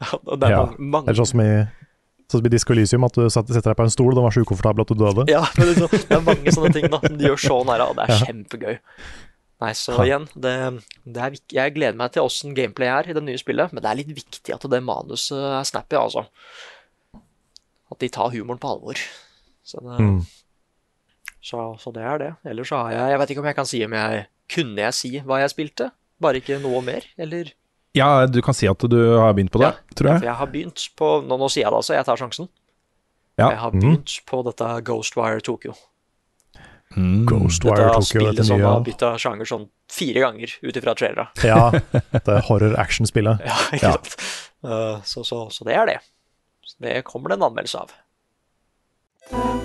[0.03, 0.63] Det er Ja.
[0.67, 1.51] mange, mange Eller sånn som i,
[2.33, 4.43] sånn som blir Disco Elysium, at du setter deg på en stol, den var så
[4.45, 5.27] ukomfortabel at du døde.
[5.31, 8.01] Ja, men liksom, det er mange sånne ting da som de gjør så nære, og
[8.01, 8.79] det er kjempegøy.
[9.63, 10.53] Nei, så igjen, det,
[11.07, 13.93] det er, jeg gleder meg til åssen gameplay er i det nye spillet, men det
[13.93, 16.25] er litt viktig at det manuset er snappy, altså.
[17.93, 18.99] At de tar humoren på alvor.
[19.63, 20.25] Så det, Mm.
[21.43, 22.31] så, så det er det.
[22.51, 24.95] Ellers så har jeg Jeg vet ikke om jeg kan si om jeg Kunne jeg
[24.99, 25.91] si hva jeg spilte?
[26.23, 27.07] Bare ikke noe mer?
[27.19, 27.53] Eller
[27.95, 30.25] Ja, du kan si at du har begynt på det, tror For jeg.
[30.31, 32.49] jeg har begynt på Nå, nå sier jeg det altså, jeg tar sjansen.
[33.41, 33.51] Ja.
[33.51, 35.75] Jeg har begynt på dette Ghostwire Tokyo.
[36.97, 37.27] Mm.
[37.29, 38.45] Ghostwire Dette Tokyo, spillet nye.
[38.49, 41.29] som har bytta sjanger sånn fire ganger ut ifra trailera.
[41.51, 41.71] Ja,
[42.13, 43.45] det horror-action-spillet.
[43.49, 43.93] Ja, ikke Ja.
[43.97, 44.17] sant?
[44.65, 45.99] Eh, så, så, så det er det.
[46.65, 49.62] Så det kommer det en anmeldelse av.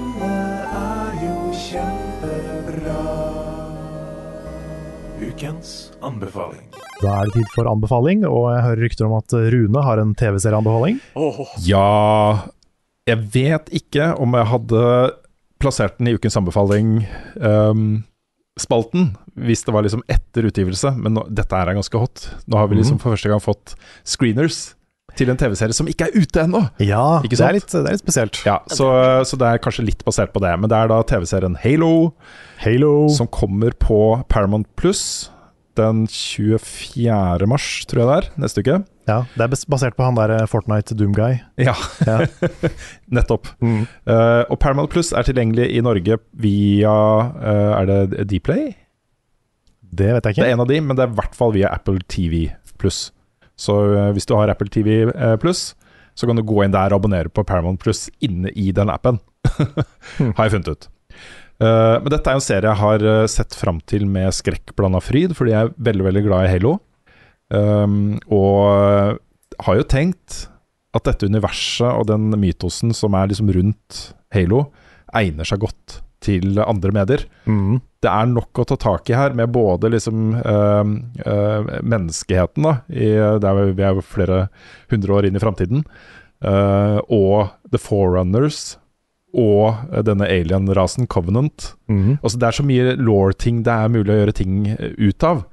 [5.17, 6.67] Ukens anbefaling.
[7.01, 10.13] Da er det tid for anbefaling, og jeg hører rykter om at Rune har en
[10.17, 10.99] TV-serieanbefaling.
[11.17, 11.39] Oh.
[11.65, 12.43] Ja
[13.07, 14.83] Jeg vet ikke om jeg hadde
[15.61, 18.03] plassert den i ukens anbefaling-spalten,
[18.57, 22.27] spalten, hvis det var liksom etter utgivelse, men nå, dette er ganske hot.
[22.49, 24.75] Nå har vi liksom for første gang fått screeners
[25.17, 26.63] til en TV-serie som ikke er ute ennå.
[26.83, 28.41] Ja, det er, litt, det er litt spesielt.
[28.47, 28.89] Ja, så,
[29.27, 30.53] så det er kanskje litt basert på det.
[30.61, 32.11] Men det er da TV-serien Halo,
[32.63, 32.93] Halo.
[33.13, 33.99] som kommer på
[34.31, 35.31] Paramount Pluss
[35.77, 37.47] den 24.
[37.49, 38.77] mars, tror jeg det er, neste uke.
[39.07, 41.37] Ja, det er basert på han der eh, Fortnite Doom-guy.
[41.61, 41.75] Ja,
[42.07, 42.17] Ja.
[43.17, 43.47] nettopp.
[43.63, 43.85] Mm.
[44.09, 46.95] Uh, og Paramount Pluss er tilgjengelig i Norge via
[47.37, 48.73] uh, Er det Dplay?
[49.87, 50.43] Det vet jeg ikke.
[50.43, 52.49] Det er en av de, men det er i hvert fall via Apple TV
[52.81, 53.07] Pluss.
[53.59, 55.71] Så eh, hvis du har Apple TV eh, Pluss,
[56.17, 59.19] så kan du gå inn der og abonnere på Paramount Pluss inne i den appen.
[60.37, 60.89] har jeg funnet ut.
[61.57, 63.03] Uh, men dette er en serie jeg har
[63.33, 66.73] sett fram til med skrekkblanda fryd, fordi jeg er veldig veldig glad i Halo.
[67.53, 69.17] Um, og
[69.65, 70.43] har jo tenkt
[70.97, 74.01] at dette universet og den mytosen som er liksom rundt
[74.33, 74.67] Halo,
[75.17, 77.25] egner seg godt til andre medier.
[77.45, 77.79] Mm.
[78.03, 80.91] Det er nok å ta tak i her, med både liksom øh,
[81.25, 84.47] øh, menneskeheten, da, i, der vi er jo flere
[84.91, 85.85] hundre år inn i framtiden,
[86.45, 88.75] øh, og The Forerunners,
[89.37, 91.73] og denne alien-rasen Covenant.
[91.91, 92.17] Mm.
[92.21, 95.43] Altså, det er så mye law-ting det er mulig å gjøre ting ut av.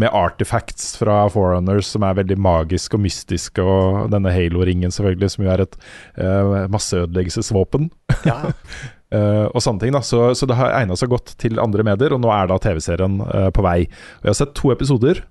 [0.00, 5.44] Med artifacts fra Forerunners som er veldig magisk og mystisk, og denne Halo-ringen selvfølgelig, som
[5.44, 5.76] jo er et
[6.18, 7.90] uh, masseødeleggelsesvåpen.
[8.26, 8.40] ja.
[9.12, 9.94] eh, og sånne ting.
[9.94, 12.58] da Så, så det har egna seg godt til andre medier, og nå er da
[12.62, 13.84] TV-serien uh, på vei.
[14.20, 15.24] Og Jeg har sett to episoder,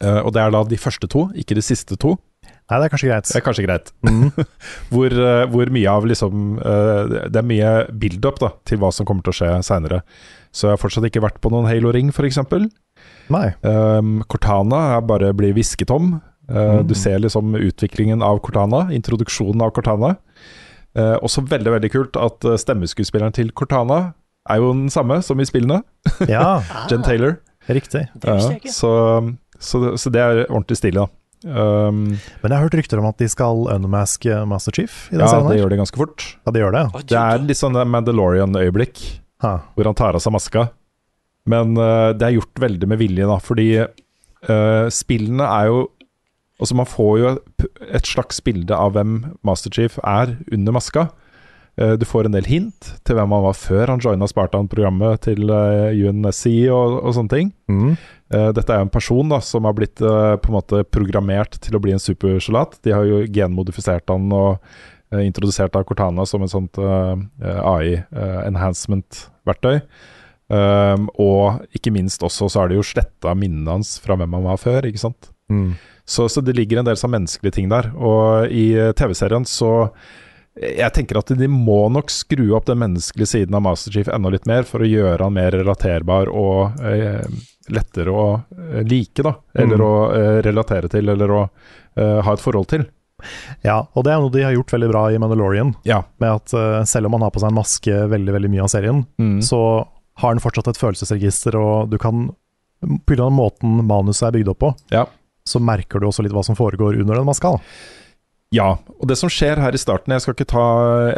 [0.00, 2.16] uh, og det er da de første to, ikke de siste to.
[2.42, 3.28] Nei, det er kanskje greit.
[3.28, 3.90] Det er kanskje greit.
[4.92, 9.26] hvor, eh, hvor mye av liksom Det er mye build-up da til hva som kommer
[9.26, 10.00] til å skje seinere.
[10.54, 12.38] Så jeg har fortsatt ikke vært på noen Halo-ring, f.eks.
[13.66, 16.14] Um, Cortana er bare blir hvisket om.
[16.48, 16.86] Uh, Mm.
[16.86, 20.16] Du ser liksom utviklingen av Cortana, introduksjonen av Cortana.
[20.98, 24.12] Uh, også veldig veldig kult at uh, stemmeskuespilleren til Cortana
[24.50, 25.80] er jo den samme som i spillene.
[26.28, 26.58] Ja,
[26.90, 27.38] Jen Taylor.
[27.70, 28.08] riktig.
[28.18, 28.90] Det Ja, så,
[29.62, 31.08] så, det- så det er ordentlig stilig, da.
[31.42, 32.02] Um,
[32.42, 35.40] Men jeg har hørt rykter om at de skal unmaske Master Chief i den ja,
[35.48, 36.26] det gjør de ganske fort.
[36.46, 39.00] Ja, de gjør det, Det er litt sånn Mandalorian-øyeblikk.
[39.42, 40.68] Hvor han tar av seg maska.
[41.50, 45.80] Men uh, det er gjort veldig med vilje, da, fordi uh, spillene er jo
[46.60, 47.38] Altså, man får jo
[47.90, 51.08] et- slags bilde av hvem Master Chief er under maska.
[51.78, 55.48] Eh, du får en del hint til hvem han var før han joina Spartan-programmet til
[55.50, 57.52] eh, UNSC og, og sånne ting.
[57.72, 57.96] Mm.
[58.30, 61.74] Eh, dette er jo en person da som har blitt på en måte programmert til
[61.76, 62.76] å bli en supersalat.
[62.84, 64.58] De har jo genmodifisert han og
[65.12, 69.80] introdusert av Cortana som et sånt AI-enhancement-verktøy.
[71.20, 74.58] Og ikke minst også så har de jo sletta minnene hans fra hvem han var
[74.60, 75.30] før, ikke sant.
[75.52, 75.72] Mm.
[76.04, 77.92] Så, så det ligger en del sånn menneskelige ting der.
[77.94, 79.90] Og i eh, TV-serien så
[80.58, 84.28] Jeg tenker at de må nok skru opp den menneskelige siden av Master Chief enda
[84.34, 87.22] litt mer for å gjøre han mer relaterbar og eh,
[87.72, 89.32] lettere å eh, like, da.
[89.54, 89.86] Eller Mm.
[89.86, 91.40] å eh, relatere til, eller å
[91.96, 92.84] eh, ha et forhold til.
[93.64, 95.72] Ja, og det er noe de har gjort veldig bra i Mandalorian.
[95.86, 96.02] Ja.
[96.20, 98.70] Med at uh, selv om han har på seg en maske veldig veldig mye av
[98.74, 99.38] serien, Mm.
[99.46, 99.60] så
[100.18, 102.26] har han fortsatt et følelsesregister, og du kan
[103.06, 103.28] Pga.
[103.30, 105.06] måten manuset er bygd opp på, Ja.
[105.48, 107.56] Så merker du også litt hva som foregår under den maska.
[108.52, 110.66] Ja, og det som skjer her i starten Jeg skal ikke ta,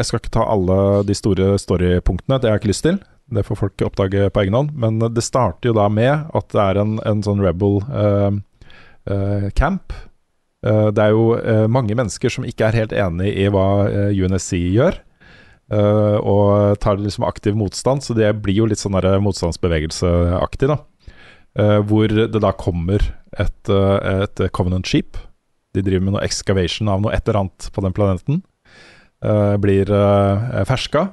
[0.07, 3.01] skal ikke ta alle de store storypunktene, det har jeg ikke lyst til.
[3.35, 4.75] Det får folk oppdage på egen hånd.
[4.79, 8.37] Men det starter jo da med at det er en, en sånn rebel uh,
[9.11, 9.97] uh, camp.
[10.65, 13.67] Uh, det er jo mange mennesker som ikke er helt enig i hva
[14.13, 15.01] UNSC gjør.
[15.75, 20.77] og tar liksom aktiv motstand, så det blir jo litt sånn motstandsbevegelseaktig, da.
[21.89, 23.01] Hvor det da kommer
[23.39, 25.19] et, eh, et Covenant Sheep.
[25.75, 28.43] De driver med noe excavation av noe et eller annet på den planeten.
[29.25, 31.07] Uh, blir uh, ferska,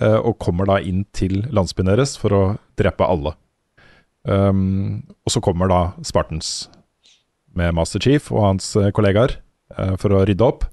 [0.00, 2.42] uh, og kommer da inn til landsbyen deres for å
[2.78, 3.34] drepe alle.
[4.22, 6.68] Um, og så kommer da Spartans
[7.56, 9.36] med Master Chief og hans eh, kollegaer
[9.76, 10.66] eh, for å rydde opp.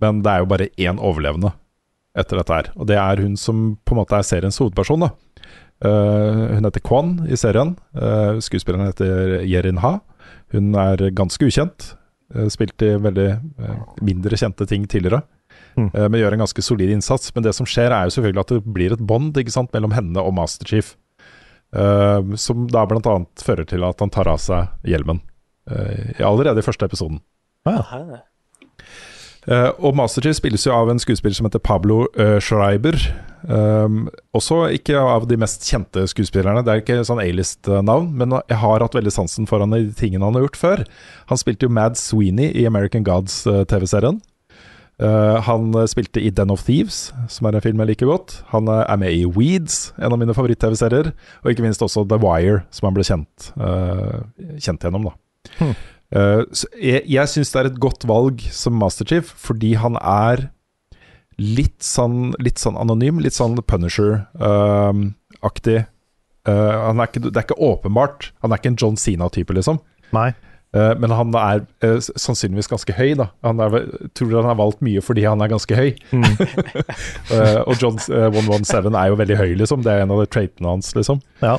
[0.00, 1.52] Men det er jo bare én overlevende
[2.18, 2.70] etter dette her.
[2.74, 5.04] Og det er hun som på en måte er seriens hovedperson.
[5.04, 5.12] da.
[5.80, 7.70] Uh, hun heter Kwan i serien.
[7.96, 9.94] Uh, skuespilleren heter Yerin Ha.
[10.54, 11.92] Hun er ganske ukjent.
[12.34, 15.24] Uh, spilt i veldig eh, mindre kjente ting tidligere.
[15.76, 15.90] Mm.
[15.94, 17.32] Eh, men gjør en ganske solid innsats.
[17.34, 19.38] Men det som skjer, er jo selvfølgelig at det blir et bånd
[19.74, 20.94] mellom henne og Master Chief.
[21.76, 23.16] Eh, som da bl.a.
[23.38, 25.22] fører til at han tar av seg hjelmen.
[25.70, 27.20] eh, allerede i første episoden.
[27.68, 28.22] Hæ?
[29.48, 32.98] Eh, og Master Chief spilles jo av en skuespiller som heter Pablo uh, Schreiber.
[33.40, 36.60] Um, også ikke av de mest kjente skuespillerne.
[36.64, 39.94] Det er ikke sånn A-list-navn, men jeg har hatt veldig sansen for han i de
[39.96, 40.82] tingene han har gjort før.
[41.32, 44.20] Han spilte jo Mad Sweeney i American Gods-TV-serien.
[45.00, 48.34] Uh, han eh, spilte i Den of Thieves, som er en film jeg liker godt.
[48.50, 51.14] Han eh, er med i Weeds, en av mine favoritt-TV-serier.
[51.40, 54.20] Og ikke minst også The Wire, som han ble kjent, eh,
[54.60, 55.08] kjent gjennom.
[55.08, 55.16] da
[55.56, 55.72] Hmm.
[56.10, 59.96] Eh, så jeg jeg syns det er et godt valg som Master Chief, fordi han
[60.00, 60.50] er
[61.40, 65.78] litt sånn, litt sånn anonym, litt sånn Punisher-aktig.
[66.48, 68.32] Uh, han er det er ikke åpenbart.
[68.44, 69.76] Han er ikke en John Sina-type, liksom.
[70.12, 70.30] Nei.
[70.70, 73.30] Eh, men han er eh, sannsynligvis ganske høy, da.
[73.46, 73.74] Han er,
[74.14, 75.90] tror han har valgt mye fordi han er ganske høy.
[77.30, 79.84] Eh, og John eh, 117 er jo veldig høy, liksom.
[79.86, 81.20] Det er en av de traitene hans, liksom.
[81.42, 81.58] Ja.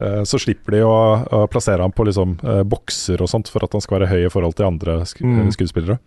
[0.00, 0.94] Eh, så slipper de å,
[1.28, 4.22] å plassere ham på liksom, eh, bokser og sånt for at han skal være høy
[4.26, 5.42] i forhold til andre sk Mm.
[5.46, 5.98] eh, skuespillere.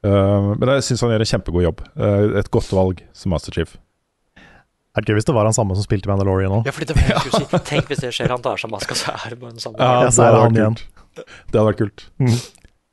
[0.00, 1.80] Uh, men jeg syns han gjør en kjempegod jobb.
[1.98, 3.74] Uh, et godt valg som Master Chief.
[4.96, 6.64] Er det gøy hvis det var han samme som spilte Mandalorian òg?
[6.70, 7.60] Ja, fordi det var det jeg skulle si.
[7.68, 9.76] Tenk hvis det skjer, han tar seg maska, så er det bare den samme.
[9.76, 10.78] Ja, så det hadde igjen.
[10.80, 11.04] kult.
[11.20, 12.06] Det hadde vært kult.
[12.22, 12.32] Mm.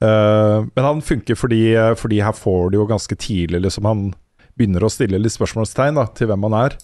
[0.04, 1.62] Uh, men han funker fordi,
[1.98, 4.04] fordi her får du jo ganske tidlig liksom, Han
[4.60, 6.76] begynner å stille litt spørsmålstegn da, til hvem han er.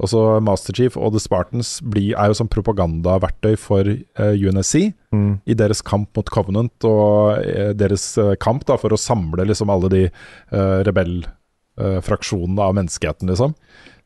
[0.00, 4.94] Og så Master Chief og The Spartans blir, er jo som propagandaverktøy for eh, UNSC
[5.10, 5.40] Mm.
[5.42, 9.72] i deres kamp mot Covenant og eh, deres eh, kamp da, for å samle liksom
[9.74, 13.56] alle de uh, rebellfraksjonene av menneskeheten, liksom.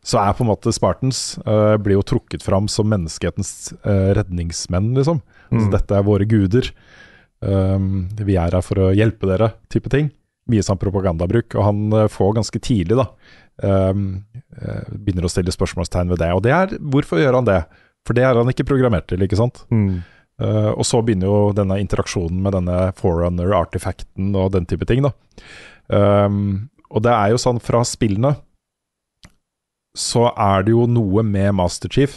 [0.04, 1.38] Så er på en måte Spartans
[1.80, 5.22] blir jo trukket fram som menneskehetens eh, redningsmenn, liksom.
[5.48, 5.62] Mm.
[5.62, 6.68] Så dette er våre guder.
[7.44, 10.10] Um, vi er her for å hjelpe dere, type ting.
[10.52, 11.56] Mye sånn propagandabruk.
[11.56, 13.06] Og han får ganske tidlig da
[13.62, 16.30] begynner å stille spørsmålstegn ved det.
[16.34, 17.60] Og det er hvorfor gjør han det?
[18.04, 19.62] For det er han ikke programmert til, ikke sant?
[19.70, 20.02] Mm.
[20.42, 25.12] Uh, og så begynner jo denne interaksjonen med denne forerunner-artifacten og den type ting, da.
[25.86, 28.34] Um, og det er jo sånn fra spillene
[29.94, 32.16] så er det jo noe med Master Chief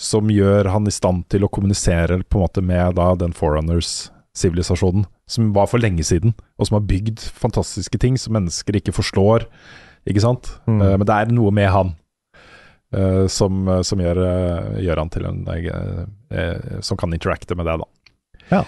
[0.00, 5.04] som gjør han i stand til å kommunisere på en måte med da den Forerunners-sivilisasjonen,
[5.30, 9.46] som var for lenge siden, og som har bygd fantastiske ting som mennesker ikke forstår,
[10.08, 10.54] ikke sant?
[10.68, 10.80] Mm.
[10.80, 11.92] Uh, men det er noe med han
[12.96, 15.44] uh, som, som gjør, eh, gjør han til en
[16.84, 17.88] Som kan interacte med det, da.
[18.50, 18.64] Ja.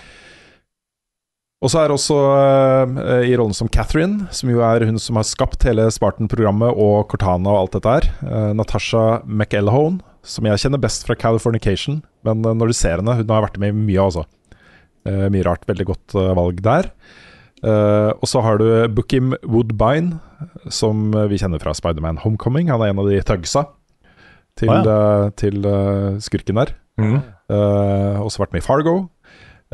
[1.65, 2.17] Og så er også
[3.25, 7.55] i rollen som Catherine, som jo er hun som har skapt hele Spartan-programmet og Cortana
[7.55, 12.03] og alt dette her, Natasha McElhone, som jeg kjenner best fra Californication.
[12.29, 14.27] Men når du ser henne, hun har vært med i mye, altså.
[15.07, 15.65] Mye rart.
[15.67, 16.93] Veldig godt valg der.
[17.67, 20.21] Eh, og så har du Bookim Woodbine,
[20.71, 22.71] som vi kjenner fra Spiderman Homecoming.
[22.71, 23.67] Han er en av de thugsa
[24.57, 24.99] til, ah, ja.
[25.27, 26.73] uh, til uh, skurken der.
[27.01, 27.19] Mm.
[27.53, 28.97] Eh, også vært med i Fargo.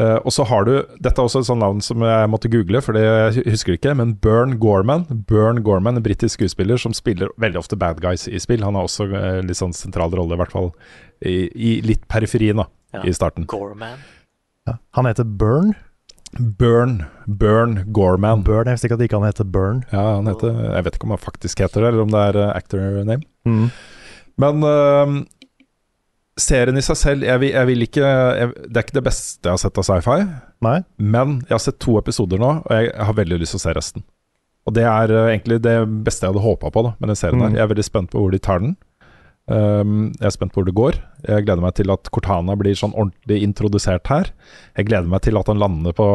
[0.00, 0.72] Eh, og så har du
[1.04, 3.04] Dette er også et sånt navn som jeg måtte google, for det
[3.46, 3.94] husker jeg ikke.
[3.98, 8.40] Men Burn Gorman, Burn Gorman, en britisk skuespiller som spiller veldig ofte bad guys i
[8.42, 8.64] spill.
[8.66, 10.72] Han har også eh, litt sånn sentral rolle, i hvert fall
[11.20, 13.04] i, i litt periferien da, Ja.
[13.08, 13.46] i starten.
[13.48, 14.00] Gorman.
[14.68, 14.76] Ja.
[14.98, 15.72] Han heter Burn.
[16.38, 18.42] Burn, Burn Gorman.
[18.42, 19.82] Burn, Jeg visste ikke at ikke han heter Burn.
[19.92, 22.38] Ja, han heter Jeg vet ikke om han faktisk heter det, eller om det er
[22.40, 23.20] eh, actor name.
[23.44, 23.66] Mm.
[24.40, 25.18] Men uh,
[26.40, 29.44] serien i seg selv jeg vil, jeg vil ikke jeg, Det er ikke det beste
[29.44, 30.18] jeg har sett av sci-fi.
[30.64, 30.78] Nei?
[30.96, 33.76] Men jeg har sett to episoder nå, og jeg har veldig lyst til å se
[33.76, 34.06] resten.
[34.62, 35.76] Og det er øh, egentlig det
[36.06, 37.40] beste jeg hadde håpa på da, med den serien.
[37.40, 37.48] Mm.
[37.48, 38.76] her Jeg er veldig spent på hvor de tar den.
[39.50, 40.98] Um, jeg er spent på hvor det går.
[41.26, 44.30] Jeg gleder meg til at Cortana blir sånn ordentlig introdusert her.
[44.78, 46.06] Jeg gleder meg til at han lander på,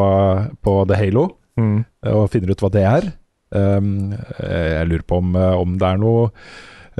[0.63, 1.79] på The Halo Mm.
[2.13, 3.05] og finner ut hva det er.
[3.49, 6.27] Um, jeg lurer på om, om det er noe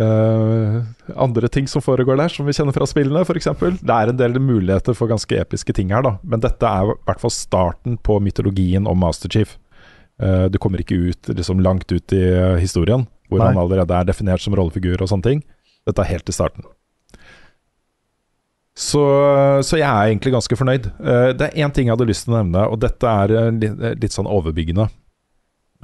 [0.02, 0.80] uh,
[1.14, 3.50] andre ting som foregår der, som vi kjenner fra spillene, f.eks.
[3.82, 6.16] Det er en del muligheter for ganske episke ting her, da.
[6.24, 9.58] Men dette er i hvert fall starten på mytologien om Master Chief.
[10.22, 13.52] Eh, du kommer ikke ut liksom langt ut i eh, historien, hvor Nei.
[13.52, 15.44] han allerede er definert som rollefigur og sånne ting.
[15.88, 16.68] Dette er helt i starten.
[18.78, 19.02] Så,
[19.66, 20.90] så jeg er egentlig ganske fornøyd.
[21.02, 23.48] Eh, det er én ting jeg hadde lyst til å nevne, og dette er eh,
[23.58, 24.86] litt, litt sånn overbyggende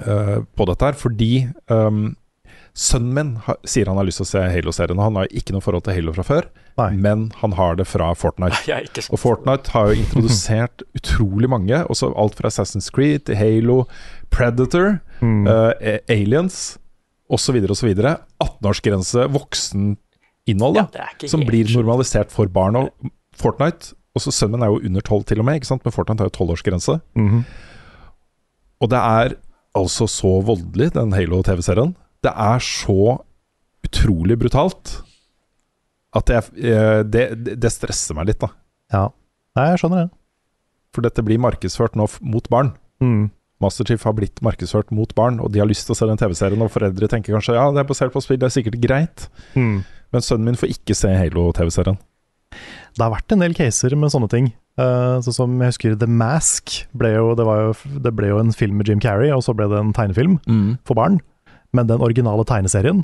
[0.05, 1.31] eh, på dette her, fordi
[1.73, 2.11] um,
[2.77, 3.31] sønnen min
[3.69, 5.01] sier han har lyst til å se Halo-serien.
[5.01, 6.47] Han har ikke noe forhold til Halo fra før,
[6.77, 6.91] Nei.
[7.01, 8.77] men han har det fra Fortnite.
[9.09, 13.83] Og Fortnite har jo introdusert utrolig mange, også alt fra Assassin's Creed til Halo,
[14.33, 15.45] Predator, Mm.
[15.47, 15.71] uh,
[16.11, 16.73] Aliens
[17.33, 17.57] osv.
[17.73, 17.89] osv.
[18.43, 22.75] 18-årsgrense, vokseninnhold, Ja, som blir normalisert for barn.
[22.75, 25.81] Og Fortnite Også sønnen min er jo under 12 til og med, ikke sant?
[25.85, 26.99] men Fortnite har jo 12-årsgrense.
[27.17, 27.39] Mhm.
[28.83, 29.33] Og det er
[29.75, 31.95] altså så voldelig, den Halo-TV-serien.
[32.21, 33.17] Det er så
[33.87, 34.99] utrolig brutalt
[36.13, 38.51] at jeg, eh, det, det- det stresser meg litt, da.
[38.93, 39.07] Ja.
[39.57, 40.11] Nei, jeg skjønner det.
[40.93, 42.73] For dette blir markedsført nå mot barn.
[43.01, 43.31] Mm.
[43.63, 46.61] Masterchief har blitt markedsført mot barn, og de har lyst til å se den TV-serien.
[46.65, 49.27] Og foreldre tenker kanskje ja, det er basert på spill, det er sikkert greit.
[49.55, 49.77] Mm.
[50.13, 51.97] Men sønnen min får ikke se Halo-TV-serien.
[52.93, 54.51] Det har vært en del caser med sånne ting.
[54.77, 56.75] Uh, sånn som jeg husker The Mask.
[56.97, 57.73] Ble jo, det, var jo,
[58.05, 60.39] det ble jo en film med Jim Carrey, og så ble det en tegnefilm
[60.85, 61.19] for barn.
[61.73, 63.03] Men den originale tegneserien,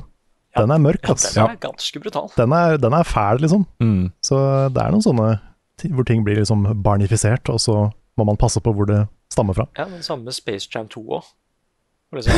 [0.54, 0.62] Ja.
[0.62, 2.30] den er mørk, Ja, den er ganske brutal.
[2.36, 3.66] Den er, den er fæl, liksom.
[3.82, 4.12] Mm.
[4.22, 4.38] Så
[4.74, 5.28] det er noen sånne
[5.94, 7.76] hvor ting blir liksom barnifisert, og så
[8.18, 9.00] må man passe på hvor det
[9.30, 9.66] stammer fra.
[9.78, 11.24] Ja, den samme Space Jam 2 òg.
[12.10, 12.34] Liksom.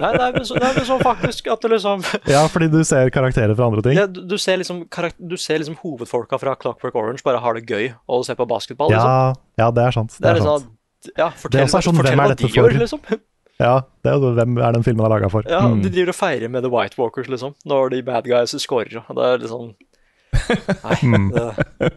[0.00, 2.78] Nei, det er vel så- det er sånn faktisk at det liksom Ja, fordi du
[2.84, 3.92] ser karakterer fra andre ting.
[3.98, 4.86] ja, du, du ser liksom,
[5.20, 8.88] du ser liksom hovedfolka fra Clockwork Orange bare har det gøy og ser på basketball,
[8.88, 9.04] liksom.
[9.04, 10.16] Ja, ja, det er sant.
[10.18, 10.64] Det er sant.
[10.64, 13.00] liksom Ja, fortell, også er sånn, fortell er hva de gjør, liksom.
[13.60, 15.42] Ja, det er jo hvem er den filmen er laga for.
[15.50, 15.82] Ja, Mm.
[15.82, 18.88] De driver og feirer med The White Walkers, liksom, når de bad guys scorer.
[19.02, 19.74] Det er liksom
[20.84, 21.32] Nei, Mm.
[21.34, 21.92] det,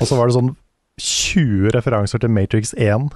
[0.00, 0.54] Og så var det sånn
[1.00, 3.08] 20 referanser til Matrix 1.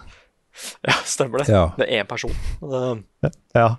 [0.89, 1.49] ja, stemmer det.
[1.53, 1.67] Ja.
[1.79, 2.33] Det er én person.
[2.61, 3.77] Det, Ja,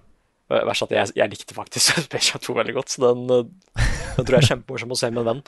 [0.50, 3.84] Verst at jeg, jeg likte faktisk Space 2 veldig godt, så den, eh,
[4.18, 5.44] den tror jeg er kjempemorsom å se med en venn.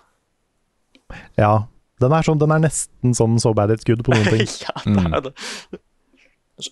[1.42, 1.54] ja.
[2.02, 4.48] Den er, sånn, den er nesten sånn so bad it's good på noen ting.
[4.66, 5.82] ja, det er det.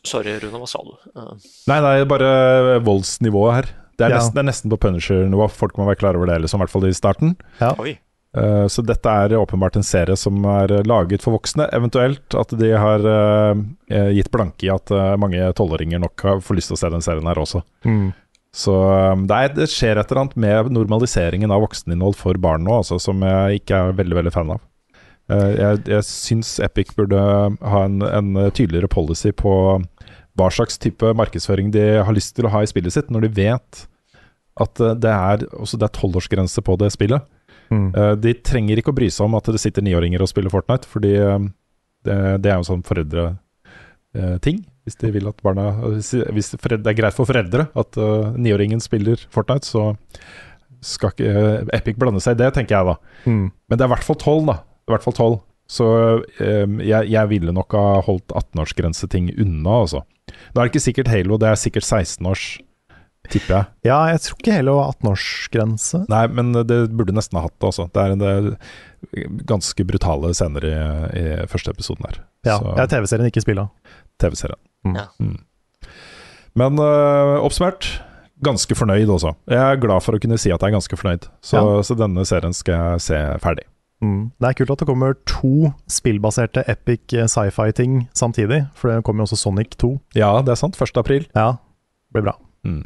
[0.09, 0.91] Sorry, Rune, hva sa du?
[1.13, 1.35] Eh,
[1.69, 2.31] Nei, det er bare
[2.85, 3.67] voldsnivået her.
[3.99, 4.17] Det er, Ja.
[4.17, 5.45] nesten, det er nesten på Punisher-nivå.
[5.53, 7.35] Folk må være klar over det, liksom, i hvert fall i starten.
[7.77, 7.93] oi.
[8.37, 11.69] Eh, så dette er åpenbart en serie som er laget for voksne.
[11.73, 16.59] Eventuelt at de har eh, eh, gitt blanke i at mange tolvåringer nok har får
[16.59, 17.63] lyst til å se den serien her også.
[17.87, 18.11] Mm.
[18.55, 18.73] Så
[19.29, 22.97] det, er, det skjer et eller annet med normaliseringen av vokseninnhold for barn nå, altså,
[23.01, 24.63] som jeg ikke er veldig veldig fan av.
[25.29, 31.69] Jeg jeg syns Epic burde ha en, en tydeligere policy på hva slags type markedsføring
[31.75, 33.83] de har lyst til å ha i spillet sitt, når de vet
[34.65, 37.21] at det er det er tolvårsgrense på det spillet.
[37.69, 37.87] Mm.
[37.93, 40.89] Eh, de trenger ikke å bry seg om at det sitter niåringer og spiller Fortnite,
[40.89, 41.39] fordi eh,
[42.07, 44.61] det, det er jo sånn foreldreting.
[44.87, 47.97] Hvis de vil at barna Hvis, det er greit for foreldre at
[48.41, 49.91] niåringen spiller Fortnite, så
[50.85, 52.95] skal ikke eh, Epic blande seg i det, tenker jeg da.
[53.25, 53.45] Mm.
[53.51, 54.57] Men det er i hvert fall tolv, da.
[54.87, 55.37] I hvert fall 12.
[55.69, 55.87] Så
[56.25, 60.01] um, jeg, jeg, ville nok ha holdt 18-årsgrenseting unna, altså.
[60.49, 62.45] Da er det ikke sikkert Halo, det er sikkert 16-års,
[63.33, 63.69] tipper jeg.
[63.89, 66.01] Ja, jeg tror ikke heller det var 18-årsgrense.
[66.11, 67.87] Nei, men det burde nesten ha hatt det, også.
[67.93, 70.75] Det er, en, det er ganske brutale scener i,
[71.19, 72.21] i første episoden her.
[72.47, 73.69] Ja, er TV-serien, ikke spilla.
[74.21, 74.59] TV-serien.
[74.87, 74.99] Mm.
[74.99, 75.07] Ja.
[75.19, 75.39] Mm.
[76.59, 77.87] Men uh, oppsummert
[78.43, 79.33] ganske fornøyd også.
[79.51, 81.27] Jeg er glad for å kunne si at jeg er ganske fornøyd.
[81.43, 81.83] Så, ja.
[81.85, 83.67] så denne serien skal jeg se ferdig.
[83.99, 84.29] Mm.
[84.39, 88.63] Det er kult at det kommer to spillbaserte epic eh, sci-fi-ting samtidig.
[88.79, 89.91] For det kommer jo også Sonic 2.
[90.19, 90.79] Ja, det er sant.
[90.79, 90.95] 1.
[91.01, 91.27] april.
[91.35, 92.37] Ja, det blir bra.
[92.67, 92.83] Mm.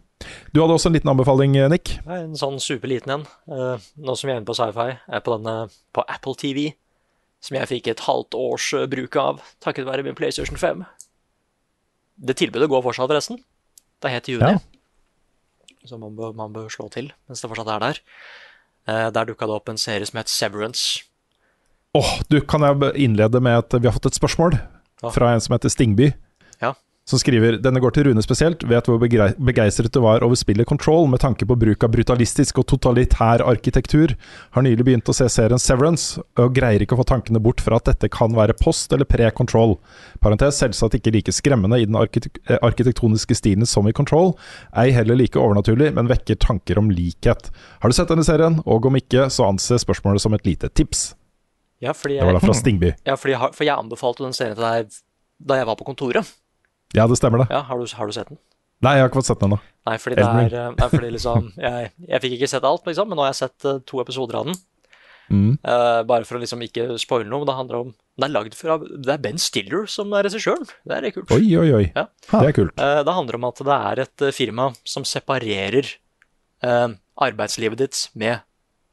[0.53, 1.97] Du hadde også en liten anbefaling, eh, Nick?
[2.07, 3.25] Nei, en sånn superliten en.
[3.49, 5.55] Uh, nå som vi er inne på sci-fi, er på denne
[5.95, 6.69] på Apple TV.
[7.43, 10.85] Som jeg fikk et halvt års bruk av takket være min PlayStation 5.
[12.23, 13.41] Det tilbudet går fortsatt, forresten.
[13.99, 14.53] Det er helt til juni.
[14.55, 14.61] Ja.
[15.83, 17.99] Så man bør, man bør, slå til mens det fortsatt er der.
[18.87, 21.03] Eh, der dukka det opp en serie som het Severance.
[21.93, 25.11] Åh, oh, du, Kan jeg innlede med at vi har fått et spørsmål ja.
[25.13, 26.13] fra en som heter Stingby?
[27.03, 31.09] Som skriver denne går til Rune spesielt, vet hvor begeistret du var over spillet Control
[31.11, 34.13] med tanke på bruk av brutalistisk og totalitær arkitektur.
[34.55, 37.75] Har nylig begynt å se serien Severance, og greier ikke å få tankene bort fra
[37.81, 39.75] at dette kan være post eller pre-control.
[40.23, 44.31] Parentes selvsagt ikke like skremmende i den eh, arkitektoniske stilen som i Control,
[44.79, 47.49] ei heller like overnaturlig, men vekker tanker om likhet.
[47.83, 51.09] Har du sett denne serien, og om ikke, så anses spørsmålet som et lite tips.
[51.83, 52.93] Ja, fordi jeg, det var da fra Stingby.
[53.03, 55.03] Ja, jeg, for jeg anbefalte den serien til deg
[55.43, 56.31] da jeg var på kontoret.
[56.93, 57.47] Ja, det stemmer det.
[57.49, 58.39] Ja, har, du, har du sett den?
[58.83, 59.61] Nei, jeg har ikke fått sett den ennå.
[59.87, 63.09] Nei, fordi, det er, eh, nei, fordi liksom, jeg, jeg, fikk ikke sett alt, liksom,
[63.09, 64.61] men nå har jeg sett uh, to episoder av den.
[65.31, 65.51] Mm.
[65.63, 67.41] Uh, bare for å liksom ikke spoile noe.
[67.41, 70.67] Men det handler om Det er lagd fra Det er Ben Stiller som er regissøren.
[70.83, 71.31] Det er kult.
[71.31, 71.85] Oi, oi, oi.
[71.95, 72.05] Ja.
[72.27, 72.75] Det er kult.
[72.75, 75.97] Uh, det handler om at det er et firma som separerer
[76.63, 78.39] arbeidslivet ditt med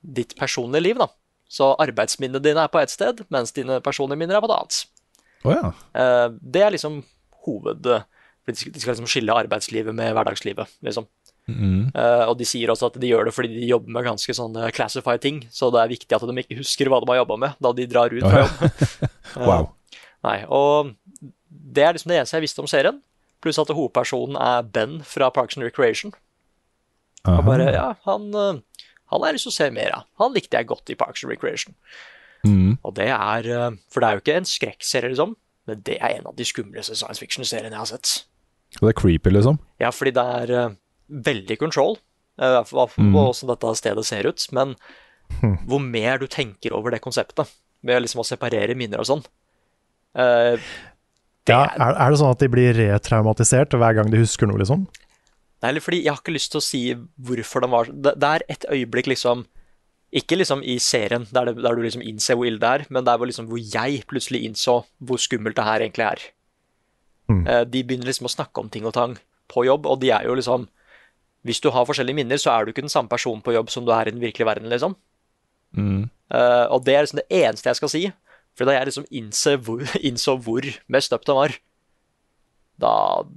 [0.03, 1.07] ditt personlige liv, da.
[1.47, 4.79] Så arbeidsminnene dine er på ett sted, mens dine personlige minner er på et annet.
[5.47, 5.71] Oh, ja.
[6.43, 6.99] det er liksom
[7.51, 7.93] hoved...
[8.51, 11.05] De skal, liksom skille arbeidslivet med hverdagslivet, liksom.
[11.51, 11.91] Mm.
[11.95, 14.71] Uh, og de sier også at de gjør det fordi de jobber med ganske sånne
[14.77, 17.63] classified ting, så det er viktig at de ikke husker hva de har jobba med
[17.65, 18.65] da de drar ut fra jobb.
[19.37, 19.69] uh, wow.
[20.27, 20.93] Nei, og
[21.49, 23.01] det er liksom det eneste jeg visste om serien.
[23.41, 26.13] Pluss at hovedpersonen er Ben fra Parks and Recreation.
[27.29, 30.09] Og bare, ja, han, uh, han har jeg lyst til å se mer av.
[30.21, 31.77] Han likte jeg godt i Parks and Recreation.
[32.45, 32.79] Mm.
[32.89, 33.47] Og det er
[33.93, 35.35] For det er jo ikke en skrekkserie, liksom.
[35.69, 38.15] Men det er en av de skumleste science fiction-seriene jeg har sett.
[38.78, 39.59] Og det er creepy, liksom?
[39.82, 40.77] Ja, fordi det er uh,
[41.27, 41.99] veldig control,
[42.41, 43.11] uh, hva, mm.
[43.15, 44.47] hvordan dette stedet ser ut.
[44.57, 44.77] Men
[45.41, 45.57] mm.
[45.70, 47.51] hvor mer du tenker over det konseptet,
[47.87, 49.23] ved liksom å separere minner og sånn
[50.20, 50.57] uh,
[51.49, 54.85] ja, er, er, det sånn at de blir retraumatisert hver gang de husker noe, liksom?
[55.61, 56.82] Nei, eller fordi jeg har ikke lyst til å si
[57.20, 59.47] hvorfor de var Det, det er et øyeblikk, liksom
[60.11, 63.07] ikke liksom i serien der, det, der du liksom innser hvor ille det er, men
[63.07, 66.24] der hvor, liksom hvor jeg plutselig innså hvor skummelt det her egentlig er.
[67.31, 67.45] Mm.
[67.47, 69.15] Uh, de begynner liksom å snakke om ting og tang
[69.51, 70.69] på jobb, og de er jo liksom
[71.41, 73.87] Hvis du har forskjellige minner, så er du ikke den samme personen på jobb som
[73.87, 74.93] du er i den virkelige verden, liksom.
[75.73, 76.11] Mm.
[76.28, 78.03] Uh, og det er liksom det eneste jeg skal si.
[78.59, 81.55] For da jeg liksom innså hvor, innså hvor mest up det var,
[82.81, 82.93] da,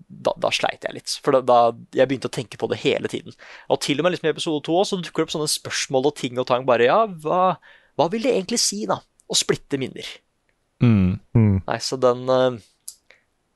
[0.07, 1.15] da, da, sleit jeg litt.
[1.23, 1.59] For da, da,
[1.95, 3.35] jeg begynte å tenke på det hele tiden.
[3.73, 6.17] Og til og med liksom i episode to så dukker det opp sånne spørsmål og
[6.19, 6.67] ting og tang.
[6.69, 7.57] Bare ja, hva,
[7.99, 8.99] hva vil det egentlig si, da?
[9.03, 10.07] Å splitte minner.
[10.83, 11.19] Mm.
[11.35, 11.57] Mm.
[11.67, 12.57] Nei, så den uh,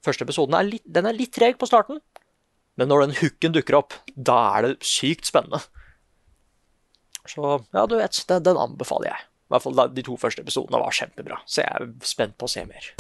[0.05, 2.01] første episoden er litt, den er litt treg på starten.
[2.77, 5.63] Men når den hooken dukker opp, da er det sykt spennende.
[7.27, 9.27] Så ja, du vet, den, den anbefaler jeg.
[9.47, 12.51] I hvert fall De to første episodene var kjempebra, så jeg er spent på å
[12.51, 12.91] se mer.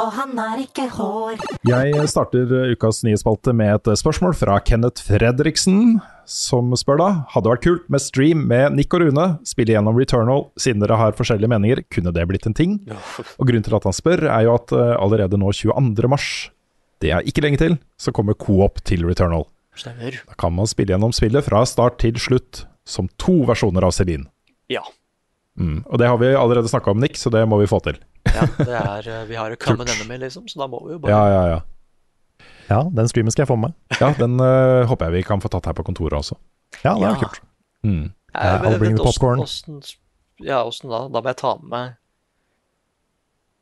[0.00, 1.38] Og han har ikke hår.
[1.68, 6.00] Jeg starter ukas nyhetsspalte med et spørsmål fra Kenneth Fredriksen,
[6.30, 10.46] som spør da Hadde vært kult med stream med Nick og Rune, spille gjennom Returnal.
[10.60, 12.78] Siden dere har forskjellige meninger, kunne det blitt en ting?
[13.38, 16.10] Og Grunnen til at han spør, er jo at eh, allerede nå 22.
[16.10, 16.30] mars,
[17.04, 19.46] det er ikke lenge til, så kommer Coop til Returnal.
[19.78, 20.16] Stemmer.
[20.26, 24.28] Da kan man spille gjennom spillet fra start til slutt, som to versjoner av Celine.
[24.72, 24.82] Ja.
[25.60, 25.82] Mm.
[25.86, 27.98] Og det har vi allerede snakka om, Nick, så det må vi få til.
[28.24, 30.98] Ja, det er, eh, vi har jo common enemy, liksom, så da må vi jo
[31.02, 31.60] bare Ja, ja, ja.
[32.70, 33.74] Ja, den streamen skal jeg få med.
[34.00, 36.36] ja, den uh, håper jeg vi kan få tatt her på kontoret også.
[36.84, 37.18] Ja, det er Ja.
[37.20, 37.40] kult.
[37.84, 38.06] Mm.
[38.34, 39.40] Jeg I'll bring the popcorn.
[39.44, 39.82] åssen-
[40.42, 41.04] Ja, åssen da?
[41.12, 41.92] Da må jeg ta med meg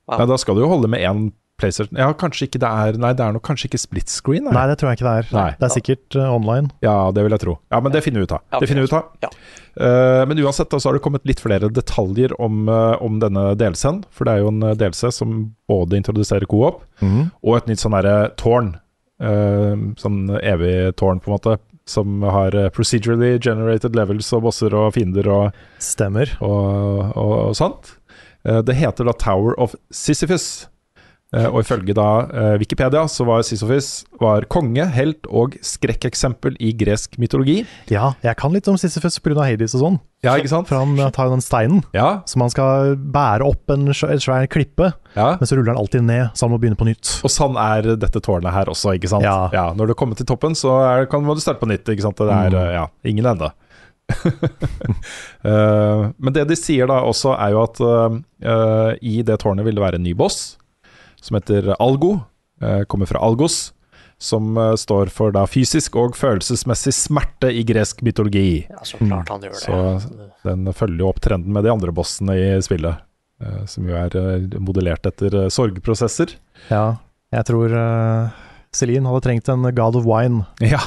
[0.08, 1.32] Nei, da skal du jo holde med én
[1.62, 1.96] PlayStation.
[2.02, 4.44] Ja, kanskje ikke det er Nei, det er nok kanskje ikke split screen?
[4.50, 5.30] Nei, det tror jeg ikke det er.
[5.38, 5.48] Nei.
[5.60, 6.68] Det er sikkert uh, online.
[6.84, 7.56] Ja, det vil jeg tro.
[7.72, 8.42] Ja, men det finner vi ut av.
[8.52, 9.08] Ja, Det finner vi ut av.
[9.24, 9.30] ja.
[9.72, 13.54] Uh, men uansett da, så har det kommet litt flere detaljer om, uh, om denne
[13.56, 14.02] DLC-en.
[14.12, 15.38] For det er jo en delse som
[15.70, 17.30] både introduserer co-op Mhm.
[17.42, 18.74] og et nytt sånn derre tårn.
[19.22, 21.58] eh, sånn evig tårn, på en måte.
[21.86, 26.30] Som har procedurally generated levels og bosser og fiender og, Stemmer.
[26.42, 27.92] og, og, og sånt.
[28.44, 30.66] Eh, det heter da Tower of Sisyphus.
[31.32, 36.74] Eh, og ifølge da eh, Wikipedia så var Sisyphus var konge, helt og skrekkeksempel i
[36.76, 37.62] gresk mytologi.
[37.88, 39.46] Ja, jeg kan litt om Sisyphus pga.
[39.48, 39.96] Hades og sånn.
[40.22, 40.68] Ja, ikke sant?
[40.68, 44.44] For han eh, tar jo den steinen Ja, som han skal bære opp en svær,
[44.52, 45.30] klippe, ja.
[45.40, 47.14] men så ruller han alltid ned, så han må begynne på nytt.
[47.24, 49.24] Og sånn er dette tårnet her også, ikke sant?
[49.24, 49.70] Ja.
[49.74, 52.20] når du kommer til toppen, så er, kan, må du starte på nytt, ikke sant?
[52.20, 52.72] Det er Mm.
[52.76, 53.48] ja, ingen ende.
[56.22, 59.84] Men det de sier da også, er jo at eh, i det tårnet vil det
[59.84, 60.58] være en ny boss,
[61.22, 62.18] som heter Algo.
[62.62, 63.72] eh, kommer fra Algos,
[64.22, 68.66] som eh, står for da fysisk og følelsesmessig smerte i gresk mytologi.
[68.70, 69.62] Ja, så klart han gjør det.
[69.64, 69.80] Så
[70.46, 73.02] den følger jo opp trenden med de andre bossene i spillet,
[73.42, 74.14] eh, som jo er
[74.62, 76.36] modellert etter sorgprosesser.
[76.70, 76.84] Ja,
[77.32, 78.28] jeg tror uh,
[78.76, 80.42] Celine hadde trengt en God of Wine
[80.74, 80.82] Ja,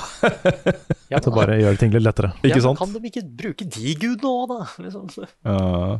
[1.09, 2.31] ja, til å bare gjøre ting litt lettere.
[2.45, 2.77] ikke sant?
[2.79, 4.59] Kan de ikke bruke de gudene òg, da?
[4.85, 5.09] Liksom.
[5.43, 5.97] Ja.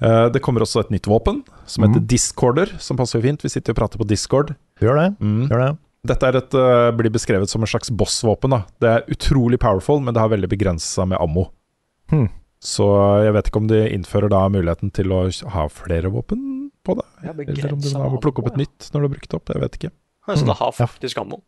[0.00, 2.06] Eh, det kommer også et nytt våpen, som heter Mhm.
[2.06, 3.42] Discorder, som passer jo fint.
[3.42, 4.54] Vi sitter jo og prater på Discord.
[4.80, 5.18] Gjør det.
[5.20, 5.48] Mm.
[5.48, 5.78] Gjør det.
[6.06, 8.50] Dette er et, eh, blir beskrevet som en slags bossvåpen.
[8.50, 8.64] da.
[8.80, 11.50] Det er utrolig powerful, men det har veldig begrensa med ammo.
[12.10, 12.28] Hmm.
[12.60, 16.94] Så jeg vet ikke om de innfører da muligheten til å ha flere våpen på
[16.96, 17.04] det.
[17.24, 18.64] Ja, Eller om du må plukke opp et ja.
[18.64, 19.44] nytt når du har brukt opp.
[19.46, 19.90] Jeg vet ikke.
[20.28, 20.86] Så det har Ja.
[20.86, 21.42] faktisk ammo.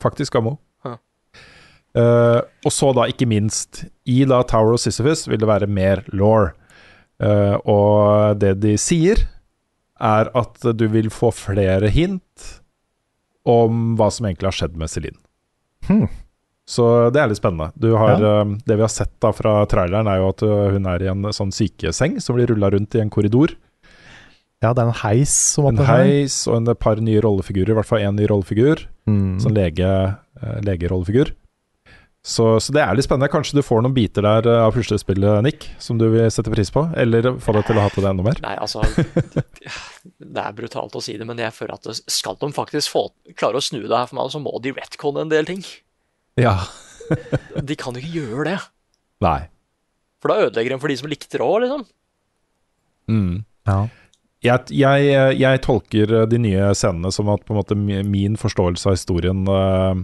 [0.00, 0.58] Faktisk ammo.
[0.84, 0.96] Ja.
[1.94, 6.02] Uh, og så da, ikke minst, i da Tower of Sisyphus vil det være mer
[6.12, 6.50] law.
[7.22, 9.26] Eh, og det de sier,
[10.02, 12.48] er at du vil få flere hint
[13.46, 15.18] om hva som egentlig har skjedd med Celine.
[15.86, 16.06] Hmm.
[16.68, 17.72] Så det er litt spennende.
[17.74, 20.86] Du har, uh, det vi har sett da fra traileren, er jo at eh, hun
[20.88, 23.56] er i en sånn sykeseng som blir rulla rundt i en korridor.
[24.62, 27.88] Ja, det er en heis som En heis og en par nye rollefigurer, i hvert
[27.88, 28.84] fall én ny rollefigur.
[29.10, 29.40] Mm.
[29.42, 31.34] Sånn lege, uh, legerollefigur.
[32.22, 33.30] Så, så det er litt spennende.
[33.32, 36.70] Kanskje du får noen biter der eh, av puslespillet, Nick, som du vil sette pris
[36.70, 36.84] på?
[36.94, 38.38] Eller få deg til å hate det enda mer?
[38.44, 42.94] Nei, altså Det er brutalt å si det, men jeg føler at skal de faktisk
[42.94, 45.64] få, klare å snu det her for meg, så må de retconne en del ting.
[46.38, 46.60] Ja.
[47.68, 48.60] De kan jo ikke gjøre det.
[49.20, 49.40] Nei.
[50.22, 51.82] For da ødelegger de for de som likte det òg, liksom.
[53.10, 53.42] Mm.
[53.68, 53.80] Ja.
[54.46, 55.10] Jeg, jeg,
[55.42, 60.00] jeg tolker de nye scenene som at på en måte min forståelse av historien eh,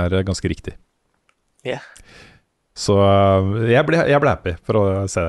[0.00, 0.78] er ganske riktig.
[1.64, 1.80] Ja.
[2.74, 5.22] Så eh, jeg ble, jeg ble happy for å se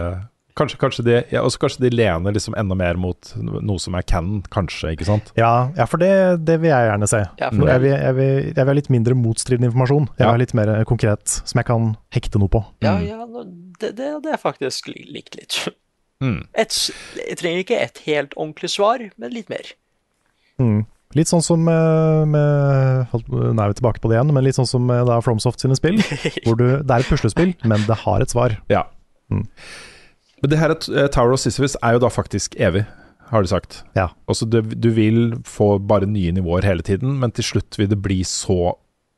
[0.56, 4.06] Kanskje, kanskje, de, ja, også kanskje de lener liksom enda mer mot noe som er
[4.08, 5.34] canon, kanskje, ikke sant?
[5.36, 6.08] Ja, ja, for det,
[6.48, 7.20] det vil jeg gjerne se.
[7.42, 10.08] Ja, jeg, vil, jeg, vil, jeg vil ha litt mindre motstridende informasjon.
[10.14, 10.32] Jeg vil Ja.
[10.32, 12.62] ha litt mer konkret, som jeg kan hekte noe på.
[12.88, 13.04] Ja, Mm.
[13.04, 13.28] ja,
[13.84, 15.60] det, det, det er faktisk likt litt.
[16.24, 16.40] Mm.
[16.56, 16.80] Et,
[17.20, 19.74] jeg trenger ikke et helt ordentlig svar, men litt mer.
[20.56, 20.86] Mm.
[21.16, 24.68] Litt sånn som med, med Nå er vi tilbake på det igjen, men litt sånn
[24.68, 26.02] som med da FromSoft sine spill.
[26.46, 28.58] hvor du, det er et puslespill, men det har et svar.
[28.72, 28.84] Ja.
[29.32, 29.46] Mm.
[30.44, 32.84] Men det her eh, Tower of Sisyphus er jo da faktisk evig,
[33.32, 33.84] har de sagt.
[33.98, 34.10] Ja.
[34.30, 38.02] Altså du, du vil få bare nye nivåer hele tiden, men til slutt vil det
[38.04, 38.76] bli så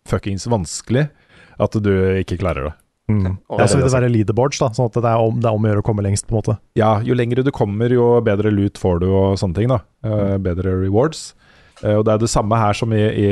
[0.07, 1.09] fuckings vanskelig
[1.57, 1.91] at du
[2.21, 2.75] ikke klarer det.
[3.07, 3.37] Mm.
[3.49, 5.55] Ja, så vil det det være leaderboards, da, sånn at det er om, det er
[5.55, 6.57] om å gjøre å komme lengst, på en måte.
[6.77, 9.79] Ja, jo lengre du kommer, jo bedre loot får du og sånne ting, da.
[10.05, 11.29] uh, bedre rewards.
[11.83, 13.27] Eh, og det er det samme her som i, i,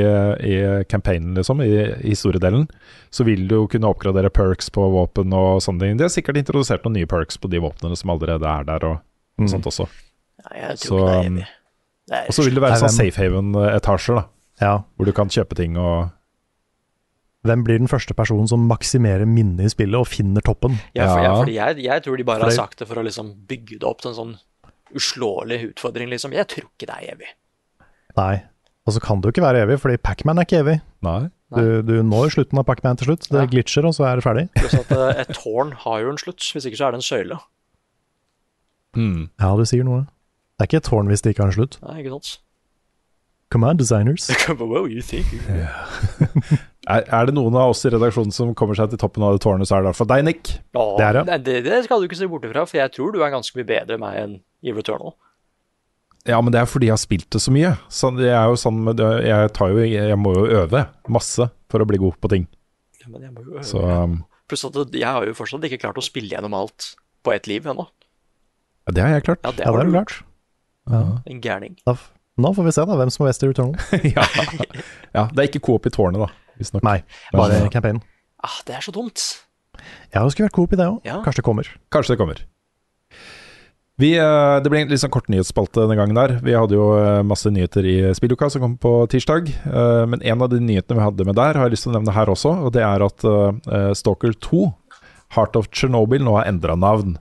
[0.45, 0.55] i
[0.91, 1.71] campaignen, liksom, i,
[2.05, 2.67] i historiedelen.
[3.13, 5.97] Så vil du jo kunne oppgradere perks på våpen og sånne ting.
[5.97, 9.01] De har sikkert introdusert noen nye perks på de våpnene som allerede er der, og,
[9.01, 9.49] og Mm.
[9.51, 9.87] sånt også.
[10.45, 13.19] Ja, jeg tror Så, ikke det er um, Og så vil det være sånn safe
[13.19, 14.27] haven-etasjer, da.
[14.61, 14.73] Ja.
[14.95, 16.11] Hvor du kan kjøpe ting og
[17.45, 20.79] Hvem blir den første personen som maksimerer minnet i spillet og finner toppen?
[20.97, 23.33] Ja, for, ja, for jeg, jeg tror de bare har sagt det for å liksom
[23.49, 24.31] bygge det opp til en sånn
[24.97, 26.33] uslåelig utfordring, liksom.
[26.33, 27.29] Jeg tror ikke det er evig.
[28.17, 28.43] Nei.
[28.85, 30.75] Og så kan det jo ikke være evig, fordi Pacman er ikke evig.
[31.05, 31.19] Nei.
[31.55, 33.27] Du, du når slutten av Pacman til slutt.
[33.31, 33.45] Det Ja.
[33.49, 34.45] glitcher, og så er det ferdig.
[34.57, 37.05] Pluss at eh, et tårn har jo en slutt, hvis ikke så er det en
[37.09, 37.39] søyle.
[38.95, 39.29] Mm.
[39.41, 40.05] Ja, du sier noe.
[40.55, 41.79] Det er ikke et tårn hvis det ikke har en slutt.
[41.83, 42.29] Nei, ikke sant?
[43.53, 44.29] Come on, designers.
[44.59, 45.41] wow, you think you...
[46.85, 49.39] Er, er det noen av oss i redaksjonen som kommer seg til toppen av det
[49.41, 50.49] tårnet, så er det i hvert fall deg, Nick.
[50.77, 51.37] Ja, Det er det.
[51.47, 51.55] det.
[51.65, 53.95] Det skal du ikke se bort ifra, for jeg tror du er ganske mye bedre
[53.97, 55.15] enn meg enn i Returnal.
[56.25, 57.75] Ja, men det er fordi jeg har spilt det så mye.
[57.93, 61.45] Så det er jo sånn med det, jeg, tar jo, jeg må jo øve masse
[61.69, 62.47] for å bli god på ting.
[63.03, 63.65] Ja, Men jeg må jo øve.
[63.67, 66.91] Så um, Pluss at jeg har jo fortsatt ikke klart å spille gjennom alt
[67.25, 67.85] på ett liv ennå.
[68.85, 69.41] ja, det har jeg klart.
[69.45, 69.95] Ja, det Ja, har det er du.
[69.99, 70.17] klart.
[70.89, 71.03] Ja.
[71.29, 71.77] En gærning.
[71.85, 71.95] Da,
[72.37, 73.77] nå får vi se da hvem som er best i Returnal.
[74.17, 74.25] ja.
[75.13, 75.23] ja.
[75.33, 76.29] Det er ikke coop i tårnet, da.
[76.61, 76.83] Visstnok.
[76.85, 76.99] Nei,
[77.33, 77.69] bare ja.
[77.73, 78.01] campaignen.
[78.45, 79.21] Ah, det er så dumt.
[80.13, 80.99] Ja, det skulle vært coop i det òg.
[81.05, 81.17] Ja.
[81.25, 81.69] Kanskje det kommer.
[81.93, 82.43] Kanskje det kommer.
[84.01, 86.33] Vi, eh, det ble en litt sånn kort nyhetsspalte denne gangen der.
[86.43, 89.47] Vi hadde jo eh, masse nyheter i spilluka som kom på tirsdag.
[89.65, 91.99] eh, Men en av de nyhetene vi hadde med der, har jeg lyst til å
[91.99, 92.51] nevne her også.
[92.67, 94.65] Og det er at eh, Stalker 2,
[95.37, 97.17] Heart of Chernobyl, nå har endra navn.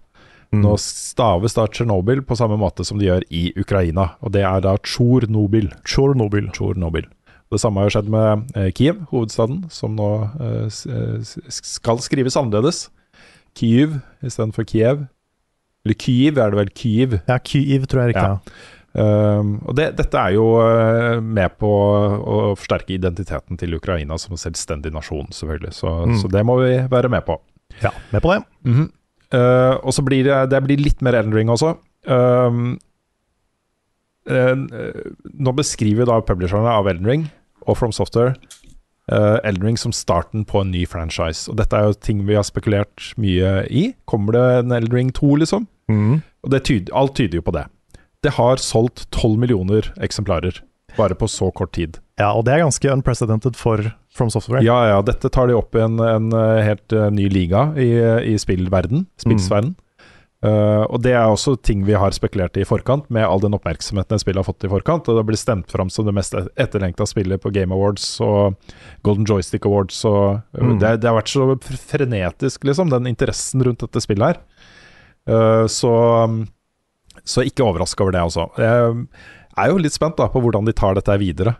[0.54, 4.12] Nå staves da Tsjernobyl på samme måte som de gjør i Ukraina.
[4.22, 5.72] Og det er da Tsjornobyl.
[5.82, 6.46] Tsjornobyl.
[6.54, 7.08] Tsjornobyl.
[7.50, 12.88] Det samme har skjedd med eh, Kiev, hovedstaden, som nå eh, eh, skal skrives annerledes.
[13.58, 15.06] Kyiv istedenfor Kiev.
[15.84, 16.70] Eller Kyiv er det vel?
[16.72, 17.18] Kyiv.
[17.28, 18.30] Ja, Kyiv tror jeg riktig.
[18.30, 18.70] Ja.
[18.94, 24.36] Um, og det, dette er jo eh, med på å forsterke identiteten til Ukraina som
[24.36, 25.72] en selvstendig nasjon, selvfølgelig.
[25.74, 26.18] Så, Mm.
[26.22, 27.40] så det må vi være med på.
[27.82, 28.44] ja, med på det.
[28.64, 28.88] Mm -hmm.
[29.34, 31.76] uh, og så blir det, det blir litt mer Elden Ring også.
[32.06, 32.78] Um,
[34.28, 34.56] eh,
[35.34, 37.30] nå beskriver da publisherne av Elden Ring
[37.66, 38.34] og From Software
[39.12, 41.48] uh, Elden Ring som starten på en ny franchise.
[41.50, 43.88] Og dette er jo ting vi har spekulert mye i.
[44.10, 45.66] Kommer det en Elden Ring 2, liksom?
[45.92, 46.22] Mm.
[46.44, 47.66] Og det tyder, alt tyder jo på det.
[48.24, 50.62] Det har solgt 12 millioner eksemplarer
[50.96, 51.98] bare på så kort tid.
[52.20, 53.82] Ja, og det er ganske unprecedented for
[54.14, 54.62] From Software.
[54.62, 57.90] Ja, ja, dette tar de opp i en, en eh, helt eh, ny liga i,
[58.30, 59.74] i spillverden, spillsverden.
[60.44, 63.54] Eh, og det er også ting vi har spekulert i i forkant, med all den
[63.56, 65.08] oppmerksomheten spillet har fått i forkant.
[65.08, 68.58] Og det blir stemt fram som det mest etterlengta spillet på Game Awards og
[69.06, 70.02] Golden Joystick Awards.
[70.04, 70.78] Og, eh, Mm.
[70.80, 71.48] det, det har vært så
[71.88, 74.40] frenetisk, liksom, den interessen rundt dette spillet her.
[75.24, 75.88] Uh, så,
[77.24, 78.50] så ikke overraska over det, altså.
[78.60, 79.06] Jeg
[79.56, 81.56] er jo litt spent da på hvordan de tar dette videre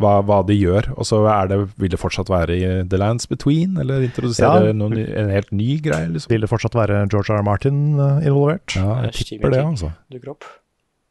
[0.00, 0.88] hva, hva de gjør.
[0.98, 4.72] Og så er det, vil det fortsatt være i The Lands Between, eller introdusere Ja.
[4.74, 6.08] noen, en helt ny greie?
[6.10, 6.30] Liksom?
[6.34, 7.38] Vil det fortsatt være George R.
[7.38, 7.46] R.
[7.46, 8.74] Martin eh, involvert?
[8.76, 9.92] Ja, jeg Stephen tipper det, altså.
[10.10, 10.44] dukker opp.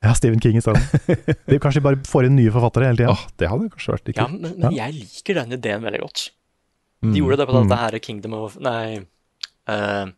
[0.04, 0.84] Ja, Stephen King i stedet.
[1.48, 3.14] De bare får inn nye forfattere hele tida.
[3.16, 4.42] Åh, det hadde kanskje vært litt Ja, kult.
[4.44, 6.24] men, men jeg liker den ideen veldig godt.
[7.04, 7.14] Mm.
[7.14, 7.64] De gjorde det på Mm.
[7.70, 9.00] dette her Kingdom of Nei
[9.72, 10.12] uh,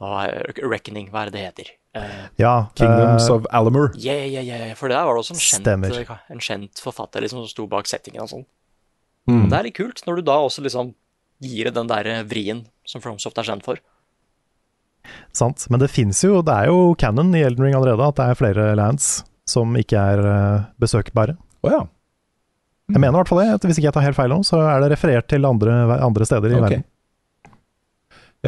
[0.00, 1.70] Reckoning, hva er det det heter?
[1.98, 3.90] Eh, Ja, Kingdoms uh, of Alamur.
[3.98, 6.18] yeah, yeah, yeah, For der var det også en kjent, Stemmer.
[6.30, 8.46] en kjent forfatter liksom, som sto bak settingen og sånn.
[9.28, 9.44] Mm.
[9.44, 10.94] Og Det er litt kult, når du da også liksom
[11.44, 13.82] gir det den der vrien som FromSoft er kjent for.
[15.36, 15.66] Sant.
[15.70, 18.38] Men det fins jo, det er jo canon i Elden Ring allerede, at det er
[18.38, 21.36] flere lands som ikke er eh, besøkbare.
[21.64, 21.80] Å ja.
[22.88, 23.68] Jeg mener i hvert fall det.
[23.68, 26.52] Hvis ikke jeg tar helt feil nå, så er det referert til andre, andre steder
[26.52, 26.64] i okay.
[26.64, 26.86] verden.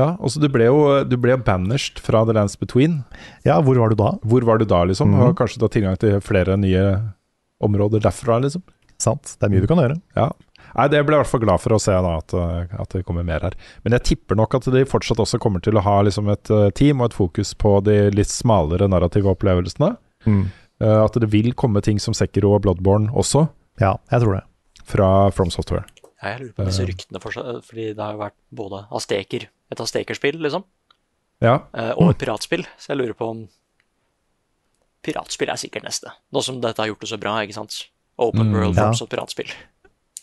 [0.01, 3.03] Ja, altså du ble jo du ble banished fra The Lands Between.
[3.45, 4.15] Ja, hvor var du da?
[4.25, 5.13] Hvor var du da, liksom?
[5.13, 5.27] Mhm.
[5.29, 6.85] Og kanskje da tilgang til flere nye
[7.61, 8.63] områder derfra, liksom?
[9.01, 9.35] Sant.
[9.41, 9.99] Det er mye du kan gjøre.
[10.17, 10.31] Ja.
[10.71, 12.93] Nei, det ble jeg i hvert fall glad for å se, da, at, eh, at
[12.95, 13.55] det kommer mer her.
[13.83, 16.69] Men jeg tipper nok at de fortsatt også kommer til å ha liksom et eh,
[16.79, 19.97] team og et fokus på de litt smalere narrative opplevelsene.
[20.29, 23.49] Eh, at det vil komme ting som Sekiro og Bloodborne også,
[23.83, 24.45] Ja, jeg tror det.
[24.85, 25.85] fra From Software.
[26.23, 27.33] Ja, Jeg lurer på disse ryktene, for,
[27.65, 30.65] fordi det har jo vært både Azteker, et Aztekerspill, liksom,
[31.41, 32.67] Ja, Uh, og et piratspill.
[32.77, 33.49] Så jeg lurer på om
[35.03, 36.11] Piratspill er sikkert neste.
[36.35, 37.87] Nå som dette har gjort det så bra, ikke sant.
[38.21, 38.53] Open Mm.
[38.55, 38.83] World Ja.
[38.91, 39.49] Forms og piratspill.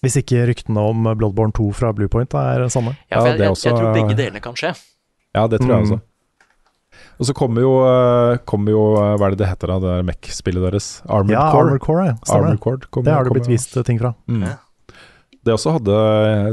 [0.03, 2.95] Hvis ikke ryktene om Bloodborne 2 fra Bluepoint er sanne.
[3.09, 4.75] Ja, for jeg, det jeg, jeg tror begge delene kan skje.
[5.33, 5.91] ja det tror jeg Mm.
[5.91, 6.01] også.
[7.19, 9.79] Og så kommer jo, eh, kommer jo eh, Hva er det det heter, da?
[9.79, 11.01] Det der Mech-spillet deres?
[11.09, 11.61] Armored Ja, Core.
[11.65, 12.15] Armored Core, ja.
[12.35, 14.13] Armored Core kommer- Det har det blitt vist ting fra.
[14.29, 14.43] Mm.
[14.45, 14.55] Ja.
[15.47, 15.97] Det også hadde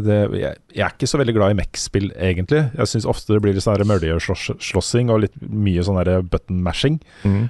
[0.07, 2.61] det, jeg, jeg er ikke så veldig glad i Mech-spill, egentlig.
[2.79, 7.01] Jeg syns ofte det blir litt sånn møljeslåssing og litt mye sånn der button mashing.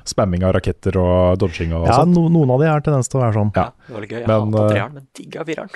[0.09, 2.17] Spamming av raketter og dodging og Ja, sånt.
[2.17, 3.53] no, noen av de har tendens til å være sånn.
[3.59, 3.67] Ja.
[3.89, 4.23] Det var litt gøy.
[4.23, 5.75] Jeg Men, hata eh, treeren, men digga fireren.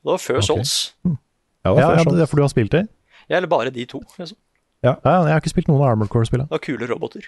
[0.00, 0.40] Det var før.
[0.50, 0.76] Souls.
[1.04, 2.86] Ja, det Ja, det er for du har spilt det?
[3.30, 4.00] Ja, eller bare de to.
[4.18, 4.36] liksom.
[4.84, 6.48] Ja, jeg har ikke spilt noen av Armored Core-spillene.
[6.48, 7.26] Det var kule roboter.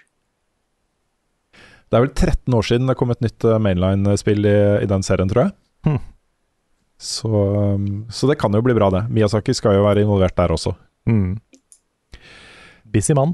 [1.92, 5.04] Det er vel 13 år siden det kom et nytt eh, mainline-spill i, i den
[5.04, 5.52] serien, tror jeg.
[5.88, 5.98] Hm.
[7.02, 7.28] Så,
[7.74, 9.08] um, så det kan jo bli bra, det.
[9.10, 10.76] Miyazaki skal jo være involvert der også.
[11.10, 11.40] Mm.
[12.92, 13.32] Busy mann.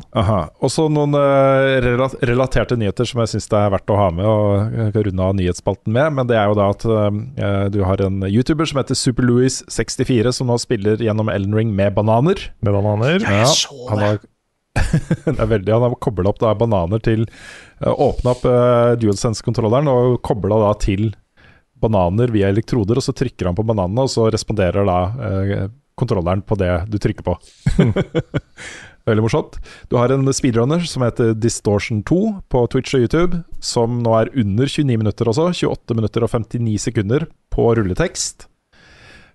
[0.64, 4.96] Også noen uh, relaterte nyheter som jeg syns det er verdt å ha med og
[4.96, 6.14] runde av nyhetsspalten med.
[6.16, 10.48] Men det er jo da at uh, du har en YouTuber som heter SuperLouis64, som
[10.48, 12.48] nå spiller gjennom Elden Ring med bananer.
[12.62, 13.18] Med bananer.
[13.20, 14.10] Ja, jeg så han det.
[14.12, 14.26] har
[15.26, 17.24] det er veldig, Han har kobla opp da bananer til
[17.82, 21.10] Åpna opp uh, DualSense-kontrolleren og kobla til
[21.80, 24.98] bananer via elektroder, og så trykker han på bananene, og så responderer da
[25.28, 25.68] eh,
[25.98, 27.34] kontrolleren på det du trykker på.
[29.08, 29.56] Veldig morsomt.
[29.88, 32.18] Du har en speedrunner som heter Distortion2
[32.52, 35.48] på Twitch og YouTube, som nå er under 29 minutter også.
[35.56, 37.24] 28 minutter og 59 sekunder
[37.54, 38.46] på rulletekst.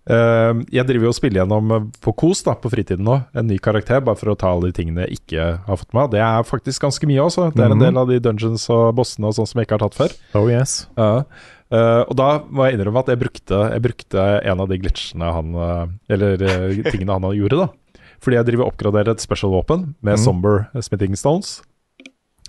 [0.03, 3.48] Uh, jeg driver jo og spiller gjennom eh, på Kos da, på fritiden nå, en
[3.48, 6.11] ny karakter, bare for å ta alle de tingene jeg ikke har fått med.
[6.11, 7.45] Det er faktisk ganske mye også.
[7.56, 7.86] Det er en Mhm.
[7.86, 10.15] del av de dungeons og bossene og sånn som jeg ikke har tatt før.
[10.36, 10.88] Oh yes.
[10.99, 11.24] Ja.
[11.73, 15.29] Eh, og da må jeg innrømme at jeg brukte, jeg brukte en av de glitchene
[15.33, 18.01] han eh, Eller eh, tingene han gjorde, da.
[18.23, 20.21] Fordi jeg driver og oppgraderer et special-våpen med mm.
[20.21, 21.57] Somber Smithing Stones.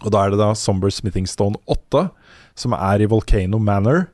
[0.04, 2.08] Og da er det da Somber Smithing Stone 8,
[2.58, 4.04] som er i Volcano Manor.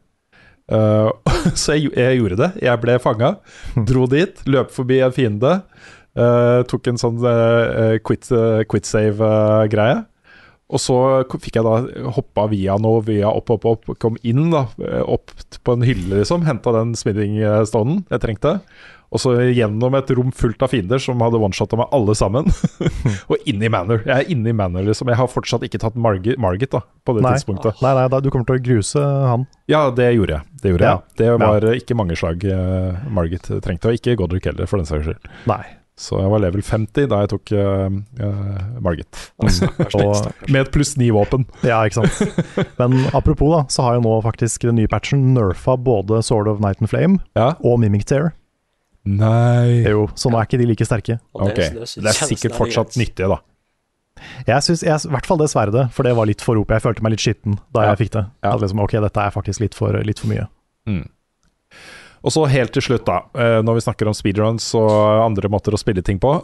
[0.70, 1.10] Uh,
[1.58, 2.50] så jeg, jeg gjorde det.
[2.64, 3.34] Jeg ble fanga,
[3.88, 5.52] dro dit, løp forbi en fiende.
[6.16, 10.00] Uh, tok en sånn uh, quit, uh, quit save-greie.
[10.70, 10.94] Og så
[11.42, 14.68] fikk jeg da hoppa via noe, via opp, opp, opp, kom inn da,
[15.02, 15.32] opp
[15.66, 16.44] på en hylle, liksom.
[16.46, 18.60] Henta den smithing-stonen jeg trengte.
[19.10, 22.46] Og så gjennom et rom fullt av fiender som hadde one-shotta meg alle sammen.
[23.30, 24.04] og inn i Manor.
[24.06, 25.10] Jeg er inne i Manor, liksom.
[25.10, 27.82] Jeg har fortsatt ikke tatt Margit, Margit da, på det Nei, tidspunktet.
[27.82, 29.48] nei, nei da, du kommer til å gruse han.
[29.70, 30.46] Ja, det gjorde jeg.
[30.62, 30.94] Det gjorde Ja.
[30.94, 31.18] jeg.
[31.24, 31.74] Det var ja.
[31.82, 35.26] ikke mange slag eh, Margit trengte, og ikke Godric heller, for den saks skyld.
[35.50, 35.64] Nei.
[36.00, 37.90] Så jeg var level 50 da jeg tok uh,
[38.24, 39.18] eh, Margit.
[39.44, 41.44] Og, Med et pluss 9-våpen.
[41.66, 42.70] ja, ikke sant.
[42.80, 46.62] Men apropos, da, så har jo nå faktisk den nye patchen nerfa både Sword of
[46.64, 47.50] Night and Flame Ja.
[47.60, 48.32] og Mimic Tear.
[49.04, 51.18] Nei Jo, så nå er ikke de like sterke.
[51.36, 51.52] Okay.
[51.52, 51.60] Ok,
[52.00, 53.40] det- er sikkert er fortsatt nyttige, da.
[54.48, 56.68] Jeg syns jeg- i hvert fall det sverdet, for det var litt for rop.
[56.68, 57.94] Jeg følte meg litt skitten da Ja.
[57.94, 58.24] jeg fikk det.
[58.44, 58.54] Ja.
[58.54, 60.48] At liksom, ok, dette er faktisk litt for, litt for mye.
[62.22, 64.90] Og så helt til slutt, da, eh, når vi snakker om speedruns og
[65.24, 66.34] andre måter å spille ting på,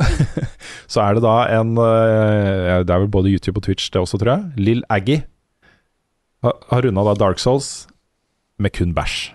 [0.92, 4.16] så er det da en eh, Det er vel både YouTube og Twitch, det også,
[4.22, 4.52] tror jeg.
[4.56, 5.24] Lill Aggie
[6.42, 7.86] har, runda da Dark Souls
[8.58, 9.32] med kun bæsj.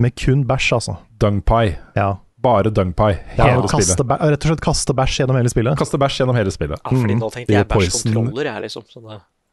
[0.00, 0.96] Med kun bæsj, altså.
[1.20, 1.76] Dung pie.
[1.96, 2.14] Ja.
[2.44, 3.18] Bare dung pie.
[3.38, 4.00] Ja, Hele spillet.
[4.08, 5.78] bæ- rett og slett kaste bæsj gjennom hele spillet.
[5.80, 6.80] Kaste bæsj gjennom hele spillet.
[6.80, 7.20] Ja, fordi Mm.
[7.22, 8.82] nå tenkte jeg er bæsjkontroller, jeg, liksom.
[8.88, 9.00] Så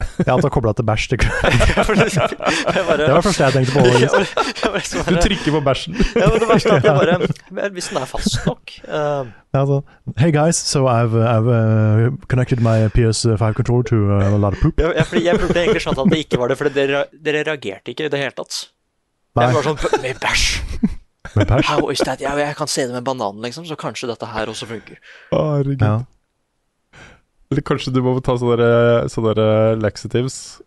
[0.01, 1.05] det, Ja, at du har kobla til bæsj.
[1.11, 1.85] til jeg
[2.71, 3.83] det var det første jeg tenkte på.
[3.85, 4.25] jeg bare,
[4.63, 5.93] jeg bare, så Du trykker på bæsjen.
[6.15, 9.23] ja, men det verste er at jeg bare Hvis den er fast nok uh,
[9.53, 9.81] Ja, så,
[10.17, 14.61] hey guys, so I've, I've uh, connected my PS5 controller to uh, a lot of
[14.61, 14.79] poop.
[14.79, 17.91] jeg, jeg, jeg burde egentlig skjønt at det ikke var det, for dere, dere reagerte
[17.91, 18.61] ikke i det hele tatt.
[19.35, 20.45] Nei, Jeg var sånn Med bæsj!
[21.35, 21.67] med bæsj.
[21.67, 22.19] How is that?
[22.23, 24.97] Ja, jeg kan se det med bananen, liksom, så kanskje dette her også funker.
[25.35, 25.83] Herregud.
[25.83, 25.99] Ja.
[27.51, 28.71] Eller kanskje du må ta sånne,
[29.11, 29.47] sånne
[29.83, 30.61] laxatives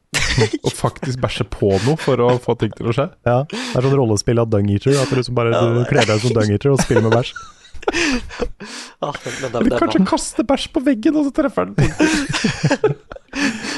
[0.65, 3.09] og faktisk bæsje på noe for å få ting til å skje.
[3.27, 4.97] Ja, det er sånn rollespill av Dung Eater.
[5.01, 7.16] At du liksom bare Ja, du kler deg ut som Dung Eater og spiller med
[7.19, 7.35] bæsj.
[9.05, 11.85] Det, Eller kanskje kaste bæsj på veggen, og så treffer den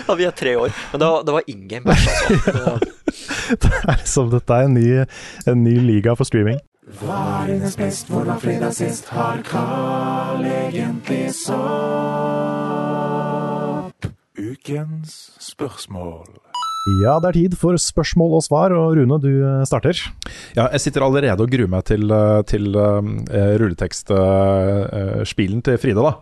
[0.07, 0.71] ja, vi er tre år.
[0.93, 2.77] Men det var, det var ingen bæsj, altså.
[3.51, 4.87] Det er liksom, dette er en ny,
[5.51, 6.61] en ny liga for streaming.
[7.01, 9.11] Hva er dines best, hvor var fredag sist?
[9.11, 12.76] Har Carl egentlig sopp?
[14.67, 16.27] Ukens spørsmål.
[17.05, 19.95] Ja, det er tid for spørsmål og svar, og Rune, du eh, starter.
[20.57, 22.99] Ja, jeg sitter allerede og gruer meg til, eh, til uh,
[23.63, 26.13] rulletekstspilen til Frida, da.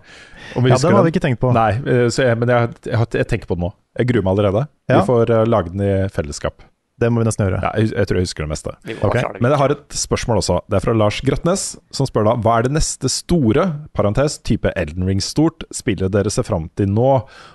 [0.57, 1.53] Om vi Ja, den hadde vi ikke tenkt på.
[1.57, 3.71] Nei, eh, så jeg, men jeg, jeg, jeg tenker på det nå.
[3.97, 4.63] Jeg gruer meg allerede.
[4.93, 5.01] Ja.
[5.01, 6.57] Vi får uh, lage den i fellesskap.
[7.05, 7.61] Det må vi nesten gjøre.
[7.63, 8.75] Ja, jeg, jeg tror jeg husker det meste.
[8.89, 9.43] Vi må Ok, klare det.
[9.45, 10.57] Men jeg har et spørsmål også.
[10.73, 11.65] Det er fra Lars Grøtnes,
[11.95, 16.49] som spør da hva er det neste store, parentes, type Elden Ring-stort, spillet dere ser
[16.49, 17.11] fram til nå?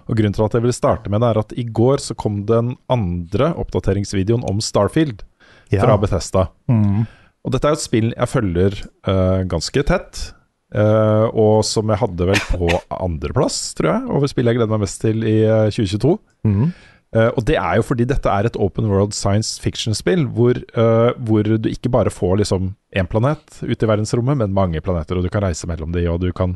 [0.08, 2.44] Og Grunnen til at jeg vil starte med det, er at i går så kom
[2.50, 5.26] den andre oppdateringsvideoen om Starfield
[5.74, 5.84] Ja.
[5.84, 6.48] fra Bethesda.
[6.72, 7.04] Mm.
[7.46, 8.76] Og dette er jo et spill jeg følger
[9.08, 10.22] uh, ganske tett.
[10.70, 12.68] Uh, og som jeg hadde vel på
[13.06, 16.12] andreplass, tror jeg, over spillet jeg gleder meg mest til i eh, 2022.
[16.46, 16.68] Mm.
[17.10, 21.10] Eh, og det er jo fordi dette er et open world science fiction-spill, hvor, uh,
[21.26, 25.26] hvor du ikke bare får liksom én planet ute i verdensrommet, men mange planeter, og
[25.26, 26.54] du kan reise mellom de, og du kan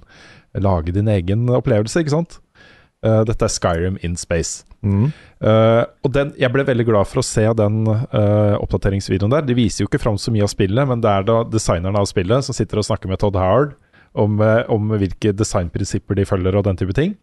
[0.53, 2.37] lage din egen opplevelse, ikke sant?
[3.03, 4.61] Uh, dette er Skyrim in space.
[4.83, 5.09] Mm.
[6.03, 9.45] Og den, jeg ble veldig glad for å se den oppdateringsvideoen der.
[9.47, 12.07] De viser jo ikke fram så mye av spillet, men det er da designerne av
[12.07, 13.77] spillet som sitter og snakker med Todd Howard
[14.11, 17.15] om, om hvilke designprinsipper de følger og den type ting.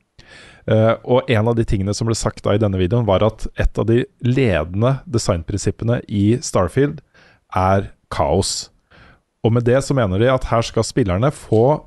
[0.71, 3.47] Eh, og en av de tingene som ble sagt da i denne videoen, var at
[3.61, 7.01] et av de ledende designprinsippene i Starfield
[7.57, 8.71] er kaos.
[9.45, 11.81] Og med det så mener de at her skal spillerne få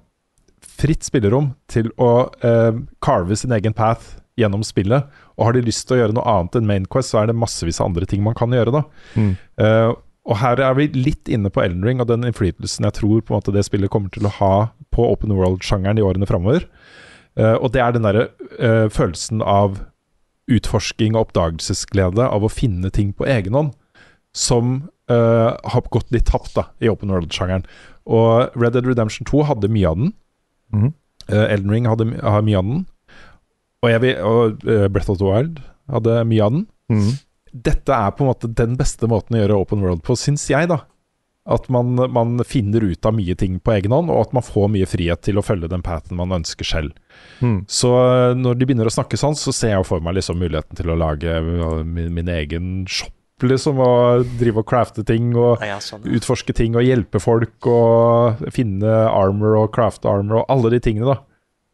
[0.73, 2.73] fritt spillerom til å uh,
[3.03, 5.05] carve sin egen path gjennom spillet.
[5.37, 7.37] Og har de lyst til å gjøre noe annet enn Main Quest, så er det
[7.37, 8.73] massevis av andre ting man kan gjøre.
[8.73, 8.81] da.
[9.13, 9.35] Mm.
[9.61, 9.93] Uh,
[10.23, 13.33] og her er vi litt inne på Elden Ring og den innflytelsen jeg tror på
[13.33, 14.53] en måte det spillet kommer til å ha
[14.95, 16.65] på open world-sjangeren i årene framover.
[17.39, 18.27] Eh, og det er den derre
[18.59, 19.79] eh, følelsen av
[20.51, 23.71] utforsking og oppdagelsesglede av å finne ting på egen hånd,
[24.35, 24.75] som
[25.11, 27.65] eh, har gått litt tapt da, i open world-sjangeren.
[28.03, 30.15] Og Red Dead Redemption 2 hadde mye av den.
[31.29, 32.81] Eh, Elden Ring hadde, har mye av den.
[33.83, 35.61] Og, vil, og Breath of the Wild
[35.91, 36.67] hadde mye av den.
[36.91, 37.13] Mm.
[37.53, 40.69] Dette er på en måte den beste måten å gjøre open world på, syns jeg,
[40.71, 40.81] da.
[41.43, 44.69] At man, man finner ut av mye ting på egen hånd, og at man får
[44.71, 46.93] mye frihet til å følge den pathen man ønsker selv.
[47.43, 47.65] Mm.
[47.67, 50.79] Så eh, når de begynner å snakke sånn, så ser jeg for meg liksom muligheten
[50.79, 53.11] til å lage min, min egen shop,
[53.43, 53.81] liksom.
[53.83, 56.05] Og drive og crafte ting og Ja, ja, sånn.
[56.07, 56.15] ja.
[56.15, 61.11] utforske ting og hjelpe folk og finne armor og craft armor og alle de tingene
[61.11, 61.19] da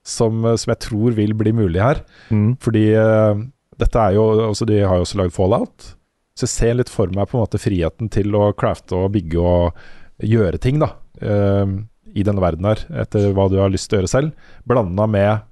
[0.09, 2.01] som, som jeg tror vil bli mulig her.
[2.33, 2.55] Mm.
[2.63, 3.37] Fordi uh,
[3.79, 5.91] dette er jo altså De har jo også lagd Fallout.
[6.39, 9.43] Så jeg ser litt for meg på en måte friheten til å crafte og bygge
[9.43, 9.81] og
[10.23, 11.67] gjøre ting da uh,
[12.15, 14.49] i denne verden her, etter hva du har lyst til å gjøre selv.
[14.67, 15.43] Blanda med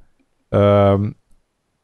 [0.56, 1.10] uh,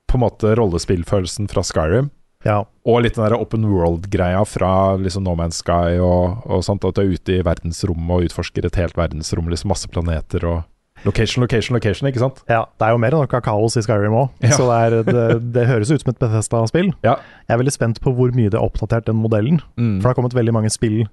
[0.07, 2.07] på en måte rollespillfølelsen fra Skyrim.
[2.47, 2.61] Ja.
[2.88, 6.88] Og litt den der open world-greia fra liksom No Man's Sky og, og sånt.
[6.88, 10.63] At du er ute i verdensrommet og utforsker et helt verdensrom, liksom masse planeter og
[11.05, 12.41] Location, location, location, ikke sant?
[12.47, 12.61] ja.
[12.80, 14.55] Det er jo mer enn noe kaos i Skyrim òg, Ja.
[14.55, 16.93] så det, er, det, det høres ut som et Bethesda-spill.
[17.03, 17.17] Ja.
[17.47, 19.59] Jeg er veldig spent på hvor mye det er oppdatert den modellen.
[19.75, 19.97] Mm.
[19.99, 21.03] For det har kommet veldig mange spill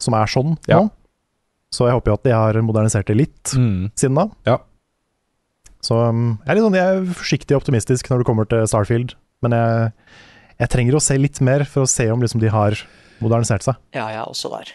[0.00, 0.80] som er sånn Ja.
[0.80, 0.90] nå.
[1.74, 3.90] Så jeg håper jo at de har modernisert det litt Mm.
[3.98, 4.28] siden da.
[4.46, 4.58] Ja.
[5.84, 9.12] Så um, jeg er litt sånn, jeg er forsiktig optimistisk når det kommer til Starfield,
[9.44, 9.90] men jeg,
[10.62, 12.78] jeg trenger å se litt mer for å se om liksom de har
[13.20, 13.76] modernisert seg.
[13.92, 14.72] Ja, jeg er også der.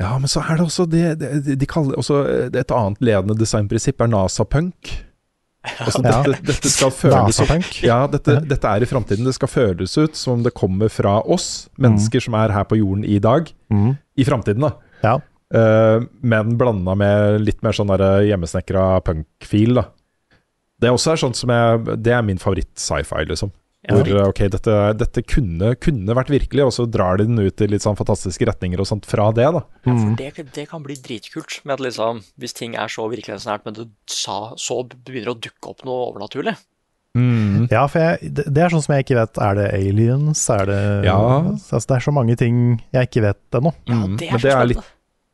[0.00, 3.36] Ja, men så er det også det, det De kaller også det et annet ledende
[3.38, 4.94] designprinsipp er NASA-punk.
[5.76, 6.22] Altså, Ja.
[6.24, 9.26] dette, dette skal føles ut Ja, dette, dette er i framtiden.
[9.28, 12.78] Det skal føles ut som om det kommer fra oss, mennesker som er her på
[12.80, 13.98] jorden i dag, Mm.
[14.16, 14.72] i framtiden, da.
[15.04, 15.18] Ja.
[15.52, 19.84] Uh, men blanda med litt mer sånn der hjemmesnekra punk-feel, da.
[20.80, 23.50] Det er også er sånn som jeg Det er min favoritt-sci-fi, liksom.
[23.88, 23.94] Ja.
[23.96, 27.62] Hvor eh, ok, dette, dette kunne, kunne vært virkelig, og så drar de den ut
[27.64, 29.62] i litt sånn fantastiske retninger og sånt fra det, da.
[29.86, 30.00] Ja, Mm.
[30.02, 33.74] for det, det kan bli dritkult med at liksom, hvis ting er så virkelighetsnært, men
[33.78, 36.56] det sa, så begynner å dukke opp noe overnaturlig.
[37.72, 39.38] Ja, for jeg, det, er sånn som jeg ikke vet.
[39.42, 40.44] Er det aliens?
[40.54, 41.16] Er det Ja.
[41.50, 43.72] altså, Det er så mange ting jeg ikke vet ennå.
[43.88, 44.90] Ja, Mm, det er men det er litt-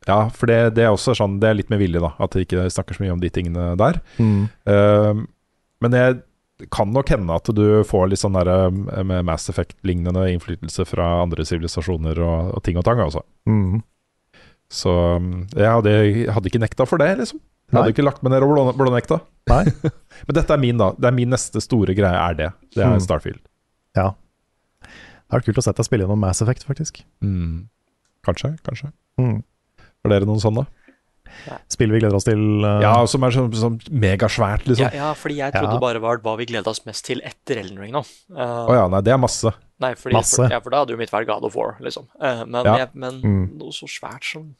[0.07, 2.13] Ja, for det, det er også sånn Det er litt med vilje, da.
[2.19, 4.01] At de ikke snakker så mye om de tingene der.
[4.17, 4.49] Mm.
[4.65, 5.25] Uh,
[5.81, 6.21] men jeg
[6.73, 11.21] kan nok hende at du får litt sånn der, eh, med Mass Effect-lignende innflytelse fra
[11.21, 13.21] andre sivilisasjoner og, og ting og tang, altså.
[13.49, 13.83] Mm.
[14.73, 14.91] Så
[15.55, 17.39] jeg hadde, jeg hadde ikke nekta for det, liksom.
[17.67, 17.93] Jeg hadde Nei.
[17.93, 19.19] ikke lagt meg ned og blå- blånekta.
[19.51, 20.89] Men dette er min, da.
[20.97, 22.49] Det er min neste store greie, er det.
[22.75, 23.03] Det er Mm.
[23.03, 23.41] Starfield.
[23.95, 24.09] Ja.
[24.81, 27.01] Det har vært kult å sette deg spille gjennom Mass Effect, faktisk.
[27.23, 27.67] Mm.
[28.25, 28.91] Kanskje, kanskje.
[29.19, 29.41] Mm.
[30.03, 30.65] Har dere noen sånne?
[31.69, 32.39] Spill vi gleder oss til.
[32.65, 34.87] uh, Ja, som er sånn, sånn megasvært, liksom.
[34.91, 35.79] Ja, ja, fordi jeg trodde Ja.
[35.79, 38.01] bare var hva vi gleda oss mest til etter Elden Ring nå.
[38.33, 39.53] Å Uh, ja, nei, det er masse.
[39.79, 40.35] Nei, fordi, Masse.
[40.35, 42.07] For, ja, for da hadde jo mitt vært God of War, liksom.
[42.19, 42.77] Uh, men Ja.
[42.77, 43.57] jeg, men Mm.
[43.57, 44.55] noe så svært som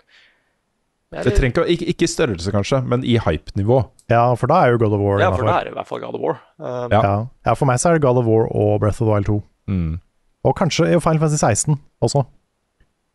[1.09, 3.89] Jeg Det trenger ikke, ikke, ikke i størrelse, kanskje, men i hype-nivå.
[4.09, 5.87] ja, for da er jo God of War Ja, for da er det i hvert
[5.87, 6.39] fall God of War.
[6.59, 7.01] Uh, Ja.
[7.01, 7.25] Ja.
[7.45, 9.41] ja, for meg så er det God of War og Breath of the Wild 2.
[9.69, 10.01] Mm.
[10.43, 12.25] Og kanskje i Final Fantasy 16 også.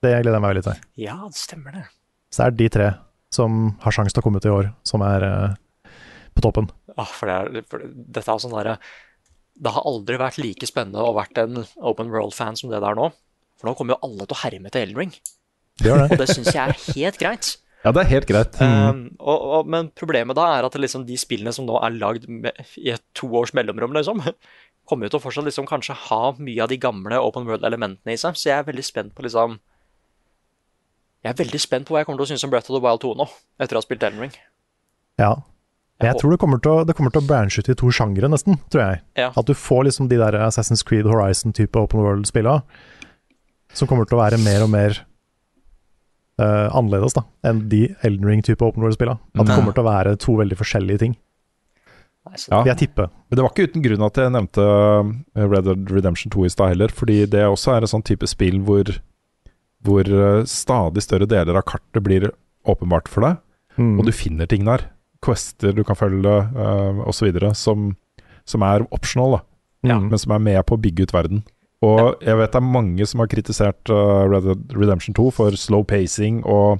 [0.02, 0.80] Det gleder jeg meg veldig til.
[0.96, 1.84] ja, det stemmer det.
[2.32, 2.94] Så det er de tre
[3.32, 5.92] som har sjanse til å komme ut i år, som er eh,
[6.36, 6.68] på toppen.
[6.92, 8.76] Ja, for det er, for dette er sånn derre
[9.62, 13.10] Det har aldri vært like spennende å vært en Open World-fan som det der nå.
[13.60, 15.12] For nå kommer jo alle til å herme til Elden Ring,
[15.80, 16.20] Det gjør og det.
[16.24, 17.52] det syns jeg er helt greit.
[17.82, 18.58] Ja, det er helt greit.
[18.62, 22.28] Um, og, og, men problemet da er at liksom de spillene som nå er lagd
[22.30, 24.22] med, i et to års mellomrom, liksom,
[24.88, 28.20] kommer jo til å fortsatt liksom kanskje ha mye av de gamle Open World-elementene i
[28.20, 28.38] seg.
[28.38, 29.58] Så jeg er veldig spent på liksom
[31.22, 32.82] Jeg er veldig spent på hva jeg kommer til å synes om Breath of the
[32.82, 33.26] Wild 2 nå,
[33.62, 34.32] etter å ha spilt Elden Ring.
[35.22, 35.36] Ja.
[36.00, 37.92] Men jeg tror det kommer til å, det kommer til å branche ut i to
[37.94, 39.02] sjangere, nesten, tror jeg.
[39.20, 39.28] Ja.
[39.38, 42.56] At du får liksom de der Assassin's Creed Horizon-type open world-spilla,
[43.72, 44.98] som kommer til å være mer og mer
[46.42, 49.14] uh, annerledes da, enn de Elden Ring-type open world-spilla.
[49.36, 49.58] At det Mm.
[49.60, 51.14] kommer til å være to veldig forskjellige ting,
[52.50, 52.64] Ja.
[52.64, 53.08] jeg tipper.
[53.30, 56.48] Men det var ikke uten grunn at jeg nevnte uh, Red Dead Redemption 2 i
[56.50, 58.84] stad heller, fordi det også er en sånn type spill hvor,
[59.84, 62.30] hvor uh, stadig større deler av kartet blir
[62.68, 63.40] åpenbart for deg,
[63.80, 63.94] Mm.
[63.98, 64.82] og du finner ting der.
[65.24, 67.96] Quester du kan følge, uh, osv., som,
[68.44, 69.42] som er optional, da,
[69.88, 69.96] Ja.
[69.98, 71.40] Men som er med på å bygge ut verden.
[71.82, 75.56] Og jeg vet det er mange som har kritisert uh, Red Dead Redemption 2 for
[75.58, 76.78] slow pacing og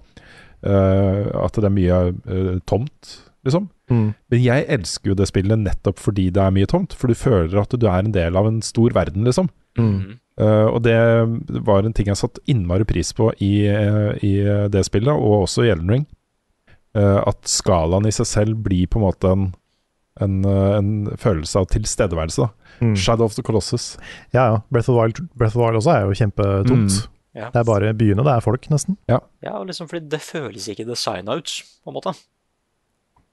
[0.62, 1.99] uh, at det er mye
[2.29, 3.70] uh, tomt, liksom.
[3.91, 4.12] Mm.
[4.31, 6.95] Men jeg elsker jo det spillet nettopp fordi det er mye tomt.
[6.95, 9.51] For du føler at du er en del av en stor verden, liksom.
[9.79, 10.19] Mm.
[10.41, 10.97] Eh, og det
[11.67, 14.35] var en ting jeg satte innmari pris på i, eh, i
[14.73, 16.07] det spillet, og også i Elden Ring.
[16.97, 19.47] Eh, at skalaen i seg selv blir på en måte en,
[20.21, 22.49] en, en følelse av tilstedeværelse.
[22.83, 22.97] Mm.
[22.99, 23.97] Shadow of the Colossus.
[24.35, 24.61] Ja, ja.
[24.73, 26.99] Breath of, Wild, Breath of Wild også er jo kjempetomt.
[26.99, 27.09] Mm.
[27.33, 27.49] Ja.
[27.49, 28.99] Det er bare byene det er folk, nesten.
[29.09, 29.23] ja,
[29.55, 32.13] og liksom fordi det føles ikke designa ut, på en måte.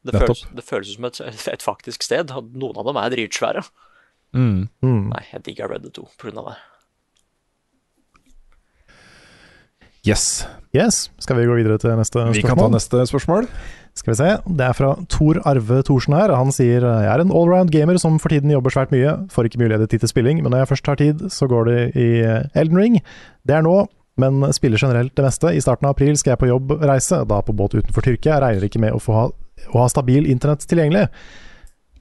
[0.08, 1.20] Det føles, det føles som et,
[1.52, 2.32] et faktisk sted.
[2.32, 3.66] Noen av dem er dritsvære.
[4.32, 4.70] Mm.
[4.86, 5.10] Mm.
[5.10, 6.60] Nei, jeg digger Red Dead 2 på grunn av det.
[10.08, 10.48] Yes.
[10.76, 11.10] Yes.
[11.20, 13.50] Skal vi gå videre til neste Vi kan ta neste spørsmål.
[13.98, 14.30] Skal vi se.
[14.46, 16.32] Det er fra Tor Arve Thorsen her.
[16.38, 19.16] Han sier jeg er en allround gamer som for tiden jobber svært mye.
[19.34, 21.80] Får ikke mulighet til til spilling, men når jeg først har tid, så går det
[22.00, 22.10] i
[22.54, 23.00] Elden Ring.
[23.44, 23.76] Det er nå,
[24.22, 25.52] men spiller generelt det meste.
[25.52, 28.38] I starten av april skal jeg på jobbreise, da på båt utenfor Tyrkia.
[28.38, 29.28] Jeg regner ikke med å få ha,
[29.74, 31.10] å ha stabil internett tilgjengelig.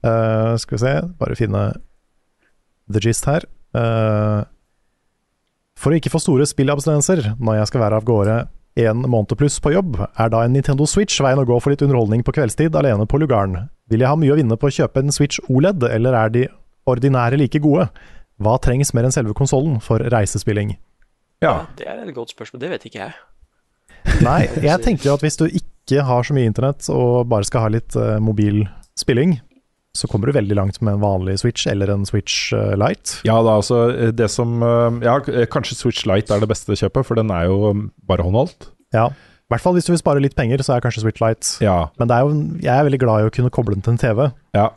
[0.05, 1.65] Uh, skal vi se, bare finne
[2.89, 3.45] the gist her.
[3.77, 4.45] Eh,
[5.79, 8.39] for å ikke få store spillabstinenser når jeg skal være av gårde
[8.79, 11.83] en måned pluss på jobb, er da en Nintendo Switch veien å gå for litt
[11.83, 13.67] underholdning på kveldstid alene på lugaren.
[13.91, 16.45] Vil jeg ha mye å vinne på å kjøpe en Switch OLED, eller er de
[16.89, 17.89] ordinære like gode?
[18.39, 20.77] Hva trengs mer enn selve konsollen for reisespilling?
[21.43, 21.67] Ja.
[21.79, 23.19] Det er et godt spørsmål, det vet ikke jeg.
[24.29, 27.67] Nei, jeg tenker jo at hvis du ikke har så mye internett og bare skal
[27.67, 28.63] ha litt uh, mobil
[28.99, 29.39] spilling,
[29.97, 33.23] så kommer du veldig langt med en vanlig Switch eller en Switch uh, Lite.
[33.27, 35.17] Ja, da, altså det som eh, Ja,
[35.51, 37.73] kanskje Switch Lite er det beste kjøpet, for den er jo
[38.07, 38.71] bare håndholdt.
[38.95, 41.57] Ja, i hvert fall hvis du vil spare litt penger, så er kanskje Switch Lite.
[41.65, 41.89] Ja.
[41.99, 44.03] Men det er jo, jeg er veldig glad i å kunne koble den til en
[44.03, 44.27] TV.
[44.57, 44.69] Ja.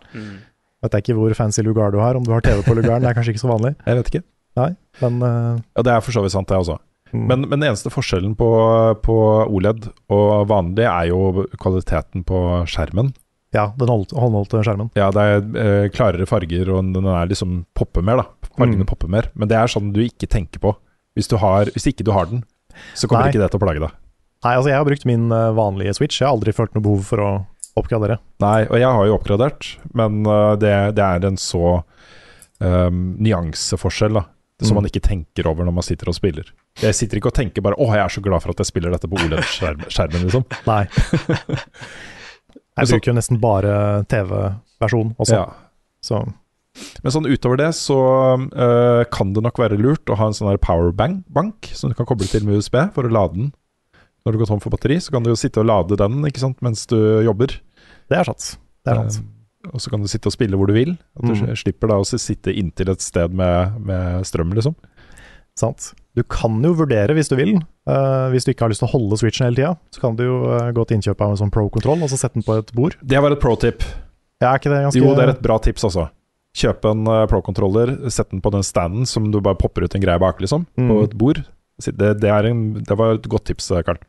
[0.82, 3.12] Vet jeg ikke hvor fancy lugar du har, om du har TV på lugaren, det
[3.12, 3.76] er kanskje ikke så vanlig.
[3.88, 4.24] Jeg vet ikke.
[4.60, 6.80] Nei, men uh, Ja, det er for så vidt sant, det også.
[7.12, 7.26] Mm.
[7.28, 8.48] Men, men den eneste forskjellen på,
[9.04, 9.18] på
[9.52, 13.12] OLED og vanlig er jo kvaliteten på skjermen.
[13.54, 14.92] Ja, den holdt- håndholdte skjermen.
[14.96, 18.50] Ja, det er eh, klarere farger, og den er liksom popper mer, da.
[18.58, 18.88] Fargene Mm.
[18.88, 19.30] popper mer.
[19.36, 20.76] Men det er sånn du ikke tenker på.
[21.16, 22.44] Hvis, du har, hvis ikke du har den,
[22.96, 23.32] så kommer Nei.
[23.34, 23.92] ikke det til å plage deg.
[24.44, 27.04] Nei, altså jeg har brukt min uh, vanlige Switch, jeg har aldri følt noe behov
[27.06, 27.32] for å
[27.78, 28.18] oppgradere.
[28.40, 31.84] Nei, og jeg har jo oppgradert, men eh, det, det er en så
[32.60, 34.26] um, nyanseforskjell, da.
[34.62, 34.82] Som Mm.
[34.84, 36.46] man ikke tenker over når man sitter og spiller.
[36.80, 38.92] Jeg sitter ikke og tenker bare 'Å, jeg er så glad for at jeg spiller
[38.92, 40.46] dette på OLED-skjermen', liksom.
[40.68, 40.86] Nei.
[42.78, 45.46] Jeg så- bruker jo nesten bare TV-versjon også, Ja.
[46.04, 46.34] så
[47.04, 47.98] Men sånn utover det så
[48.56, 52.06] eh, kan det nok være lurt å ha en sånn her powerbank som du kan
[52.06, 53.54] koble til med USB for å lade den.
[54.26, 56.40] Når du går tom for batteri, så kan du jo sitte og lade den ikke
[56.40, 56.96] sant, mens du
[57.26, 57.48] jobber.
[58.10, 58.58] det er sant.
[58.86, 59.26] Det er sant.
[59.66, 60.98] Eh, og så kan du sitte og spille hvor du vil.
[61.18, 61.56] At du Mm.
[61.58, 64.76] slipper da å sitte inntil et sted med, med strøm, liksom.
[65.56, 65.94] sant.
[66.18, 67.54] Du kan jo vurdere, hvis du vil,
[67.88, 70.26] uh, hvis du ikke har lyst til å holde Switchen hele tida, så kan du
[70.26, 72.74] jo uh, gå til innkjøp av en sånn pro-kontroll og så sette den på et
[72.76, 72.98] bord.
[73.00, 73.86] Det var et pro tip.
[74.44, 76.10] Ja, er ikke det ganske Jo, det er et bra tips, altså.
[76.58, 80.04] Kjøp en uh, pro-kontroller, sett den på den standen som du bare popper ut en
[80.04, 80.66] greie bak, liksom.
[80.76, 81.04] På Mm.
[81.06, 81.40] et bord.
[81.82, 84.02] Det, det, er en, det var et godt tips, Karl.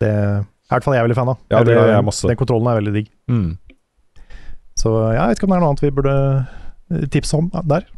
[0.00, 1.40] Det er i hvert fall jeg veldig fan av.
[1.50, 2.28] Ja, det er jeg masse.
[2.30, 3.08] Den kontrollen er veldig digg.
[3.26, 3.58] Mm.
[4.78, 6.14] Så ja, jeg vet ikke om det er noe annet vi burde
[6.94, 7.88] eh, tipse om der.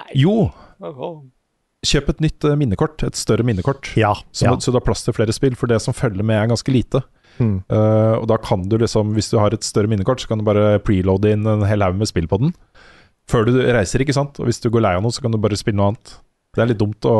[0.00, 0.08] Nei.
[0.18, 0.32] Jo,
[1.86, 3.04] kjøp et nytt eh, minnekort.
[3.06, 3.92] Et større minnekort.
[4.00, 4.14] Ja.
[4.32, 4.54] Så, ja.
[4.60, 7.04] så du har plass til flere spill, for det som følger med er ganske lite.
[7.38, 7.56] Mm.
[7.66, 10.46] Uh, og da kan du liksom, hvis du har et større minnekort, så kan du
[10.46, 12.54] bare preloade inn en hel haug med spill på den.
[13.30, 14.38] Før du reiser, ikke sant.
[14.40, 16.18] Og hvis du går lei av noe, så kan du bare spille noe annet.
[16.54, 17.16] Det er litt dumt å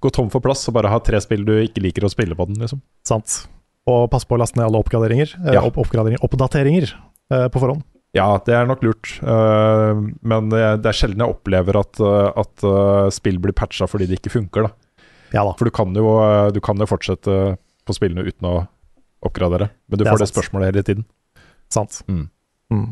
[0.00, 2.46] gå tom for plass og bare ha tre spill du ikke liker å spille på
[2.48, 2.80] den, liksom.
[3.06, 3.42] Sant.
[3.90, 5.64] Og pass på å laste ned alle oppgraderinger, eh, Ja.
[5.66, 6.94] opp, oppgraderinger oppdateringer
[7.32, 7.84] uh, på forhånd.
[8.14, 12.64] Ja, det er nok lurt, Uh, men det, er sjelden jeg opplever at, eh, at
[12.66, 15.06] eh, spill blir patcha fordi det ikke funker, da.
[15.34, 15.54] Ja da.
[15.58, 16.06] For du kan jo,
[16.54, 17.38] du kan jo fortsette
[17.84, 18.54] på spillene uten å
[19.24, 21.06] oppgradere, men du Det får får det spørsmålet hele tiden.
[21.72, 22.02] Sant.
[22.06, 22.28] Mm.
[22.70, 22.86] Mm.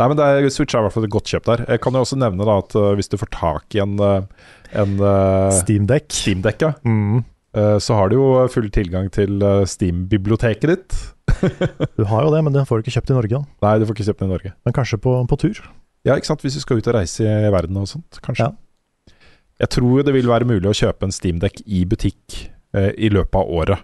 [0.00, 1.64] Nei, men det er, Switch er i hvert fall et godt kjøp der.
[1.70, 5.52] Jeg kan jo også nevne da at hvis du får tak i en, en uh,
[5.60, 6.10] Steamdeck.
[6.16, 7.22] Steam Deck ja, Mm.
[7.54, 10.98] Eh, så har du jo full tilgang til eh, Steam-biblioteket ditt.
[11.96, 13.38] Du har jo det, men den får du ikke kjøpt i Norge.
[13.38, 13.66] da.
[13.66, 14.50] Nei, du får ikke kjøpt den i Norge.
[14.66, 15.60] Men kanskje på, på tur.
[16.04, 18.48] Ja, ikke sant, hvis du skal ut og reise i verden og sånt, kanskje.
[18.50, 19.14] Ja.
[19.60, 22.36] Jeg tror det vil være mulig å kjøpe en Steam-dekk i butikk
[22.76, 23.82] eh, i løpet av året.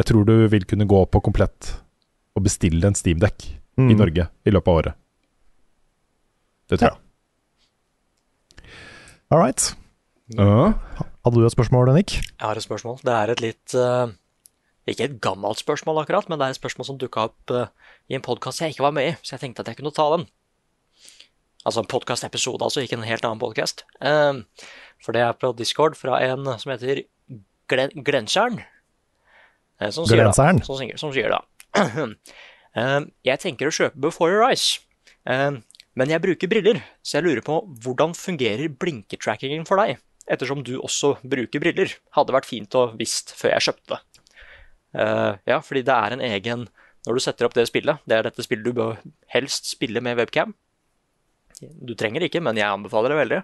[0.00, 1.74] Jeg tror du vil kunne gå på komplett
[2.36, 3.88] og bestille en Steam-dekk Mm.
[3.90, 4.94] i Norge i løpet av året.
[6.70, 8.68] Det tror jeg.
[9.34, 9.64] All right.
[10.38, 10.68] Ja.
[11.24, 12.18] Hadde du et spørsmål, Nick?
[12.20, 12.98] Jeg har et spørsmål.
[13.00, 14.10] Det er et litt uh,
[14.90, 17.66] Ikke et gammelt spørsmål, akkurat, men det er et spørsmål som dukka opp uh,
[18.12, 20.04] i en podkast jeg ikke var med i, så jeg tenkte at jeg kunne ta
[20.16, 20.26] den.
[21.64, 23.86] Altså en podkastepisode, altså, ikke en helt annen podkast.
[25.00, 27.06] for det er på Discord fra en som heter
[27.72, 28.58] Glen Glensjern.
[29.80, 30.60] eh, Som sier da, Glensjern?
[30.62, 31.40] som sier, som sier da
[32.76, 34.80] eh, Jeg tenker å kjøpe Before Your Eyes,
[35.24, 35.56] eh,
[35.96, 39.96] men jeg bruker briller, så jeg lurer på hvordan fungerer blinketrackingen for deg?
[40.30, 41.92] Ettersom du også bruker briller.
[42.16, 44.02] Hadde vært fint å visst før jeg kjøpte det.
[44.94, 46.68] Uh, ja, fordi det er en egen
[47.04, 49.00] Når du setter opp det spillet, det er dette spillet du bør
[49.34, 50.54] helst spille med webcam.
[51.60, 53.40] Du trenger ikke, men jeg anbefaler det veldig.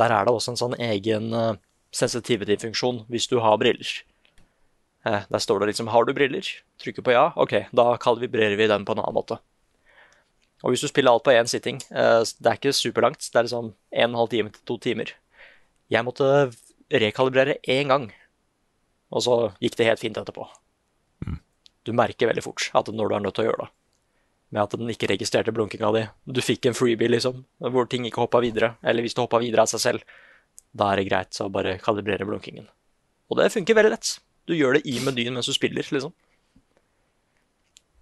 [0.00, 1.60] Der er det også en sånn egen uh,
[1.94, 3.92] sensitivity-funksjon hvis du har briller.
[5.06, 6.50] Uh, der står det liksom 'Har du briller?'
[6.82, 7.30] Trykker på ja.
[7.36, 9.38] Ok, da kalibrerer vi den på en annen måte.
[10.62, 13.56] Og hvis du spiller alt på én sitting, eh, det er ikke superlangt, det er
[13.56, 15.10] og en halv time til to timer.
[15.92, 16.26] Jeg måtte
[16.92, 18.10] rekalibrere én gang
[19.12, 20.48] og så gikk det helt fint etterpå.
[21.82, 23.70] Du merker veldig fort at når du er nødt til å gjøre det.
[24.52, 26.02] Med at den ikke registrerte blunkinga di.
[26.28, 27.40] Du fikk en freebie, liksom,
[27.72, 28.74] hvor ting ikke hoppa videre.
[28.84, 30.04] Eller hvis det hoppa videre av seg selv,
[30.76, 32.68] da er det greit å bare kalibrere blunkingen.
[33.32, 34.12] Og det funker veldig lett.
[34.48, 36.12] Du gjør det i menyen mens du spiller, liksom.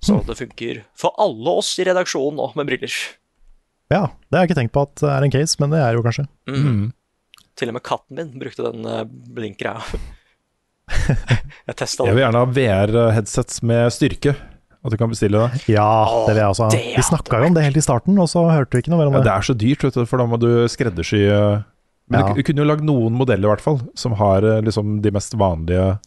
[0.05, 2.95] Så det funker for alle oss i redaksjonen nå med briller.
[3.93, 5.97] Ja, det har jeg ikke tenkt på at det er en case, men det er
[5.97, 6.27] jo kanskje.
[6.51, 6.91] Mm.
[7.59, 9.83] Til og med katten min brukte den uh, blinkgreia.
[11.69, 14.35] jeg testa Jeg vil gjerne ha VR-headsets med styrke.
[14.81, 15.65] At du kan bestille det.
[15.69, 15.89] Ja,
[16.25, 16.79] det vil jeg også ha.
[16.97, 19.11] Vi snakka jo om det helt i starten, og så hørte vi ikke noe mer
[19.11, 19.21] om det.
[19.21, 19.29] Ja, det.
[19.29, 21.67] det er så dyrt, vet du, for da må du skreddersy eh,
[22.11, 22.31] Men Ja.
[22.31, 25.13] du, du kunne jo lagd noen modeller, i hvert fall, som har eh, liksom de
[25.13, 25.99] mest vanlige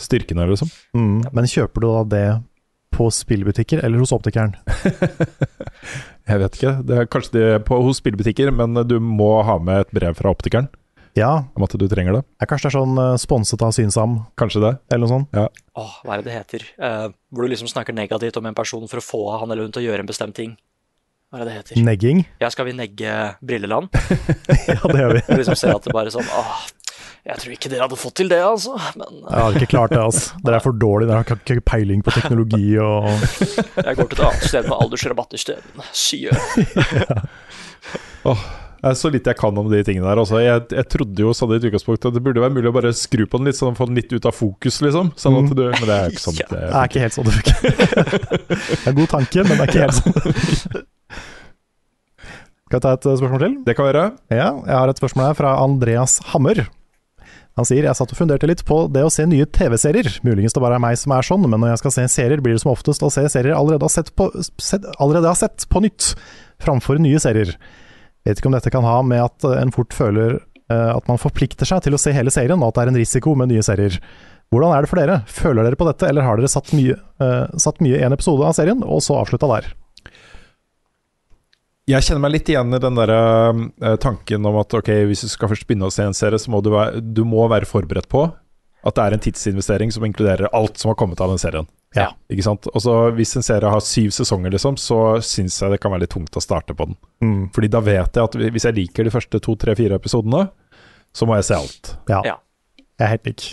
[0.00, 0.72] styrkene, liksom.
[0.96, 2.24] Mm, men kjøper du da det
[2.94, 4.54] på spillbutikker eller hos optikeren?
[6.28, 6.72] Jeg vet ikke.
[6.88, 10.32] Det er kanskje de på, hos spillbutikker, men du må ha med et brev fra
[10.32, 10.70] optikeren
[11.18, 12.22] Ja, om at du trenger det.
[12.42, 14.72] er kanskje det er sånn uh, sponset av Synsam Kanskje det.
[14.90, 15.36] eller noe sånt?
[15.78, 16.64] Åh, hva er det det heter?
[16.80, 19.74] Uh, hvor du liksom snakker negativt om en person for å få han eller hun
[19.76, 20.56] til å gjøre en bestemt ting.
[21.30, 21.82] Hva er det det heter?
[21.84, 22.24] Negging?
[22.42, 23.12] Ja, skal vi negge
[23.42, 23.90] Brilleland?
[24.70, 25.22] Ja, det gjør vi.
[25.42, 26.56] Liksom ser at det bare er sånn Åh,
[27.24, 28.74] jeg tror ikke dere hadde fått til det, altså.
[29.00, 30.34] Men Jeg hadde ikke klart det, altså.
[30.44, 33.06] Dere er for dårlige, dere har ikke peiling på teknologi og
[33.86, 35.86] jeg går til et annet sted med aldersrabatt isteden.
[35.92, 36.36] stedet
[38.84, 40.20] er så litt jeg kan om de tingene der.
[40.20, 40.42] Altså.
[40.44, 42.92] Jeg, jeg trodde jo sånn i et utgangspunkt at det burde være mulig å bare
[42.96, 45.14] skru på den litt, sånn få den litt ut av fokus, liksom.
[45.16, 45.56] Sånn at Mm.
[45.56, 46.38] du, men det er jo ikke sånn.
[46.42, 46.48] Ja.
[46.52, 47.56] Det, er ikke helt sånn det funker.
[47.64, 50.12] Det er en god tanke, men det er ikke helt sånn.
[50.12, 50.84] det.
[52.64, 53.56] Skal jeg ta et uh, spørsmål til?
[53.64, 54.04] det kan være.
[54.32, 56.66] Ja, jeg har et spørsmål her fra Andreas Hammer.
[57.54, 60.08] Han sier jeg satt og funderte litt på det å se nye TV-serier.
[60.26, 62.56] Muligens det bare er meg som er sånn, men når jeg skal se serier, blir
[62.56, 64.26] det som oftest å se serier allerede har sett på,
[64.58, 66.14] sett, allerede har sett på nytt,
[66.62, 67.54] framfor nye serier.
[68.26, 70.40] Vet ikke om dette kan ha med at eh, en fort føler
[70.72, 73.00] uh, at man forplikter seg til å se hele serien, og at det er en
[73.04, 74.00] risiko med nye serier.
[74.50, 75.20] Hvordan er det for dere?
[75.30, 78.58] Føler dere på dette, eller har dere satt mye, uh, satt mye en episode av
[78.58, 79.70] serien, og så avslutta der?
[81.90, 85.28] Jeg kjenner meg litt igjen i den der uh, tanken om at ok, hvis du
[85.28, 88.08] skal først begynne å se en serie, så må du være, du må være forberedt
[88.12, 88.24] på
[88.84, 91.68] at det er en tidsinvestering som inkluderer alt som har kommet av den serien.
[91.96, 92.10] Ja.
[92.32, 92.66] Ikke sant?
[92.72, 96.04] Og så Hvis en serie har syv sesonger, liksom, så syns jeg det kan være
[96.04, 96.98] litt tungt å starte på den.
[97.24, 97.42] Mm.
[97.54, 100.48] Fordi da vet jeg at hvis jeg liker de første to, tre, fire episodene,
[101.14, 101.92] så må jeg se alt.
[102.10, 102.20] Ja.
[102.26, 102.38] Ja.
[102.98, 103.46] Jeg er helt lik.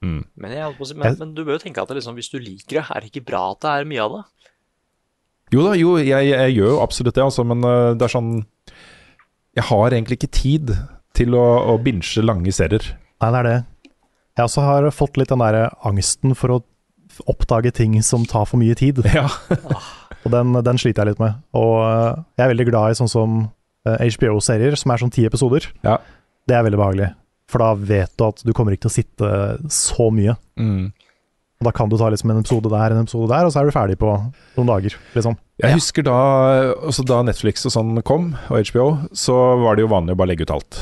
[0.00, 0.22] Mm.
[0.40, 0.56] Men,
[0.96, 3.10] men, men du bør jo tenke at det liksom, hvis du liker det, er det
[3.10, 4.22] ikke bra at det er mye av det?
[5.50, 8.32] Jo da, jo, jeg, jeg gjør jo absolutt det, altså, men øh, det er sånn
[9.58, 10.74] Jeg har egentlig ikke tid
[11.16, 12.92] til å, å binge lange serier.
[13.20, 13.56] Nei, det er det.
[14.38, 16.60] Jeg også har fått litt den der angsten for å
[17.28, 19.02] oppdage ting som tar for mye tid.
[19.10, 19.26] Ja.
[20.24, 21.40] Og den, den sliter jeg litt med.
[21.56, 23.42] Og øh, jeg er veldig glad i sånn som
[23.80, 25.66] HBO-serier, som er sånn ti episoder.
[25.82, 25.98] Ja.
[26.48, 27.10] Det er veldig behagelig.
[27.50, 29.30] For da vet du at du kommer ikke til å sitte
[29.74, 30.36] så mye.
[30.60, 30.90] Mm.
[31.60, 33.66] Og da kan du ta liksom en episode der, en episode der, og så er
[33.68, 34.08] du ferdig på
[34.56, 35.34] noen dager, liksom.
[35.60, 36.14] Jeg husker da,
[36.88, 40.30] også da Netflix og sånn kom, og HBO, så var det jo vanlig å bare
[40.32, 40.78] legge ut alt.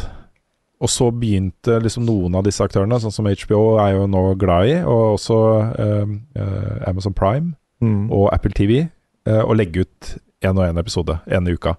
[0.78, 4.70] Og så begynte liksom noen av disse aktørene, sånn som HBO er jo nå glad
[4.70, 5.40] i, og også
[5.82, 8.08] eh, eh, Amazon Prime Mm.
[8.10, 8.72] og Apple TV,
[9.26, 10.06] eh, å legge ut
[10.42, 11.76] én og én episode en i uka.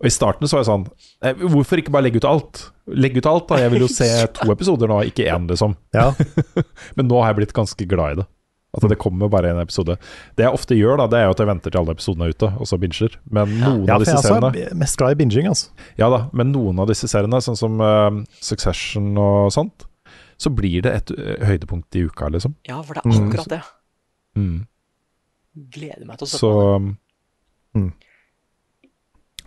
[0.00, 2.60] Og I starten så var jeg sånn Hvorfor ikke bare legge ut alt?
[2.88, 3.58] Legg ut alt, da.
[3.60, 4.08] Jeg vil jo se
[4.38, 5.76] to episoder nå, ikke én, liksom.
[5.96, 6.10] Ja.
[6.96, 8.26] Men nå har jeg blitt ganske glad i det.
[8.70, 9.96] At det kommer bare en episode.
[10.38, 12.34] Det jeg ofte gjør, da, det er jo at jeg venter til alle episodene er
[12.36, 13.16] ute, og så binger.
[13.34, 15.72] Men noen ja, av for seriene jeg er mest glad i binging, altså.
[15.98, 19.88] Ja da, men noen av disse seriene, sånn som uh, Succession og sånt,
[20.40, 22.54] så blir det et eh, høydepunkt i uka, liksom.
[22.70, 23.26] Ja, for det er Mm.
[23.26, 23.60] akkurat det.
[24.38, 24.54] Mm.
[25.74, 26.94] Gleder meg til å se på det.
[27.76, 27.90] Mm.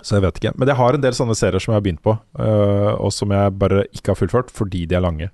[0.04, 0.52] Så jeg vet ikke.
[0.60, 3.32] Men jeg har en del sånne serier som jeg har begynt på, uh, og som
[3.32, 5.30] jeg bare ikke har fullført fordi de er lange.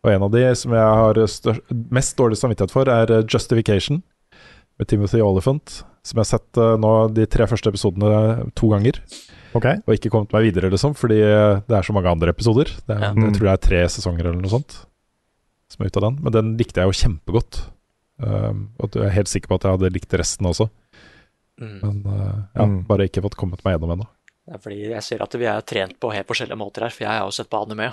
[0.00, 1.58] Og en av de som jeg har stør
[1.92, 3.98] mest dårlig samvittighet for, er øh, Justification
[4.80, 5.82] med Timothy Oliphant.
[6.00, 9.02] Som jeg har sett uh, nå de tre første episodene to ganger,
[9.50, 9.80] Okay.
[9.82, 12.70] og ikke kommet meg videre, liksom, fordi det er så mange andre episoder.
[12.86, 13.08] Det er, Ja.
[13.10, 14.76] Jeg tror det er tre sesonger eller noe sånt
[15.70, 16.18] som er ute av den.
[16.24, 17.60] Men den likte jeg jo kjempegodt.
[18.20, 20.68] Um, og jeg er helt sikker på at jeg hadde likt resten også.
[21.60, 21.78] Mm.
[21.82, 22.86] Men øh, ja, Mm.
[22.88, 24.06] bare ikke fått kommet meg gjennom ennå.
[24.46, 27.04] Det er fordi jeg ser at vi er trent på helt forskjellige måter her, for
[27.04, 27.90] jeg har jo sett på anime.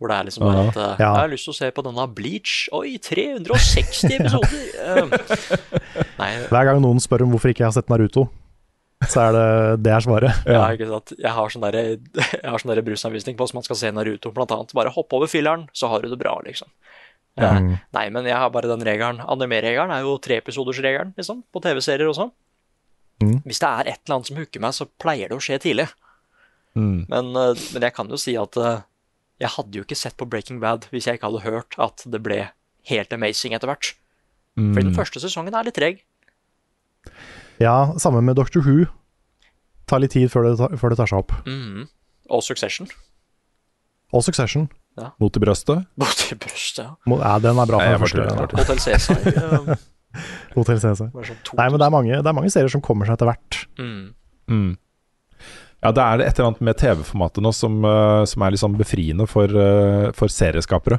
[0.00, 0.68] Hvor det er liksom bare Ja.
[0.68, 1.12] at eh, Ja.
[1.14, 2.68] Jeg har lyst til å se på denne Bleach.
[2.74, 4.64] Oi, 360 episoder!
[4.84, 8.26] Eh, nei, Hver gang noen spør om hvorfor ikke jeg har sett Naruto,
[9.06, 10.32] så er det det er svaret.
[10.50, 10.66] ja.
[10.74, 11.12] ikke sant.
[11.18, 14.74] Jeg har sånn har sånn der brusanvisning på hvordan man skal se Naruto, blant annet.
[14.74, 16.68] Bare hopp over filleren, så har du det bra, liksom.
[17.38, 17.78] Eh, Mm.
[17.92, 19.18] Nei, men jeg har bare den regelen.
[19.20, 22.30] Anime-regelen er jo treepisodersregelen, liksom, på TV-serier og sånn.
[23.22, 23.36] Mm.
[23.46, 25.86] Hvis det er et eller annet som hooker meg, så pleier det å skje tidlig.
[26.74, 27.04] Mm.
[27.08, 28.80] Men, eh, men jeg kan jo si at eh,
[29.38, 32.20] Jeg hadde jo ikke sett på Breaking Bad hvis jeg ikke hadde hørt at det
[32.22, 32.40] ble
[32.90, 33.92] helt amazing etter hvert.
[34.54, 36.02] Fordi den første sesongen er litt treg.
[37.62, 38.86] Ja, samme med Doctor Who.
[39.90, 41.34] Tar litt tid før det, tar- før det tar seg opp.
[41.46, 41.88] Mm.
[42.30, 42.86] Og Succession.
[44.14, 44.68] Og Succession.
[45.18, 45.82] Mot i brøstet.
[45.98, 46.84] Mot i brøstet.
[46.86, 46.94] ja.
[47.10, 47.80] Mot, ja, den er bra.
[47.82, 48.22] Nei, jeg bare første.
[48.22, 49.78] tuller, jeg Hotel
[50.14, 50.20] Cæsar.
[50.20, 51.08] eh, Hotel CC.
[51.10, 53.60] Sånn Nei, men det er, mange, det er mange serier som kommer seg etter hvert.
[53.78, 54.02] mm.
[54.48, 54.72] Mm.
[55.84, 58.76] Ja, det er et eller annet med TV-formatet nå som, eh, som er litt sånn
[58.78, 60.98] befriende for, eh, for serieskapere.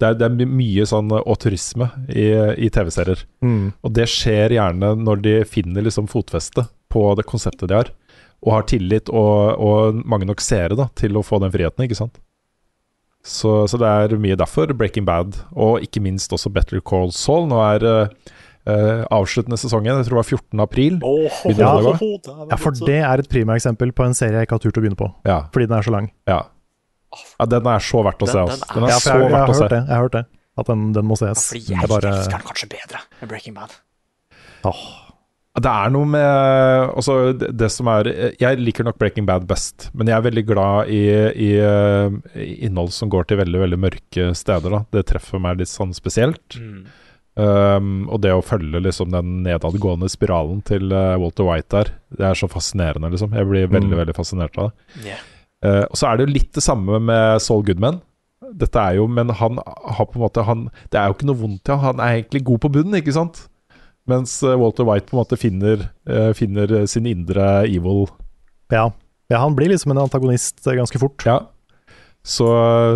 [0.00, 2.24] Det er, det er mye sånn eh, autorisme i,
[2.64, 3.26] i TV-serier.
[3.44, 3.74] Mm.
[3.84, 7.90] Og det skjer gjerne når de finner liksom fotfeste på det konseptet de har,
[8.44, 11.96] og har tillit og, og mange nok seere da, til å få den friheten, ikke
[12.00, 12.16] sant.
[13.26, 17.48] Så, så det er mye derfor Breaking Bad, og ikke minst også Better Call Saul.
[17.50, 18.34] Nå er eh,
[18.70, 20.60] eh, avsluttende sesongen, jeg tror det var 14.
[20.62, 21.00] april.
[21.02, 21.96] Oh, Ja, det å
[22.52, 25.00] ja, for det er et primaeksempel på en serie jeg ikke har turt å begynne
[25.00, 25.10] på.
[25.26, 26.12] Ja, Fordi den er så lang.
[26.30, 26.38] ja.
[27.40, 28.38] ja, den er så verdt å se.
[28.46, 28.70] Altså.
[28.74, 29.62] den er- Ja, så jeg, verdt har å se.
[29.66, 29.82] hørt det.
[29.82, 30.24] Jeg har hørt det.
[30.56, 31.48] At den, den må Ja, ses.
[31.50, 33.74] fordi jeg Jeg bare elsker den kanskje bedre enn Breaking Bad.
[34.64, 34.84] Åh,
[35.56, 36.26] Det er noe med
[36.92, 40.90] altså, det, som er Jeg liker nok Breaking Bad best, men jeg er veldig glad
[40.92, 41.00] i,
[41.32, 44.74] i, eh, i innhold som går til veldig veldig mørke steder.
[44.74, 44.82] Da.
[44.92, 46.58] Det treffer meg litt sånn spesielt.
[46.60, 46.84] Mm.
[47.36, 52.24] Um, og det å følge liksom den nedadgående spiralen til eh, Walter White der, det
[52.30, 53.34] er så fascinerende, liksom.
[53.36, 53.98] Jeg blir veldig, Mm.
[54.00, 55.04] veldig fascinert av det.
[55.04, 55.24] Yeah.
[55.64, 58.00] Uh, og så er det jo litt det samme med Saul Goodman.
[58.56, 61.40] Dette er jo, Men han har på en måte han, Det er jo ikke noe
[61.40, 61.80] vondt i ham.
[61.80, 63.46] han er egentlig god på bunnen, ikke sant?
[64.06, 68.06] Mens eh, Walter White på en måte finner, eh, finner sin indre evil.
[68.70, 68.88] ja.
[69.28, 71.24] ja, han blir liksom en antagonist eh, ganske fort.
[71.26, 71.40] Ja.
[72.26, 72.46] Så,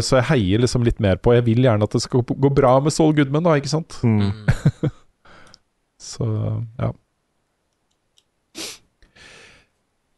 [0.02, 2.72] så jeg heier liksom litt mer på Jeg vil gjerne at det skal gå bra
[2.82, 3.94] med Saul Goodman, da, ikke sant?
[4.02, 4.32] Mm.
[6.00, 6.26] Så
[6.80, 6.88] ja.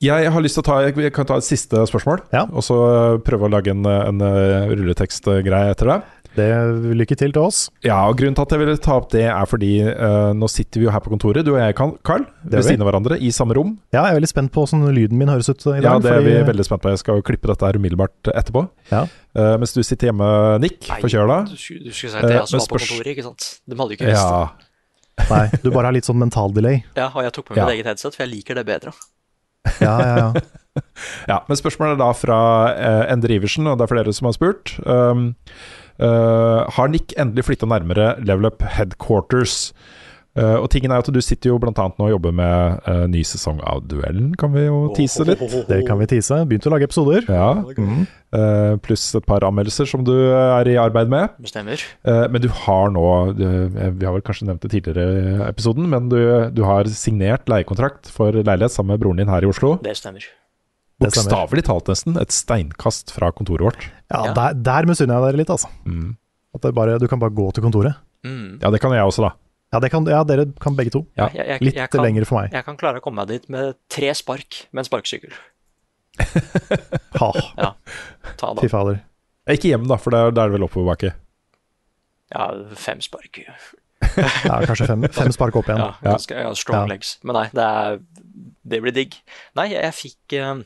[0.03, 2.47] Jeg har lyst til å ta Jeg kan ta et siste spørsmål, Ja.
[2.51, 5.99] og så eh, prøve å lage en, en eh, rulletekstgreie etter det.
[6.37, 6.47] Det
[6.97, 7.59] Lykke til til oss.
[7.85, 10.81] Ja, og Grunnen til at jeg ville ta opp det, er fordi uh, nå sitter
[10.81, 12.63] vi jo her på kontoret, du og jeg, Carl, ved vi.
[12.71, 13.75] siden av hverandre, i samme rom.
[13.93, 15.83] Ja, jeg er veldig spent på hvordan lyden min høres ut i dag.
[15.85, 16.89] Ja, det er fordi- vi veldig spent på.
[16.95, 18.65] Jeg skal jo klippe dette her umiddelbart etterpå.
[18.91, 19.03] Ja.
[19.37, 20.31] Uh, mens du sitter hjemme,
[20.65, 21.39] Nick, forkjøla.
[21.49, 23.49] Du, du skulle si at jeg også Eh, var på kontoret, ikke sant?
[23.69, 24.49] De hadde jo ikke visst Ja,
[25.29, 26.81] Nei, du bare har litt sånn mental delay.
[26.97, 27.77] Ja, og jeg tok med meg Ja.
[27.77, 28.93] eget headset, for jeg liker det bedre.
[29.81, 30.33] Ja, ja, ja.
[31.29, 32.37] Ja, men spørsmålet er da fra
[32.73, 34.73] uh, Endre Iversen, og det er flere som har spurt.
[34.89, 35.35] Um,
[36.01, 39.73] uh, har Nick endelig flytta nærmere Level Up Headquarters?
[40.33, 43.03] Uh, og tingen er at du sitter jo blant annet nå og jobber med uh,
[43.13, 45.43] ny sesong av Duellen, kan vi jo tease litt.
[45.69, 46.39] Det kan vi tease.
[46.49, 47.27] Begynt å lage episoder.
[47.29, 48.07] Ja, Mm.
[48.33, 51.37] uh, Pluss et par anmeldelser som du er i arbeid med.
[51.45, 51.85] Bestemmer.
[52.09, 53.05] Uh, men du har nå
[53.37, 53.45] du,
[53.77, 56.17] Vi har vel kanskje nevnt det tidligere i episoden, men du,
[56.57, 59.77] du har signert leiekontrakt for leilighet sammen med broren din her i Oslo.
[59.85, 60.25] Det stemmer.
[61.07, 62.17] Bokstavelig talt, nesten.
[62.21, 63.87] Et steinkast fra kontoret vårt.
[64.13, 64.33] Ja, Ja.
[64.37, 65.69] Der, der misunner jeg dere litt, altså.
[65.87, 66.17] Mm.
[66.55, 67.95] At det bare, du kan bare gå til kontoret.
[68.25, 68.59] Mm.
[68.63, 69.33] Ja, det kan jeg også, da.
[69.73, 71.07] Ja, det kan, ja, dere kan begge to.
[71.17, 72.53] Ja, Jeg, jeg, Litt jeg, kan, lenger for meg.
[72.53, 75.33] jeg kan klare å komme meg dit med tre spark med en sparkesykkel.
[77.21, 77.71] Ha, Ja,
[78.37, 78.73] Ta fy da.
[78.73, 78.99] fader.
[79.51, 81.15] Ikke hjem, da, for da er det vel oppoverbakke.
[82.33, 83.43] Ja, fem spark.
[84.45, 85.79] Ja, kanskje fem, fem spark opp igjen.
[85.79, 86.91] Ja, ganske, ja, strong Ja.
[86.91, 87.15] legs.
[87.25, 88.01] Men nei, det, er,
[88.67, 89.15] det blir digg.
[89.57, 90.63] Nei, jeg, jeg fikk eh,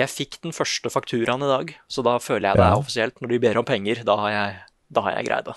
[0.00, 3.18] Jeg fikk den første fakturaen i dag, så da føler jeg det er offisielt.
[3.20, 4.58] Når de ber om penger, da har jeg,
[4.96, 5.56] da har jeg greid det.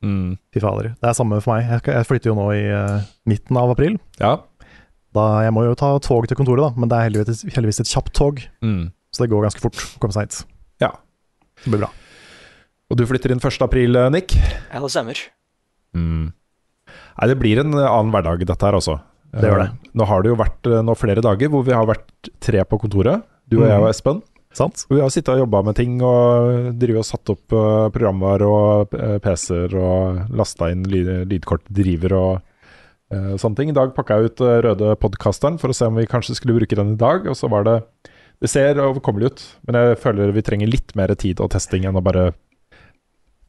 [0.00, 0.38] Mm.
[0.50, 0.94] Fy fader.
[0.96, 1.68] Det er samme for meg.
[1.86, 3.98] Jeg, flytter jo nå i uh, midten av april.
[4.18, 4.38] Ja.
[5.14, 7.92] Da, jeg må jo ta tog til kontoret, da, men det er heldigvis, heldigvis et
[7.92, 8.42] kjapt tog.
[8.64, 8.90] Mm.
[9.14, 10.40] Så det går ganske fort å komme seg hit.
[10.82, 10.94] Ja.
[11.62, 11.90] Det blir bra.
[12.90, 13.62] Og du flytter inn 1.
[13.66, 14.34] april, eh, Nick?
[14.34, 15.18] Ja, det stemmer.
[15.94, 16.30] Mm.
[16.90, 18.96] Nei, det blir en eh, annen hverdag, dette her også.
[19.30, 19.68] Det gjør det.
[19.94, 20.68] Nå har det jo vært
[20.98, 23.22] flere dager hvor vi har vært tre på kontoret.
[23.50, 23.82] Du og jeg Mhm.
[23.84, 24.22] og Espen.
[24.52, 24.84] Sant?
[24.90, 28.94] Vi har sittet og jobba med ting og driver og satt opp uh, programvare og
[28.98, 32.40] uh, PC-er og lasta inn lyd lydkortdriver og
[33.14, 33.70] uh, sånne ting.
[33.70, 36.58] I dag pakka jeg ut uh, røde podkasteren for å se om vi kanskje skulle
[36.58, 37.28] bruke den i dag.
[37.30, 37.76] Og så var det
[38.40, 41.98] Det ser overkommelig ut, men jeg føler vi trenger litt mer tid og testing enn
[41.98, 42.30] å bare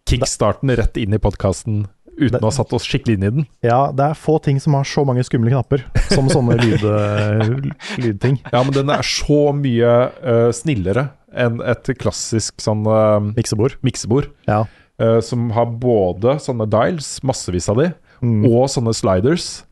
[0.05, 1.85] kickstarten rett inn i podkasten
[2.21, 3.47] uten Det- å ha satt oss skikkelig inn i den.
[3.65, 5.83] Ja, det er få ting som har så mange skumle knapper
[6.13, 8.37] som sånne lyd, eh, lydting.
[8.53, 13.75] Ja, men den er så mye uh, snillere enn et klassisk sånn uh, Miksebord.
[13.83, 14.29] miksebord.
[14.47, 14.65] Ja.
[15.01, 17.91] uh, som har både sånne dials, massevis av de,
[18.21, 18.43] Mm.
[18.45, 19.63] og sånne sliders.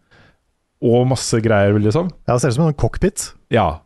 [0.82, 2.08] Og masse greier, liksom.
[2.26, 3.34] ja, det ser ut som en cockpit.
[3.54, 3.82] Ja.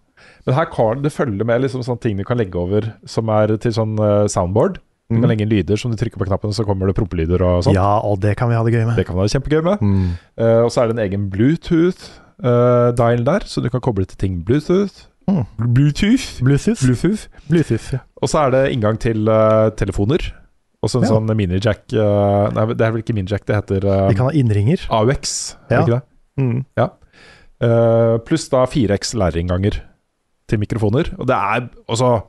[0.46, 3.58] Men her kan det følge med liksom sånne ting du kan legge over som er
[3.58, 3.98] til sånn
[4.32, 4.78] soundboard.
[5.14, 5.22] Du Mm.
[5.22, 7.76] kan legge inn lyder som du trykker på knappen, så kommer det prompelyder og sånn.
[7.78, 8.96] Ja, og det kan vi ha det gøy med.
[8.98, 9.80] Det kan vi ha det kjempegøy med.
[9.82, 10.10] Mm.
[10.40, 14.44] Uh, og så er det en egen Bluetooth-dial der, så du kan koble til ting
[14.46, 15.06] Bluetooth.
[15.30, 15.46] Mm.
[15.74, 16.42] Bluetooth.
[16.44, 16.82] Bluetooth.
[16.84, 17.28] Bluetooth.
[17.50, 18.00] Bluetooth, ja.
[18.22, 20.32] Og så er det inngang til uh, telefoner.
[20.84, 21.14] Også en Ja.
[21.14, 24.34] sånn minijack uh, Nei, det er vel ikke minijack, det heter uh, Vi kan ha
[24.36, 24.84] innringer.
[24.92, 25.82] AUX, er det Ja.
[25.86, 26.04] ikke det?
[26.44, 26.66] Mm.
[26.78, 26.90] Ja.
[27.64, 29.78] Eh, pluss da 4X læreinnganger
[30.50, 31.14] til mikrofoner.
[31.18, 32.24] Og det er altså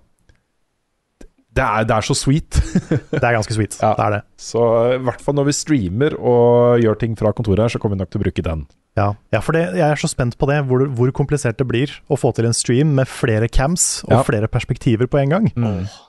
[1.54, 2.56] det er, det er så sweet.
[3.14, 3.76] Det er ganske sweet.
[3.78, 3.92] Ja.
[3.94, 4.22] Det er det.
[4.42, 7.78] Så eh, i hvert fall når vi streamer og gjør ting fra kontoret her, så
[7.82, 8.64] kommer vi nok til å bruke den.
[8.98, 11.94] Ja, ja for det, jeg er så spent på det, hvor, hvor komplisert det blir
[12.10, 14.22] å få til en stream med flere cams og Ja.
[14.26, 15.48] flere perspektiver på en gang.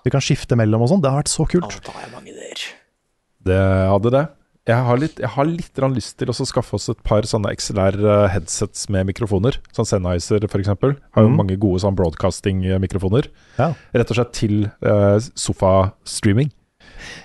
[0.05, 1.01] Du kan skifte mellom og sånn.
[1.05, 1.69] Det har vært så kult.
[1.69, 2.65] Å, har jeg mange ideer.
[3.45, 3.61] Det
[3.93, 4.25] hadde det.
[4.65, 8.87] Jeg har litt, jeg har litt lyst til å skaffe oss et par sånne XLR-headsets
[8.89, 9.59] med mikrofoner.
[9.77, 10.71] Sånn Sennheiser f.eks.
[10.73, 11.37] Har jo mm.
[11.37, 13.29] mange gode sånn broadcasting-mikrofoner.
[13.59, 13.75] Ja.
[13.93, 16.49] Rett og slett til uh, sofastreaming.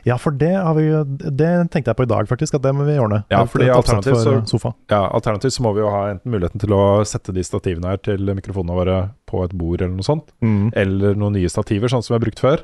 [0.05, 0.89] Ja, for det har vi
[1.31, 3.25] Det tenkte jeg på i dag, faktisk, at det må vi ordne.
[3.31, 6.71] Ja, fordi alternativt for så- Ja, Alternativt så må vi jo ha enten muligheten til
[6.71, 10.27] å sette de stativene her til mikrofonene våre på et bord eller noe sånt.
[10.43, 10.73] Mm.
[10.75, 12.59] Eller noen nye stativer, sånn som vi har brukt før.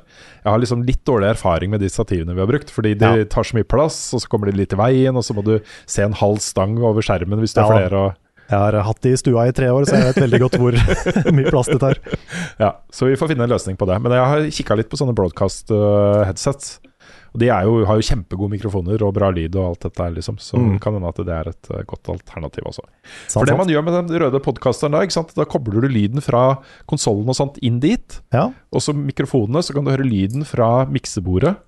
[0.44, 3.24] Jeg har liksom litt dårlig erfaring med de stativene vi har brukt, fordi de Ja.
[3.24, 5.60] tar så mye plass, og så kommer de litt i veien, og så må du
[5.86, 7.68] se en halv stang over skjermen hvis er Ja.
[7.88, 7.92] flere.
[8.06, 8.14] Og,
[8.48, 10.72] Jeg har hatt de i stua i tre år, så jeg vet veldig godt hvor
[11.34, 11.94] mye plass det tar.
[12.60, 14.00] ja, så vi får finne en løsning på det.
[14.00, 16.78] Men jeg har kikka litt på sånne broadcast-headsets.
[17.36, 20.38] Og de jo, har jo kjempegode mikrofoner og bra lyd og alt dette her, liksom.
[20.40, 20.78] Så Mm.
[20.80, 22.80] kan hende at det er et eh, godt alternativ også.
[23.28, 25.34] Sant, For det man gjør med den røde podkasteren da, ikke sant?
[25.36, 28.20] da kobler du lyden fra konsollen og sånt inn dit.
[28.32, 28.48] Ja.
[28.72, 31.58] Og så mikrofonene, så kan du høre lyden fra miksebordet.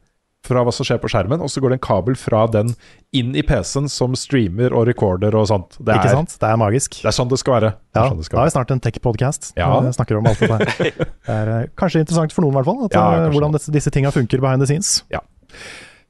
[0.46, 1.42] Fra hva som skjer på skjermen.
[1.42, 2.70] Og så går det en kabel fra den
[3.12, 5.74] inn i PC-en som streamer og recorder og sånt.
[5.82, 6.36] Det Ikke er, sant?
[6.38, 6.94] Det er magisk.
[7.02, 7.72] Det er sånn det skal være.
[7.98, 9.52] Ja, sånn skal da har vi snart en tech-podkast.
[9.58, 9.68] Ja.
[9.82, 10.94] Vi snakker om alt dette her.
[11.28, 12.84] Det er eh, kanskje interessant for noen, i hvert fall.
[12.86, 15.02] At, Ja, eh, hvordan disse, disse tinga funker behind the scenes.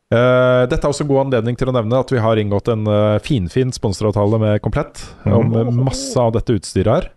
[0.08, 3.20] Eh, dette er også god anledning til å nevne at vi har inngått en uh,
[3.20, 7.10] finfin sponsoravtale med Komplett om eh, masse av dette utstyret her.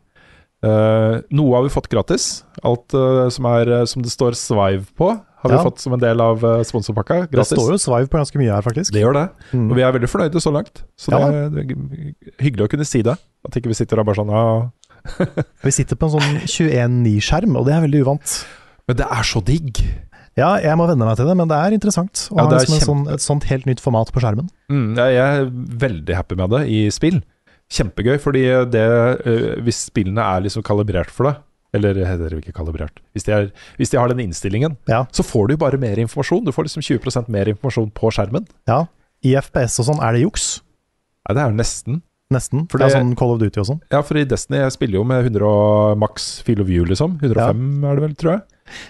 [0.62, 2.44] Uh, noe har vi fått gratis.
[2.68, 2.92] Alt
[3.34, 6.60] som, er, som det står Svive på, har vi fått som en del av uh,
[6.68, 7.24] sponsorpakka.
[7.32, 8.92] Det står jo Svive på ganske mye her, faktisk.
[8.94, 9.26] Det gjør det.
[9.56, 9.66] Mm.
[9.72, 10.84] Og vi er veldig fornøyde så langt.
[11.00, 13.16] Så Ja det, er, det er hyggelig å kunne si det.
[13.48, 14.46] At ikke vi sitter og bare sånn ja.
[15.66, 18.36] Vi sitter på en sånn 21.9-skjerm, og det er veldig uvant.
[18.86, 19.80] Men det er så digg!
[20.40, 22.80] Ja, jeg må venne meg til det, men det er interessant å Ja, ha liksom
[22.86, 24.48] sånn, et sånt helt nytt format på skjermen.
[24.72, 27.20] Mm, jeg er veldig happy med det i spill.
[27.72, 28.84] Kjempegøy, fordi det,
[29.28, 31.36] øh, hvis spillene er liksom kalibrert for det
[31.74, 33.46] Eller heter det ikke kalibrert Hvis de, er,
[33.80, 35.06] hvis de har den innstillingen, Ja.
[35.12, 36.44] så får du bare mer informasjon.
[36.44, 38.46] Du får liksom 20% mer informasjon på skjermen.
[38.68, 38.88] Ja,
[39.24, 40.62] I FPS og sånn er det juks.
[41.28, 42.02] Nei, det er jo nesten.
[42.32, 42.66] Nesten.
[42.72, 43.82] For det er sånn Call of Duty og sånn.
[43.92, 47.20] Ja, for i Destiny jeg spiller jo med 100 og maks field of view, liksom.
[47.22, 48.42] 105 er det vel, tror jeg.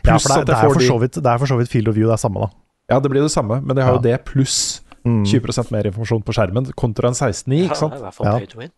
[0.06, 1.88] Ja, for det, er- det, er for så vidt, det er for så vidt field
[1.88, 2.50] of view, det er samme, da.
[2.90, 4.18] Ja, det blir det samme, men jeg har jo Ja.
[4.18, 5.24] det pluss Mm.
[5.26, 7.94] 20% mer informasjon på skjermen kontra en 16.9, ikke sant?
[7.94, 8.38] Ja, i hvert fall Ja.
[8.38, 8.72] pay to win.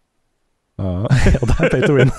[0.80, 1.07] Ja.
[1.43, 2.11] Det er pay to win.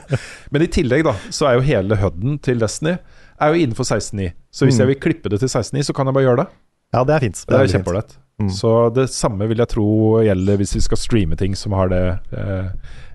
[0.50, 2.96] Men i tillegg da, så er jo hele HUD-en til Destiny
[3.40, 4.32] er jo innenfor 16.9.
[4.50, 4.80] Så hvis Mm.
[4.80, 6.46] jeg vil klippe det til 16.9, så kan jeg bare gjøre det.
[6.94, 7.44] Ja, det er fint.
[7.46, 7.84] Det er veldig fint.
[7.84, 8.16] kjempeålreit.
[8.40, 8.48] Mm.
[8.50, 9.86] Så det samme vil jeg tro
[10.24, 12.70] gjelder hvis vi skal streame ting som har det eh,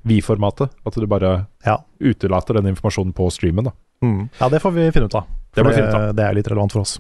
[0.06, 0.70] Vi-formatet.
[0.86, 1.78] At du bare Ja.
[2.00, 3.66] utelater den informasjonen på streamen.
[3.66, 3.72] da
[4.06, 4.22] Mm.
[4.40, 5.24] Ja, det får vi finne ut av.
[5.56, 6.02] Det det, ut av.
[6.16, 6.98] det er litt relevant for oss.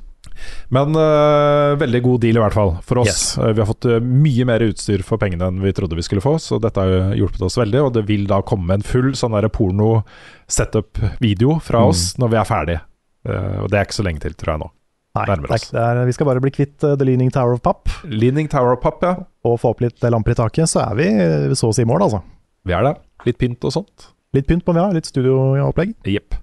[0.74, 3.08] Men uh, veldig god deal i hvert fall for oss.
[3.12, 3.24] Yes.
[3.40, 6.24] Uh, vi har fått uh, mye mer utstyr for pengene enn vi trodde vi skulle
[6.24, 7.82] få, så dette har jo hjulpet oss veldig.
[7.88, 11.90] Og det vil da komme en full sånn porno-setup-video fra Mm.
[11.92, 12.82] oss når vi er ferdige.
[13.26, 14.70] Eh, og det er ikke så lenge til, tror jeg nå.
[15.16, 17.88] Nei, det er, det er, vi skal bare bli kvitt The Leaning Tower of Pop.
[18.04, 19.14] Leaning Tower of Pop, ja.
[19.48, 21.08] og få opp litt lamper i taket, så er vi
[21.56, 22.20] så å si i mål, altså.
[22.68, 22.94] Vi er det.
[23.26, 24.10] Litt pynt og sånt.
[24.36, 25.96] Litt pynt på ja, litt studioopplegg.
[26.04, 26.36] Jepp.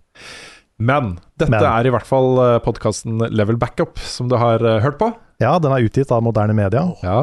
[0.82, 1.62] Men dette Men.
[1.68, 5.12] er i hvert fall podkasten Level Backup, som du har eh, hørt på.
[5.42, 6.86] Ja, den er utgitt av moderne media.
[7.06, 7.20] Ja,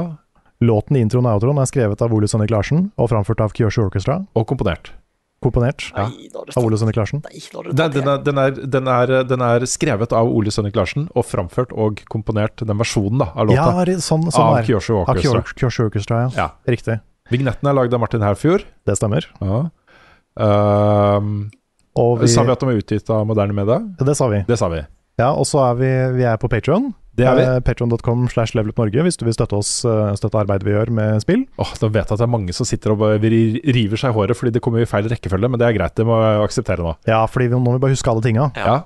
[0.59, 3.85] Låten i introen og outroen er skrevet av Ole Sønnik Larsen og framført av Kyosho
[3.87, 4.17] Orchestra.
[4.35, 4.89] Og komponert.
[5.39, 6.09] Komponert Ja.
[6.11, 7.21] Av Ole Sønnik Larsen.
[7.71, 11.23] Den, den, er, den, er, den, er, den er skrevet av Ole Sønnik Larsen og
[11.29, 15.45] framført og komponert, den versjonen da, av låta, Ja, sånn, sånn av Kyosho Av Orchestra.
[15.47, 16.29] Kyo- Kyosho Orchestra, ja.
[16.35, 16.49] Ja.
[16.75, 16.99] Riktig.
[17.31, 18.67] Vignetten er lagd av Martin Herfjord.
[18.89, 19.29] Det stemmer.
[19.39, 19.61] Ja.
[20.43, 21.51] Ehm,
[21.97, 23.79] Og vi, Sa vi at de er utgitt av moderne media?
[23.97, 24.43] det sa vi.
[24.47, 24.83] Det sa vi.
[25.19, 27.41] Ja, og så er vi, vi er på Patreon Det er vi.
[27.43, 31.19] Eh, Patreon.com slash levelupnorge hvis du vil støtte oss, eh, støtte arbeidet vi gjør med
[31.25, 31.41] spill.
[31.59, 34.37] Åh, Da vet jeg at det er mange som sitter og river seg i håret
[34.39, 36.95] fordi det kommer i feil rekkefølge, men det er greit, det må jeg akseptere nå.
[37.09, 38.51] Ja, fordi vi, nå må vi bare huske alle tinga.
[38.55, 38.65] Ja.
[38.77, 38.79] Ja,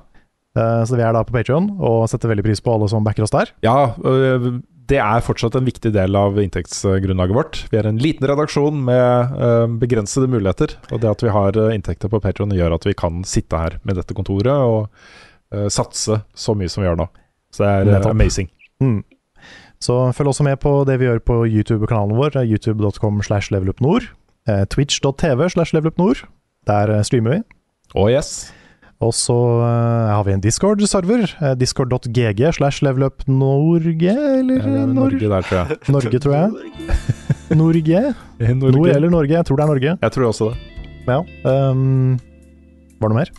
[0.55, 3.23] Eh, Så vi er da på Patreon og setter veldig pris på alle som backer
[3.25, 3.49] oss der.
[3.65, 7.60] ja øh, det er fortsatt en viktig del av inntektsgrunnlaget vårt.
[7.72, 11.72] Vi er en liten redaksjon med øh, begrensede muligheter, og det at vi har øh,
[11.76, 14.89] inntekter på Patreon gjør at vi kan sitte her med dette kontoret og
[15.55, 17.10] øh, satse så mye som vi gjør nå.
[17.53, 18.49] Så det er amazing.
[18.81, 19.03] Mm.
[19.84, 24.10] Så følg også med på det vi gjør på YouTube-kanalen vår, eh, youtube.com slash levelupnord.
[24.47, 26.26] Eh, Twitch.tv slash levelupnord.
[26.68, 27.41] Der eh, streamer vi.
[27.95, 28.53] Oh yes.
[29.03, 29.35] Og så
[29.65, 31.25] eh, har vi en Discord-server.
[31.43, 35.80] eh, Discord.gg slash levelupnorge, eller er Nor- Norge der, tror jeg.
[35.95, 36.49] Norge, tror jeg.
[37.63, 38.01] Norge?
[38.39, 38.75] Norge.
[38.77, 39.34] Nord eller Norge?
[39.35, 39.95] Jeg tror det er Norge.
[40.01, 40.57] Jeg tror også det.
[41.09, 41.19] Ja.
[41.43, 42.19] Um,
[43.01, 43.31] var det noe mer?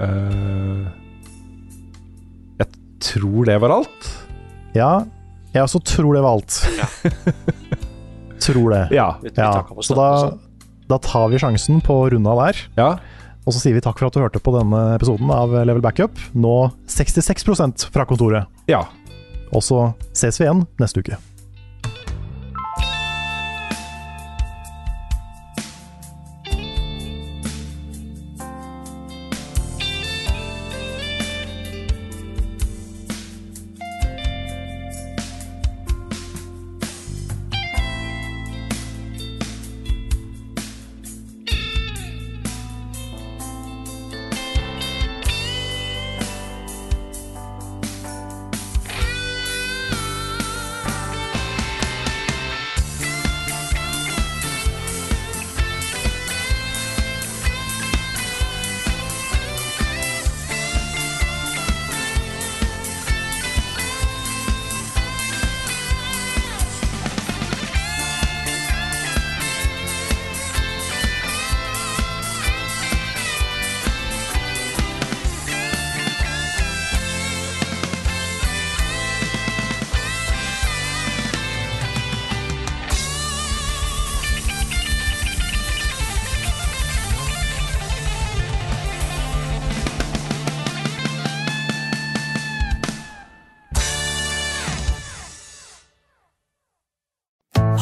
[0.00, 0.86] Uh,
[2.62, 2.70] jeg
[3.04, 4.08] tror det var alt.
[4.74, 4.92] Ja,
[5.54, 6.56] jeg også tror det var alt.
[8.42, 8.80] tror det.
[8.96, 9.10] Ja.
[9.36, 9.52] Ja,
[9.84, 10.08] så da,
[10.90, 12.64] da tar vi sjansen på runda der.
[12.80, 12.94] ja.
[13.44, 16.16] Og så sier vi takk for at du hørte på denne episoden av Level Backup.
[16.32, 16.56] Nå
[16.88, 18.48] 66% fra kontoret.
[18.70, 18.86] Ja.
[19.52, 21.20] Og så ses vi igjen neste uke.